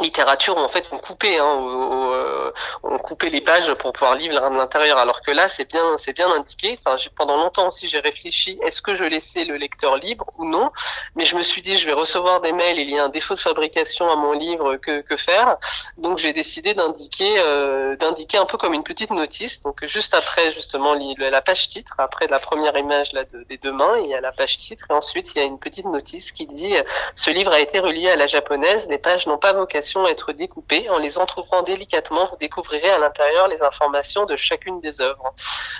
littérature 0.00 0.56
où 0.56 0.60
en 0.60 0.68
fait 0.68 0.86
on 0.92 0.98
coupait 0.98 1.38
hein, 1.38 1.60
euh, 1.62 2.52
on 2.82 2.98
coupait 2.98 3.28
les 3.30 3.40
pages 3.40 3.72
pour 3.74 3.92
pouvoir 3.92 4.14
lire 4.14 4.32
l'intérieur. 4.50 4.98
Alors 4.98 5.20
que 5.22 5.30
là 5.30 5.48
c'est 5.48 5.68
bien 5.68 5.96
c'est 5.98 6.12
bien 6.12 6.30
indiqué. 6.30 6.78
Enfin 6.84 6.96
pendant 7.16 7.36
longtemps 7.36 7.68
aussi 7.68 7.86
j'ai 7.88 8.00
réfléchi 8.00 8.58
est-ce 8.62 8.82
que 8.82 8.94
je 8.94 9.04
laissais 9.04 9.44
le 9.44 9.56
lecteur 9.56 9.96
libre 9.96 10.26
ou 10.38 10.44
non? 10.44 10.70
Mais 11.16 11.24
je 11.24 11.36
me 11.36 11.42
suis 11.42 11.62
dit 11.62 11.76
je 11.76 11.86
vais 11.86 11.92
recevoir 11.92 12.40
des 12.40 12.52
mails 12.52 12.78
il 12.78 12.90
y 12.90 12.98
a 12.98 13.04
un 13.04 13.08
défaut 13.08 13.34
de 13.34 13.40
fabrication 13.40 14.10
à 14.10 14.16
mon 14.16 14.32
livre 14.32 14.76
que, 14.76 15.00
que 15.00 15.16
faire? 15.16 15.56
Donc 15.98 16.18
j'ai 16.18 16.32
décidé 16.32 16.74
d'indiquer 16.74 17.34
euh, 17.38 17.96
d'indiquer 17.96 18.38
un 18.38 18.46
peu 18.46 18.58
comme 18.58 18.74
une 18.74 18.84
petite 18.84 19.10
notice. 19.10 19.60
Donc 19.62 19.84
juste 19.86 20.14
après 20.14 20.50
justement 20.50 20.94
la 20.94 21.42
page 21.42 21.68
titre 21.68 21.94
après 21.98 22.26
la 22.28 22.38
première 22.38 22.76
image 22.76 23.12
là 23.12 23.24
de, 23.24 23.42
des 23.48 23.58
deux 23.58 23.72
mains 23.72 23.98
il 24.04 24.10
y 24.10 24.14
a 24.14 24.20
la 24.20 24.32
page 24.32 24.56
titre. 24.56 24.86
Et 24.90 24.92
ensuite 24.92 25.34
il 25.34 25.38
y 25.38 25.40
a 25.40 25.44
une 25.44 25.58
petite 25.58 25.86
notice 25.86 26.32
qui 26.32 26.46
dit 26.46 26.74
ce 27.14 27.30
livre 27.30 27.52
a 27.52 27.60
été 27.60 27.80
relié 27.80 28.10
à 28.10 28.16
la 28.16 28.26
japonaise 28.26 28.88
les 28.88 28.98
pages 28.98 29.26
n'ont 29.26 29.38
pas 29.38 29.52
vocation 29.52 29.79
être 30.06 30.32
découpées. 30.32 30.88
En 30.90 30.98
les 30.98 31.18
entr'ouvrant 31.18 31.62
délicatement, 31.62 32.24
vous 32.24 32.36
découvrirez 32.36 32.90
à 32.90 32.98
l'intérieur 32.98 33.48
les 33.48 33.62
informations 33.62 34.26
de 34.26 34.36
chacune 34.36 34.80
des 34.80 35.00
œuvres. 35.00 35.34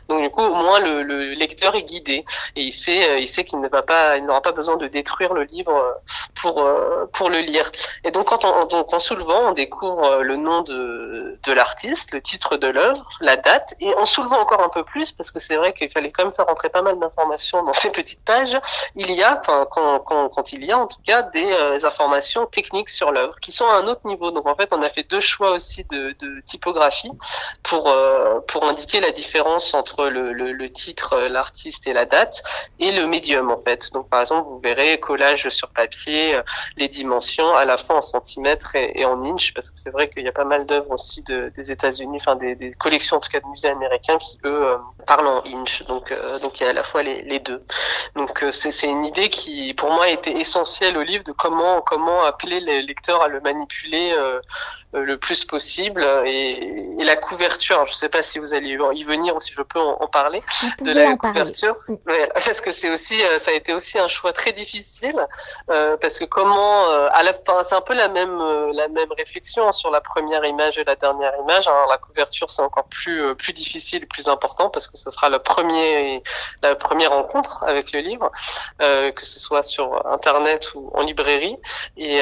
Donc 0.08 0.22
du 0.22 0.30
coup, 0.30 0.42
au 0.42 0.54
moins 0.54 0.80
le, 0.80 1.34
lecteur 1.34 1.74
est 1.74 1.82
guidé 1.82 2.24
et 2.56 2.62
il 2.62 2.72
sait, 2.72 3.08
euh, 3.08 3.42
qu'il 3.44 3.60
n'aura 3.60 4.42
pas 4.42 4.52
besoin 4.52 4.76
de 4.76 4.86
détruire 4.86 5.34
le 5.34 5.44
livre 5.44 5.74
euh, 5.74 5.92
pour 6.40 6.60
euh, 6.62 7.06
pour 7.12 7.30
le 7.30 7.40
lire. 7.40 7.70
Et 8.04 8.10
donc 8.10 8.28
en 8.32 8.98
soulevant, 8.98 9.50
on 9.50 9.52
découvre 9.52 10.22
le 10.22 10.36
nom 10.36 10.62
de 10.62 11.52
l'artiste, 11.52 12.12
le 12.12 12.20
titre 12.20 12.56
de 12.56 12.68
l'œuvre, 12.68 13.08
la 13.20 13.36
date, 13.36 13.74
et 13.80 13.94
en 13.94 14.06
soulevant 14.06 14.40
encore 14.40 14.62
un 14.62 14.68
peu 14.68 14.84
plus, 14.84 15.12
parce 15.12 15.30
que 15.30 15.38
c'est 15.38 15.56
vrai 15.56 15.72
qu'il 15.72 15.90
fallait 15.90 16.10
quand 16.10 16.24
même 16.24 16.34
faire 16.34 16.46
rentrer 16.46 16.68
pas 16.68 16.82
mal 16.82 16.98
d'informations 16.98 17.62
dans 17.62 17.72
ces 17.82 17.90
petites 17.90 18.24
pages, 18.24 18.58
il 18.96 19.10
y 19.12 19.22
a, 19.22 19.40
quand, 19.70 20.00
quand, 20.00 20.52
il 20.52 20.64
y 20.64 20.72
a 20.72 20.78
en 20.78 20.86
tout 20.86 21.00
cas 21.04 21.22
des 21.22 21.84
informations 21.84 22.46
techniques 22.46 22.88
sur 22.88 23.12
l'œuvre 23.12 23.36
qui 23.40 23.52
sont 23.52 23.66
un 23.66 23.86
autre 23.86 23.89
niveau. 24.04 24.30
Donc 24.30 24.48
en 24.48 24.54
fait, 24.54 24.68
on 24.72 24.82
a 24.82 24.90
fait 24.90 25.08
deux 25.08 25.20
choix 25.20 25.50
aussi 25.52 25.84
de, 25.84 26.14
typographie 26.46 27.12
pour 27.62 27.88
euh, 27.88 28.40
pour 28.48 28.64
indiquer 28.64 29.00
la 29.00 29.12
différence 29.12 29.74
entre 29.74 30.06
le, 30.06 30.68
titre, 30.70 31.18
l'artiste 31.28 31.86
et 31.86 31.92
la 31.92 32.06
date, 32.06 32.42
et 32.78 32.92
le 32.92 33.06
médium 33.06 33.50
en 33.50 33.58
fait. 33.58 33.92
Donc 33.92 34.08
par 34.08 34.20
exemple, 34.20 34.48
vous 34.48 34.60
verrez 34.60 34.98
collage 35.00 35.48
sur 35.48 35.68
papier, 35.68 36.34
euh, 36.34 36.42
les 36.76 36.88
dimensions 36.88 37.54
à 37.54 37.64
la 37.64 37.76
fois 37.76 37.96
en 37.96 38.00
centimètres 38.00 38.74
et, 38.74 39.04
en 39.04 39.22
inch, 39.22 39.54
parce 39.54 39.70
que 39.70 39.78
c'est 39.78 39.90
vrai 39.90 40.08
qu'il 40.10 40.24
y 40.24 40.28
a 40.28 40.32
pas 40.32 40.44
mal 40.44 40.66
d'œuvres 40.66 40.90
aussi 40.90 41.22
de, 41.22 41.50
des 41.56 41.70
États-Unis, 41.70 42.18
enfin 42.20 42.36
des, 42.36 42.54
des, 42.54 42.72
collections 42.72 43.16
en 43.16 43.20
tout 43.20 43.30
cas 43.30 43.40
de 43.40 43.46
musées 43.46 43.68
américains 43.68 44.18
qui 44.18 44.38
eux 44.44 44.64
euh, 44.64 44.76
parlent 45.06 45.26
en 45.26 45.42
inch. 45.46 45.84
Donc 45.86 46.14
donc 46.42 46.60
il 46.60 46.64
y 46.64 46.66
a 46.66 46.70
à 46.70 46.72
la 46.72 46.84
fois 46.84 47.02
les, 47.02 47.22
les 47.22 47.40
deux. 47.40 47.64
Donc 48.16 48.44
c'est 48.50 48.86
une 48.86 49.04
idée 49.04 49.28
qui 49.28 49.74
pour 49.74 49.90
moi 49.90 50.08
était 50.08 50.32
essentielle 50.32 50.96
au 50.96 51.02
livre 51.02 51.24
de 51.24 51.32
comment 51.32 51.80
comment 51.80 52.24
appeler 52.24 52.60
les 52.60 52.82
lecteurs 52.82 53.22
à 53.22 53.28
le 53.28 53.40
manipuler 53.40 53.79
euh, 53.92 54.40
euh, 54.94 55.04
le 55.04 55.18
plus 55.18 55.44
possible. 55.44 56.04
Et, 56.26 57.04
la 57.04 57.16
couverture, 57.16 57.84
je 57.86 57.90
ne 57.90 57.96
sais 57.96 58.08
pas 58.08 58.22
si 58.22 58.38
vous 58.38 58.54
allez 58.54 58.76
y 58.94 59.04
venir 59.04 59.34
ou 59.34 59.40
si 59.40 59.52
je 59.52 59.62
peux 59.62 59.80
en, 59.80 60.06
parler 60.06 60.42
de 60.80 60.92
la 60.92 61.16
couverture, 61.16 61.74
parce 62.34 62.60
que 62.60 62.70
c'est 62.70 62.90
aussi, 62.90 63.20
euh, 63.22 63.38
ça 63.38 63.50
a 63.50 63.54
été 63.54 63.72
aussi 63.72 63.98
un 63.98 64.06
choix 64.06 64.32
très 64.32 64.52
difficile, 64.52 65.16
parce 65.66 66.18
que 66.18 66.24
comment, 66.24 66.88
à 66.90 67.22
la 67.22 67.32
fin, 67.32 67.64
c'est 67.64 67.74
un 67.74 67.80
peu 67.80 67.94
la 67.94 68.08
même 68.08 68.38
la 68.72 68.88
même 68.88 69.10
réflexion 69.16 69.72
sur 69.72 69.90
la 69.90 70.00
première 70.00 70.44
image 70.44 70.78
et 70.78 70.84
la 70.84 70.94
dernière 70.94 71.32
image. 71.42 71.66
Alors 71.66 71.88
la 71.88 71.98
couverture, 71.98 72.50
c'est 72.50 72.62
encore 72.62 72.84
plus 72.84 73.34
plus 73.36 73.52
difficile, 73.52 74.06
plus 74.06 74.28
important, 74.28 74.70
parce 74.70 74.86
que 74.86 74.96
ce 74.96 75.10
sera 75.10 75.28
le 75.28 75.38
premier 75.38 76.22
la 76.62 76.74
première 76.74 77.10
rencontre 77.10 77.64
avec 77.64 77.92
le 77.92 78.00
livre, 78.00 78.30
que 78.78 79.24
ce 79.24 79.40
soit 79.40 79.62
sur 79.62 80.06
internet 80.06 80.74
ou 80.74 80.90
en 80.94 81.02
librairie. 81.02 81.56
Et, 81.96 82.20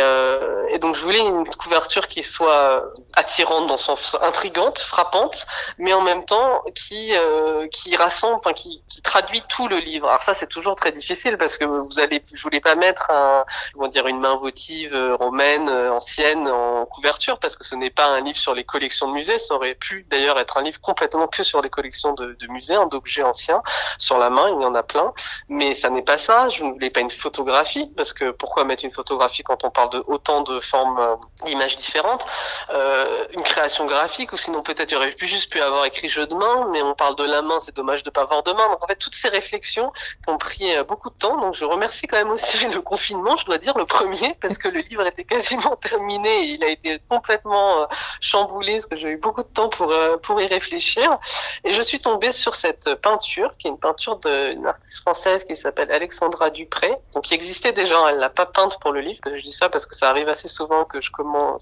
et 0.68 0.78
donc 0.78 0.94
je 0.94 1.04
voulais 1.04 1.20
une 1.26 1.47
couverture 1.56 2.08
qui 2.08 2.22
soit 2.22 2.84
attirante 3.14 3.66
dans 3.66 3.76
son 3.76 3.96
intrigante, 4.20 4.78
frappante, 4.78 5.46
mais 5.78 5.92
en 5.92 6.02
même 6.02 6.24
temps 6.24 6.62
qui 6.74 7.14
euh, 7.14 7.66
qui 7.68 7.96
rassemble, 7.96 8.37
enfin 8.37 8.52
qui, 8.52 8.82
qui, 8.88 9.02
traduit 9.02 9.42
tout 9.48 9.68
le 9.68 9.78
livre. 9.78 10.08
Alors 10.08 10.22
ça 10.22 10.34
c'est 10.34 10.46
toujours 10.46 10.76
très 10.76 10.92
difficile 10.92 11.37
parce 11.37 11.58
que 11.58 11.64
vous 11.64 12.00
allez, 12.00 12.22
je 12.32 12.42
voulais 12.42 12.61
pas 12.61 12.74
mettre 12.74 13.11
un, 13.11 13.44
comment 13.72 13.88
dire, 13.88 14.06
une 14.06 14.20
main 14.20 14.37
votive 14.37 14.94
euh, 14.94 15.16
romaine 15.16 15.68
euh, 15.68 15.92
ancienne 15.92 16.46
en 16.48 16.87
couverture 16.87 17.38
parce 17.38 17.56
que 17.56 17.64
ce 17.64 17.74
n'est 17.74 17.90
pas 17.90 18.06
un 18.06 18.20
livre 18.20 18.38
sur 18.38 18.54
les 18.54 18.64
collections 18.64 19.08
de 19.08 19.12
musées. 19.12 19.38
Ça 19.38 19.54
aurait 19.54 19.74
pu 19.74 20.06
d'ailleurs 20.11 20.38
être 20.38 20.56
un 20.56 20.62
livre 20.62 20.80
complètement 20.80 21.28
que 21.28 21.42
sur 21.42 21.62
les 21.62 21.70
collections 21.70 22.12
de, 22.14 22.37
de 22.38 22.46
musées, 22.48 22.76
d'objets 22.90 23.22
anciens. 23.22 23.62
Sur 23.98 24.18
la 24.18 24.30
main, 24.30 24.48
il 24.48 24.62
y 24.62 24.64
en 24.64 24.74
a 24.74 24.82
plein, 24.82 25.12
mais 25.48 25.74
ça 25.74 25.90
n'est 25.90 26.02
pas 26.02 26.18
ça. 26.18 26.48
Je 26.48 26.64
ne 26.64 26.72
voulais 26.72 26.90
pas 26.90 27.00
une 27.00 27.11
photographie 27.11 27.90
parce 27.96 28.12
que 28.12 28.30
pourquoi 28.30 28.64
mettre 28.64 28.84
une 28.84 28.92
photographie 28.92 29.42
quand 29.42 29.64
on 29.64 29.70
parle 29.70 29.90
de 29.90 30.04
autant 30.06 30.42
de 30.42 30.61
formes 30.61 31.18
images 31.46 31.77
différentes, 31.77 32.27
euh, 32.70 33.27
une 33.33 33.42
création 33.42 33.87
graphique, 33.87 34.33
ou 34.33 34.37
sinon 34.37 34.62
peut-être 34.62 34.90
il 34.90 34.96
aurait 34.96 35.11
pu 35.11 35.27
juste 35.27 35.53
pu 35.53 35.61
avoir 35.61 35.85
écrit 35.85 36.09
jeu 36.09 36.27
de 36.27 36.35
main, 36.35 36.68
mais 36.72 36.83
on 36.83 36.94
parle 36.94 37.16
de 37.16 37.24
la 37.24 37.42
main, 37.42 37.61
c'est 37.61 37.74
dommage 37.74 38.03
de 38.03 38.11
pas 38.11 38.22
avoir 38.22 38.42
de 38.42 38.53
main. 38.53 38.68
Donc 38.68 38.83
en 38.83 38.87
fait, 38.87 38.96
toutes 38.96 39.14
ces 39.14 39.29
réflexions 39.29 39.92
ont 40.27 40.38
pris 40.38 40.74
euh, 40.74 40.85
beaucoup 40.85 41.11
de 41.11 41.14
temps. 41.14 41.40
Donc 41.40 41.55
je 41.55 41.64
remercie 41.64 42.07
quand 42.07 42.16
même 42.16 42.31
aussi 42.31 42.66
le 42.72 42.81
confinement, 42.81 43.37
je 43.37 43.44
dois 43.46 43.59
dire 43.59 43.77
le 43.79 43.87
premier, 43.87 44.35
parce 44.40 44.59
que 44.59 44.68
le 44.68 44.81
livre 44.81 45.07
était 45.07 45.24
quasiment 45.24 45.77
terminé 45.81 46.29
et 46.29 46.44
il 46.55 46.64
a 46.64 46.68
été 46.68 47.01
complètement 47.09 47.83
euh, 47.83 47.87
chamboulé, 48.20 48.72
parce 48.72 48.87
que 48.87 48.96
j'ai 48.96 49.11
eu 49.11 49.18
beaucoup 49.18 49.42
de 49.42 49.48
temps 49.48 49.68
pour 49.68 49.94
pour 50.22 50.40
y 50.40 50.46
réfléchir. 50.46 51.18
Et 51.64 51.72
je 51.72 51.83
suis 51.83 52.01
tombée 52.01 52.33
sur 52.33 52.55
cette 52.55 52.94
peinture, 52.96 53.55
qui 53.59 53.68
est 53.68 53.70
une 53.70 53.79
peinture 53.79 54.16
d'une 54.16 54.66
artiste 54.66 55.01
française 55.01 55.44
qui 55.44 55.57
s'appelle 55.57 55.90
Alexandra 55.90 56.51
Dupré, 56.51 56.92
donc 57.14 57.24
qui 57.24 57.35
existait 57.35 57.72
déjà. 57.72 58.11
Elle 58.11 58.18
l'a 58.18 58.31
pas 58.31 58.46
peinte 58.46 58.79
pour 58.81 58.92
le 58.92 59.01
livre. 59.01 59.20
Je 59.33 59.42
dis 59.42 59.53
ça 59.53 59.68
parce 59.68 59.87
que 59.87 59.94
ça 59.94 60.11
arrive 60.11 60.29
assez 60.29 60.48
souvent 60.48 60.85
que 60.85 61.01
je 61.01 61.11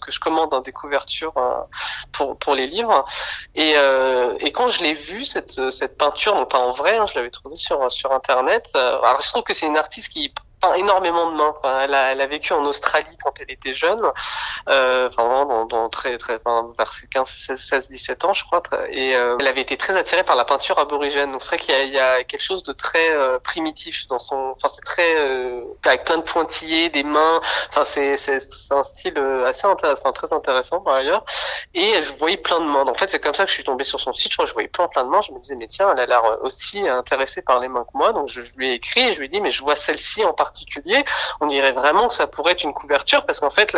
que 0.00 0.10
je 0.10 0.20
commande 0.20 0.50
dans 0.50 0.60
des 0.60 0.72
couvertures 0.72 1.36
euh, 1.36 1.60
pour 2.12 2.38
pour 2.38 2.54
les 2.54 2.66
livres. 2.66 3.04
Et 3.54 3.74
euh, 3.76 4.36
et 4.40 4.52
quand 4.52 4.68
je 4.68 4.82
l'ai 4.82 4.94
vue 4.94 5.24
cette 5.24 5.70
cette 5.70 5.96
peinture, 5.98 6.34
non 6.34 6.46
pas 6.46 6.58
en 6.58 6.70
vrai, 6.70 6.96
hein, 6.96 7.06
je 7.06 7.14
l'avais 7.14 7.30
trouvée 7.30 7.56
sur 7.56 7.90
sur 7.90 8.12
internet. 8.12 8.68
Euh, 8.74 8.98
alors 9.02 9.22
je 9.22 9.28
trouve 9.28 9.42
que 9.42 9.54
c'est 9.54 9.66
une 9.66 9.76
artiste 9.76 10.08
qui 10.10 10.32
énormément 10.76 11.30
de 11.30 11.36
mains. 11.36 11.54
Enfin, 11.56 11.80
elle, 11.80 11.94
a, 11.94 12.12
elle 12.12 12.20
a 12.20 12.26
vécu 12.26 12.52
en 12.52 12.64
Australie 12.64 13.16
quand 13.22 13.32
elle 13.40 13.50
était 13.50 13.74
jeune, 13.74 14.00
euh, 14.68 15.08
enfin 15.08 15.24
vraiment 15.24 15.44
dans, 15.46 15.64
dans 15.66 15.88
très 15.88 16.18
très 16.18 16.36
enfin, 16.36 16.72
vers 16.76 16.92
ses 16.92 17.06
15, 17.06 17.28
16, 17.28 17.60
16, 17.60 17.88
17 17.90 18.24
ans 18.24 18.32
je 18.32 18.44
crois. 18.44 18.62
Et 18.90 19.14
euh, 19.14 19.36
elle 19.38 19.46
avait 19.46 19.60
été 19.60 19.76
très 19.76 19.96
attirée 19.96 20.24
par 20.24 20.36
la 20.36 20.44
peinture 20.44 20.78
aborigène. 20.78 21.32
Donc 21.32 21.42
c'est 21.42 21.56
vrai 21.56 21.58
qu'il 21.58 21.88
y, 21.88 21.92
y, 21.92 21.98
a 21.98 22.24
quelque 22.24 22.42
chose 22.42 22.62
de 22.62 22.72
très 22.72 23.10
euh, 23.10 23.38
primitif 23.38 24.06
dans 24.08 24.18
son. 24.18 24.52
Enfin 24.56 24.68
c'est 24.72 24.84
très 24.84 25.16
euh, 25.18 25.64
avec 25.84 26.04
plein 26.04 26.18
de 26.18 26.22
pointillés, 26.22 26.88
des 26.88 27.04
mains. 27.04 27.40
Enfin 27.68 27.84
c'est 27.84 28.16
c'est 28.16 28.40
un 28.72 28.82
style 28.82 29.18
euh, 29.18 29.46
assez 29.46 29.66
intéressant, 29.66 30.12
très 30.12 30.32
intéressant 30.32 30.80
par 30.80 30.94
ailleurs. 30.94 31.24
Et 31.74 32.02
je 32.02 32.12
voyais 32.14 32.38
plein 32.38 32.60
de 32.60 32.66
mains. 32.66 32.86
En 32.86 32.94
fait 32.94 33.08
c'est 33.08 33.20
comme 33.20 33.34
ça 33.34 33.44
que 33.44 33.50
je 33.50 33.54
suis 33.54 33.64
tombée 33.64 33.84
sur 33.84 34.00
son 34.00 34.12
site. 34.12 34.32
Je 34.32 34.36
crois 34.36 34.46
je 34.46 34.52
voyais 34.52 34.68
plein 34.68 34.88
plein 34.88 35.04
de 35.04 35.10
mains. 35.10 35.22
Je 35.22 35.32
me 35.32 35.38
disais 35.38 35.54
mais 35.54 35.68
tiens 35.68 35.92
elle 35.92 36.00
a 36.00 36.06
l'air 36.06 36.22
aussi 36.42 36.88
intéressée 36.88 37.42
par 37.42 37.60
les 37.60 37.68
mains 37.68 37.84
que 37.84 37.96
moi. 37.96 38.12
Donc 38.12 38.28
je, 38.28 38.40
je 38.40 38.52
lui 38.56 38.68
ai 38.70 38.72
écrit 38.72 39.02
et 39.08 39.12
je 39.12 39.18
lui 39.18 39.26
ai 39.26 39.28
dit 39.28 39.40
mais 39.40 39.50
je 39.50 39.62
vois 39.62 39.76
celle-ci 39.76 40.24
en 40.24 40.32
particulier 40.32 40.45
on 41.40 41.46
dirait 41.46 41.72
vraiment 41.72 42.08
que 42.08 42.14
ça 42.14 42.26
pourrait 42.26 42.52
être 42.52 42.64
une 42.64 42.74
couverture 42.74 43.24
parce 43.26 43.40
qu'en 43.40 43.50
fait, 43.50 43.76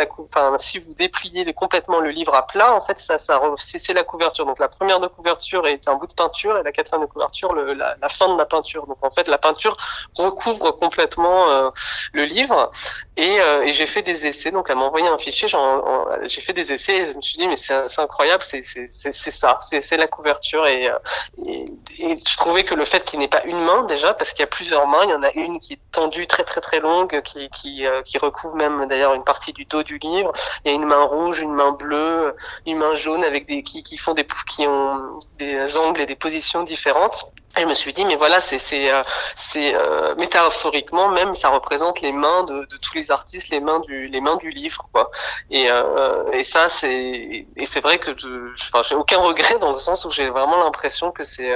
si 0.57 0.79
vous 0.79 0.93
dépliez 0.93 1.53
complètement 1.53 1.99
le 1.99 2.09
livre 2.09 2.35
à 2.35 2.45
plat, 2.47 2.73
en 2.73 2.81
fait, 2.81 2.97
c'est 2.97 3.93
la 3.93 4.03
couverture. 4.03 4.45
Donc 4.45 4.59
la 4.59 4.67
première 4.67 4.99
de 4.99 5.07
couverture 5.07 5.67
est 5.67 5.87
un 5.87 5.95
bout 5.95 6.07
de 6.07 6.13
peinture 6.13 6.57
et 6.57 6.63
la 6.63 6.71
quatrième 6.71 7.05
de 7.05 7.11
couverture 7.11 7.53
la, 7.53 8.09
fin 8.09 8.33
de 8.33 8.37
la 8.37 8.45
peinture. 8.45 8.87
Donc 8.87 8.97
en 9.01 9.11
fait, 9.11 9.27
la 9.27 9.37
peinture 9.37 9.75
recouvre 10.15 10.71
complètement 10.71 11.49
euh, 11.49 11.69
le 12.13 12.25
livre 12.25 12.71
et, 13.17 13.39
euh, 13.41 13.63
et 13.63 13.71
j'ai 13.71 13.85
fait 13.85 14.01
des 14.01 14.27
essais. 14.27 14.51
Donc 14.51 14.67
elle 14.69 14.77
m'a 14.77 14.85
envoyé 14.85 15.07
un 15.07 15.17
fichier, 15.17 15.47
j'ai 16.23 16.41
fait 16.41 16.53
des 16.53 16.73
essais 16.73 16.97
et 16.97 17.07
je 17.07 17.13
me 17.13 17.21
suis 17.21 17.37
dit 17.37 17.47
mais 17.47 17.55
c'est 17.57 17.99
incroyable, 17.99 18.43
c'est 18.43 18.61
ça, 18.91 19.57
c'est 19.59 19.97
la 19.97 20.07
couverture 20.07 20.67
et, 20.67 20.89
euh, 20.89 20.97
et, 21.45 21.65
et 21.99 22.17
je 22.17 22.37
trouvais 22.37 22.63
que 22.63 22.75
le 22.75 22.85
fait 22.85 23.03
qu'il 23.03 23.19
n'ait 23.19 23.27
pas 23.27 23.43
une 23.43 23.59
main 23.59 23.83
déjà 23.83 24.13
parce 24.13 24.31
qu'il 24.31 24.41
y 24.41 24.43
a 24.43 24.47
plusieurs 24.47 24.87
mains, 24.87 25.03
il 25.03 25.09
y 25.09 25.13
en 25.13 25.23
a 25.23 25.31
une 25.33 25.59
qui 25.59 25.73
est 25.73 25.79
tendue 25.91 26.27
très 26.27 26.43
très 26.43 26.58
très 26.59 26.79
longue 26.79 27.15
euh, 27.15 28.01
qui 28.01 28.17
recouvre 28.17 28.55
même 28.55 28.85
d'ailleurs 28.87 29.13
une 29.13 29.23
partie 29.23 29.53
du 29.53 29.65
dos 29.65 29.83
du 29.83 29.97
livre. 29.97 30.31
Il 30.63 30.71
y 30.71 30.71
a 30.71 30.75
une 30.75 30.85
main 30.85 31.03
rouge, 31.03 31.39
une 31.39 31.53
main 31.53 31.71
bleue, 31.71 32.35
une 32.65 32.77
main 32.77 32.93
jaune 32.95 33.23
avec 33.23 33.45
des 33.45 33.63
qui, 33.63 33.83
qui 33.83 33.97
font 33.97 34.13
des 34.13 34.25
qui 34.47 34.67
ont 34.67 35.19
des 35.37 35.77
angles 35.77 36.01
et 36.01 36.05
des 36.05 36.15
positions 36.15 36.63
différentes. 36.63 37.31
Et 37.57 37.61
je 37.61 37.65
me 37.65 37.73
suis 37.73 37.93
dit, 37.93 38.05
mais 38.05 38.15
voilà, 38.15 38.41
c'est 38.41 38.59
c'est 38.59 38.91
euh, 38.91 39.03
c'est 39.35 39.73
euh, 39.75 40.15
métaphoriquement 40.15 41.09
même, 41.09 41.33
ça 41.33 41.49
représente 41.49 41.99
les 42.01 42.11
mains 42.11 42.43
de, 42.43 42.65
de, 42.65 42.77
tous 42.77 42.93
les 42.95 43.11
artistes, 43.11 43.49
les 43.49 43.59
mains 43.59 43.79
du 43.79 44.07
les 44.07 44.21
mains 44.21 44.37
du 44.37 44.49
livre, 44.49 44.87
quoi. 44.93 45.09
Et 45.49 45.69
euh, 45.69 46.31
et 46.31 46.43
ça, 46.43 46.69
c'est 46.69 47.47
et 47.55 47.65
c'est 47.65 47.81
vrai 47.81 47.97
que 47.97 48.11
enfin, 48.53 48.83
j'ai 48.83 48.95
aucun 48.95 49.17
regret 49.17 49.57
dans 49.59 49.71
le 49.71 49.79
sens 49.79 50.05
où 50.05 50.11
j'ai 50.11 50.29
vraiment 50.29 50.63
l'impression 50.63 51.11
que 51.11 51.23
c'est 51.23 51.51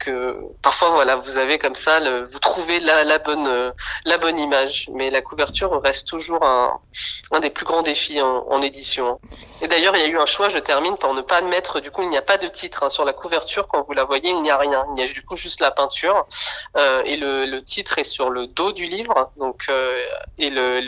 que 0.00 0.38
parfois, 0.62 0.90
voilà, 0.90 1.16
vous 1.16 1.38
avez 1.38 1.58
comme 1.58 1.74
ça, 1.74 2.00
le, 2.00 2.24
vous 2.24 2.38
trouvez 2.38 2.80
la 2.80 3.04
la 3.04 3.18
bonne 3.18 3.72
la 4.04 4.18
bonne 4.18 4.38
image. 4.38 4.88
Mais 4.94 5.10
la 5.10 5.22
couverture 5.22 5.70
reste 5.82 6.08
toujours 6.08 6.44
un, 6.44 6.80
un 7.32 7.40
des 7.40 7.50
plus 7.50 7.64
grands 7.64 7.82
défis 7.82 8.20
en, 8.20 8.62
édition. 8.62 9.20
Et 9.60 9.68
d'ailleurs, 9.68 9.94
il 9.96 10.02
y 10.02 10.04
a 10.04 10.08
eu 10.08 10.18
un 10.18 10.26
choix, 10.26 10.48
je 10.48 10.58
termine, 10.58 10.96
pour 10.96 11.12
ne 11.14 11.20
pas 11.20 11.42
mettre, 11.42 11.80
du 11.80 11.90
coup, 11.90 12.02
il 12.02 12.08
n'y 12.08 12.16
a 12.16 12.22
pas 12.22 12.38
de 12.38 12.48
titre 12.48 12.84
hein. 12.84 12.90
sur 12.90 13.04
la 13.04 13.12
couverture. 13.12 13.66
Quand 13.66 13.82
vous 13.82 13.92
la 13.92 14.04
voyez, 14.04 14.30
il 14.30 14.40
n'y 14.40 14.50
a 14.50 14.56
rien. 14.56 14.86
Il 14.96 15.00
y 15.00 15.02
a 15.02 15.06
juste 15.34 15.60
la 15.60 15.70
peinture. 15.70 16.26
Euh, 16.76 17.02
et 17.04 17.16
le, 17.16 17.60
titre 17.62 17.98
est 17.98 18.04
sur 18.04 18.30
le 18.30 18.46
dos 18.46 18.72
du 18.72 18.84
livre. 18.84 19.32
Donc, 19.36 19.64
euh, 19.68 20.04
et 20.38 20.50
le, 20.50 20.80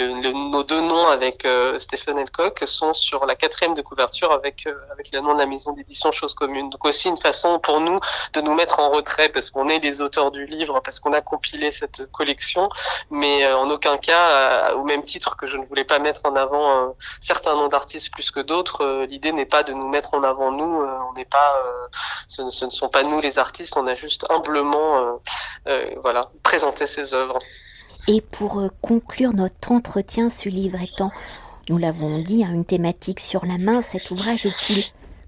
nos 0.51 0.63
deux 0.63 0.81
noms 0.81 1.09
avec 1.09 1.45
euh, 1.45 1.79
Stephen 1.79 2.19
Elcock 2.19 2.63
sont 2.67 2.95
sur 2.95 3.27
la 3.27 3.35
quatrième 3.35 3.75
de 3.75 3.83
couverture 3.83 4.33
avec, 4.33 4.67
euh, 4.67 4.75
avec 4.93 5.11
le 5.13 5.21
nom 5.21 5.33
de 5.35 5.39
la 5.39 5.47
maison 5.47 5.73
d'édition 5.73 6.13
Chose 6.13 6.35
Commune. 6.35 6.71
Donc 6.71 6.85
aussi 6.85 7.09
une 7.09 7.17
façon 7.17 7.59
pour 7.59 7.81
nous 7.81 7.99
de 8.35 8.41
nous 8.41 8.55
mettre 8.55 8.81
en 8.81 8.91
retrait 8.91 9.31
parce 9.31 9.51
qu'on 9.51 9.69
est 9.69 9.79
les 9.79 10.01
auteurs 10.01 10.31
du 10.31 10.45
livre, 10.45 10.81
parce 10.81 11.01
qu'on 11.01 11.13
a 11.13 11.21
compilé 11.21 11.71
cette 11.71 12.11
collection, 12.13 12.69
mais 13.11 13.51
en 13.53 13.71
aucun 13.71 13.97
cas, 13.97 14.75
au 14.75 14.85
même 14.85 15.03
titre 15.03 15.37
que 15.37 15.47
je 15.47 15.57
ne 15.57 15.65
voulais 15.65 15.85
pas 15.85 15.99
mettre 15.99 16.21
en 16.25 16.37
avant 16.37 16.95
certains 17.21 17.55
noms 17.55 17.69
d'artistes 17.69 18.13
plus 18.13 18.31
que 18.31 18.41
d'autres, 18.41 19.05
l'idée 19.09 19.33
n'est 19.33 19.47
pas 19.47 19.63
de 19.63 19.73
nous 19.73 19.89
mettre 19.89 20.15
en 20.15 20.23
avant 20.23 20.53
nous, 20.53 20.85
on 21.09 21.13
n'est 21.15 21.25
pas, 21.25 21.63
ce, 22.29 22.51
ce, 22.51 22.65
ne 22.67 22.71
sont 22.71 22.89
pas 22.89 23.03
nous 23.03 23.21
les 23.21 23.39
artistes, 23.39 23.77
on 23.77 23.87
a 23.87 23.95
juste 23.95 24.27
humblement, 24.29 25.21
voilà, 26.03 26.31
présenté 26.43 26.87
ces 26.87 27.15
œuvres. 27.15 27.39
Et 28.07 28.21
pour 28.21 28.63
conclure 28.81 29.33
notre 29.33 29.73
entretien, 29.73 30.31
ce 30.31 30.49
livre 30.49 30.81
étant 30.81 31.11
nous 31.69 31.77
l'avons 31.77 32.19
dit, 32.21 32.45
hein, 32.45 32.53
une 32.55 32.65
thématique 32.65 33.21
sur 33.21 33.45
la 33.45 33.59
main, 33.59 33.83
cet 33.83 34.11
ouvrage 34.11 34.47
est-il 34.47 34.83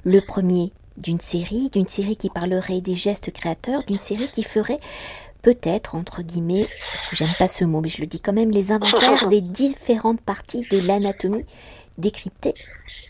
le 0.04 0.20
premier 0.20 0.72
d'une 0.96 1.20
série, 1.20 1.68
d'une 1.70 1.86
série 1.86 2.16
qui 2.16 2.30
parlerait 2.30 2.80
des 2.80 2.94
gestes 2.94 3.30
créateurs, 3.30 3.82
d'une 3.84 3.98
série 3.98 4.28
qui 4.28 4.42
ferait 4.42 4.80
peut-être, 5.42 5.94
entre 5.94 6.22
guillemets, 6.22 6.66
parce 6.92 7.06
que 7.06 7.16
j'aime 7.16 7.34
pas 7.38 7.48
ce 7.48 7.64
mot, 7.64 7.80
mais 7.80 7.88
je 7.88 8.00
le 8.00 8.06
dis 8.06 8.20
quand 8.20 8.32
même, 8.32 8.50
les 8.50 8.72
inventaires 8.72 9.28
des 9.28 9.40
différentes 9.40 10.20
parties 10.20 10.66
de 10.70 10.78
l'anatomie 10.78 11.44
décryptées 11.98 12.54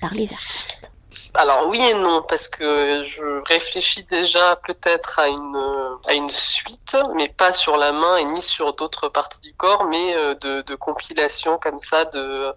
par 0.00 0.14
les 0.14 0.32
artistes. 0.32 0.90
Alors 1.34 1.68
oui 1.68 1.80
et 1.80 1.94
non, 1.94 2.24
parce 2.28 2.48
que 2.48 3.02
je 3.04 3.42
réfléchis 3.46 4.04
déjà 4.04 4.56
peut-être 4.56 5.18
à 5.18 5.28
une, 5.28 5.98
à 6.06 6.14
une 6.14 6.30
suite, 6.30 6.96
mais 7.14 7.28
pas 7.28 7.52
sur 7.52 7.76
la 7.76 7.92
main 7.92 8.16
et 8.16 8.24
ni 8.24 8.42
sur 8.42 8.74
d'autres 8.74 9.08
parties 9.08 9.40
du 9.40 9.54
corps, 9.54 9.84
mais 9.84 10.16
euh, 10.16 10.34
de, 10.34 10.62
de 10.62 10.74
compilations 10.74 11.58
comme 11.58 11.78
ça 11.78 12.04
de, 12.06 12.52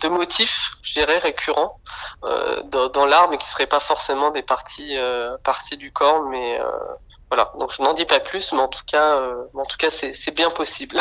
de 0.00 0.08
motifs, 0.08 0.72
je 0.82 0.94
dirais, 0.94 1.18
récurrents 1.18 1.80
euh, 2.24 2.62
dans, 2.64 2.88
dans 2.88 3.06
l'art, 3.06 3.28
mais 3.30 3.38
qui 3.38 3.48
seraient 3.48 3.66
pas 3.66 3.80
forcément 3.80 4.30
des 4.30 4.42
parties, 4.42 4.96
euh, 4.96 5.36
parties 5.42 5.76
du 5.76 5.92
corps, 5.92 6.22
mais 6.28 6.60
euh, 6.60 6.70
voilà. 7.28 7.52
Donc 7.58 7.72
je 7.72 7.82
n'en 7.82 7.92
dis 7.92 8.04
pas 8.04 8.20
plus, 8.20 8.52
mais 8.52 8.60
en 8.60 8.68
tout 8.68 8.84
cas, 8.86 9.18
en 9.54 9.64
tout 9.64 9.78
cas, 9.78 9.90
c'est 9.90 10.34
bien 10.34 10.50
possible. 10.50 10.96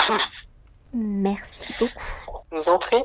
Merci 0.93 1.73
beaucoup. 1.79 2.43
Je 2.51 2.57
vous 2.57 2.69
en 2.69 2.77
prie. 2.77 3.03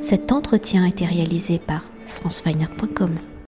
Cet 0.00 0.30
entretien 0.30 0.84
a 0.84 0.88
été 0.88 1.04
réalisé 1.04 1.58
par 1.58 1.82
franceweiner.com. 2.06 3.18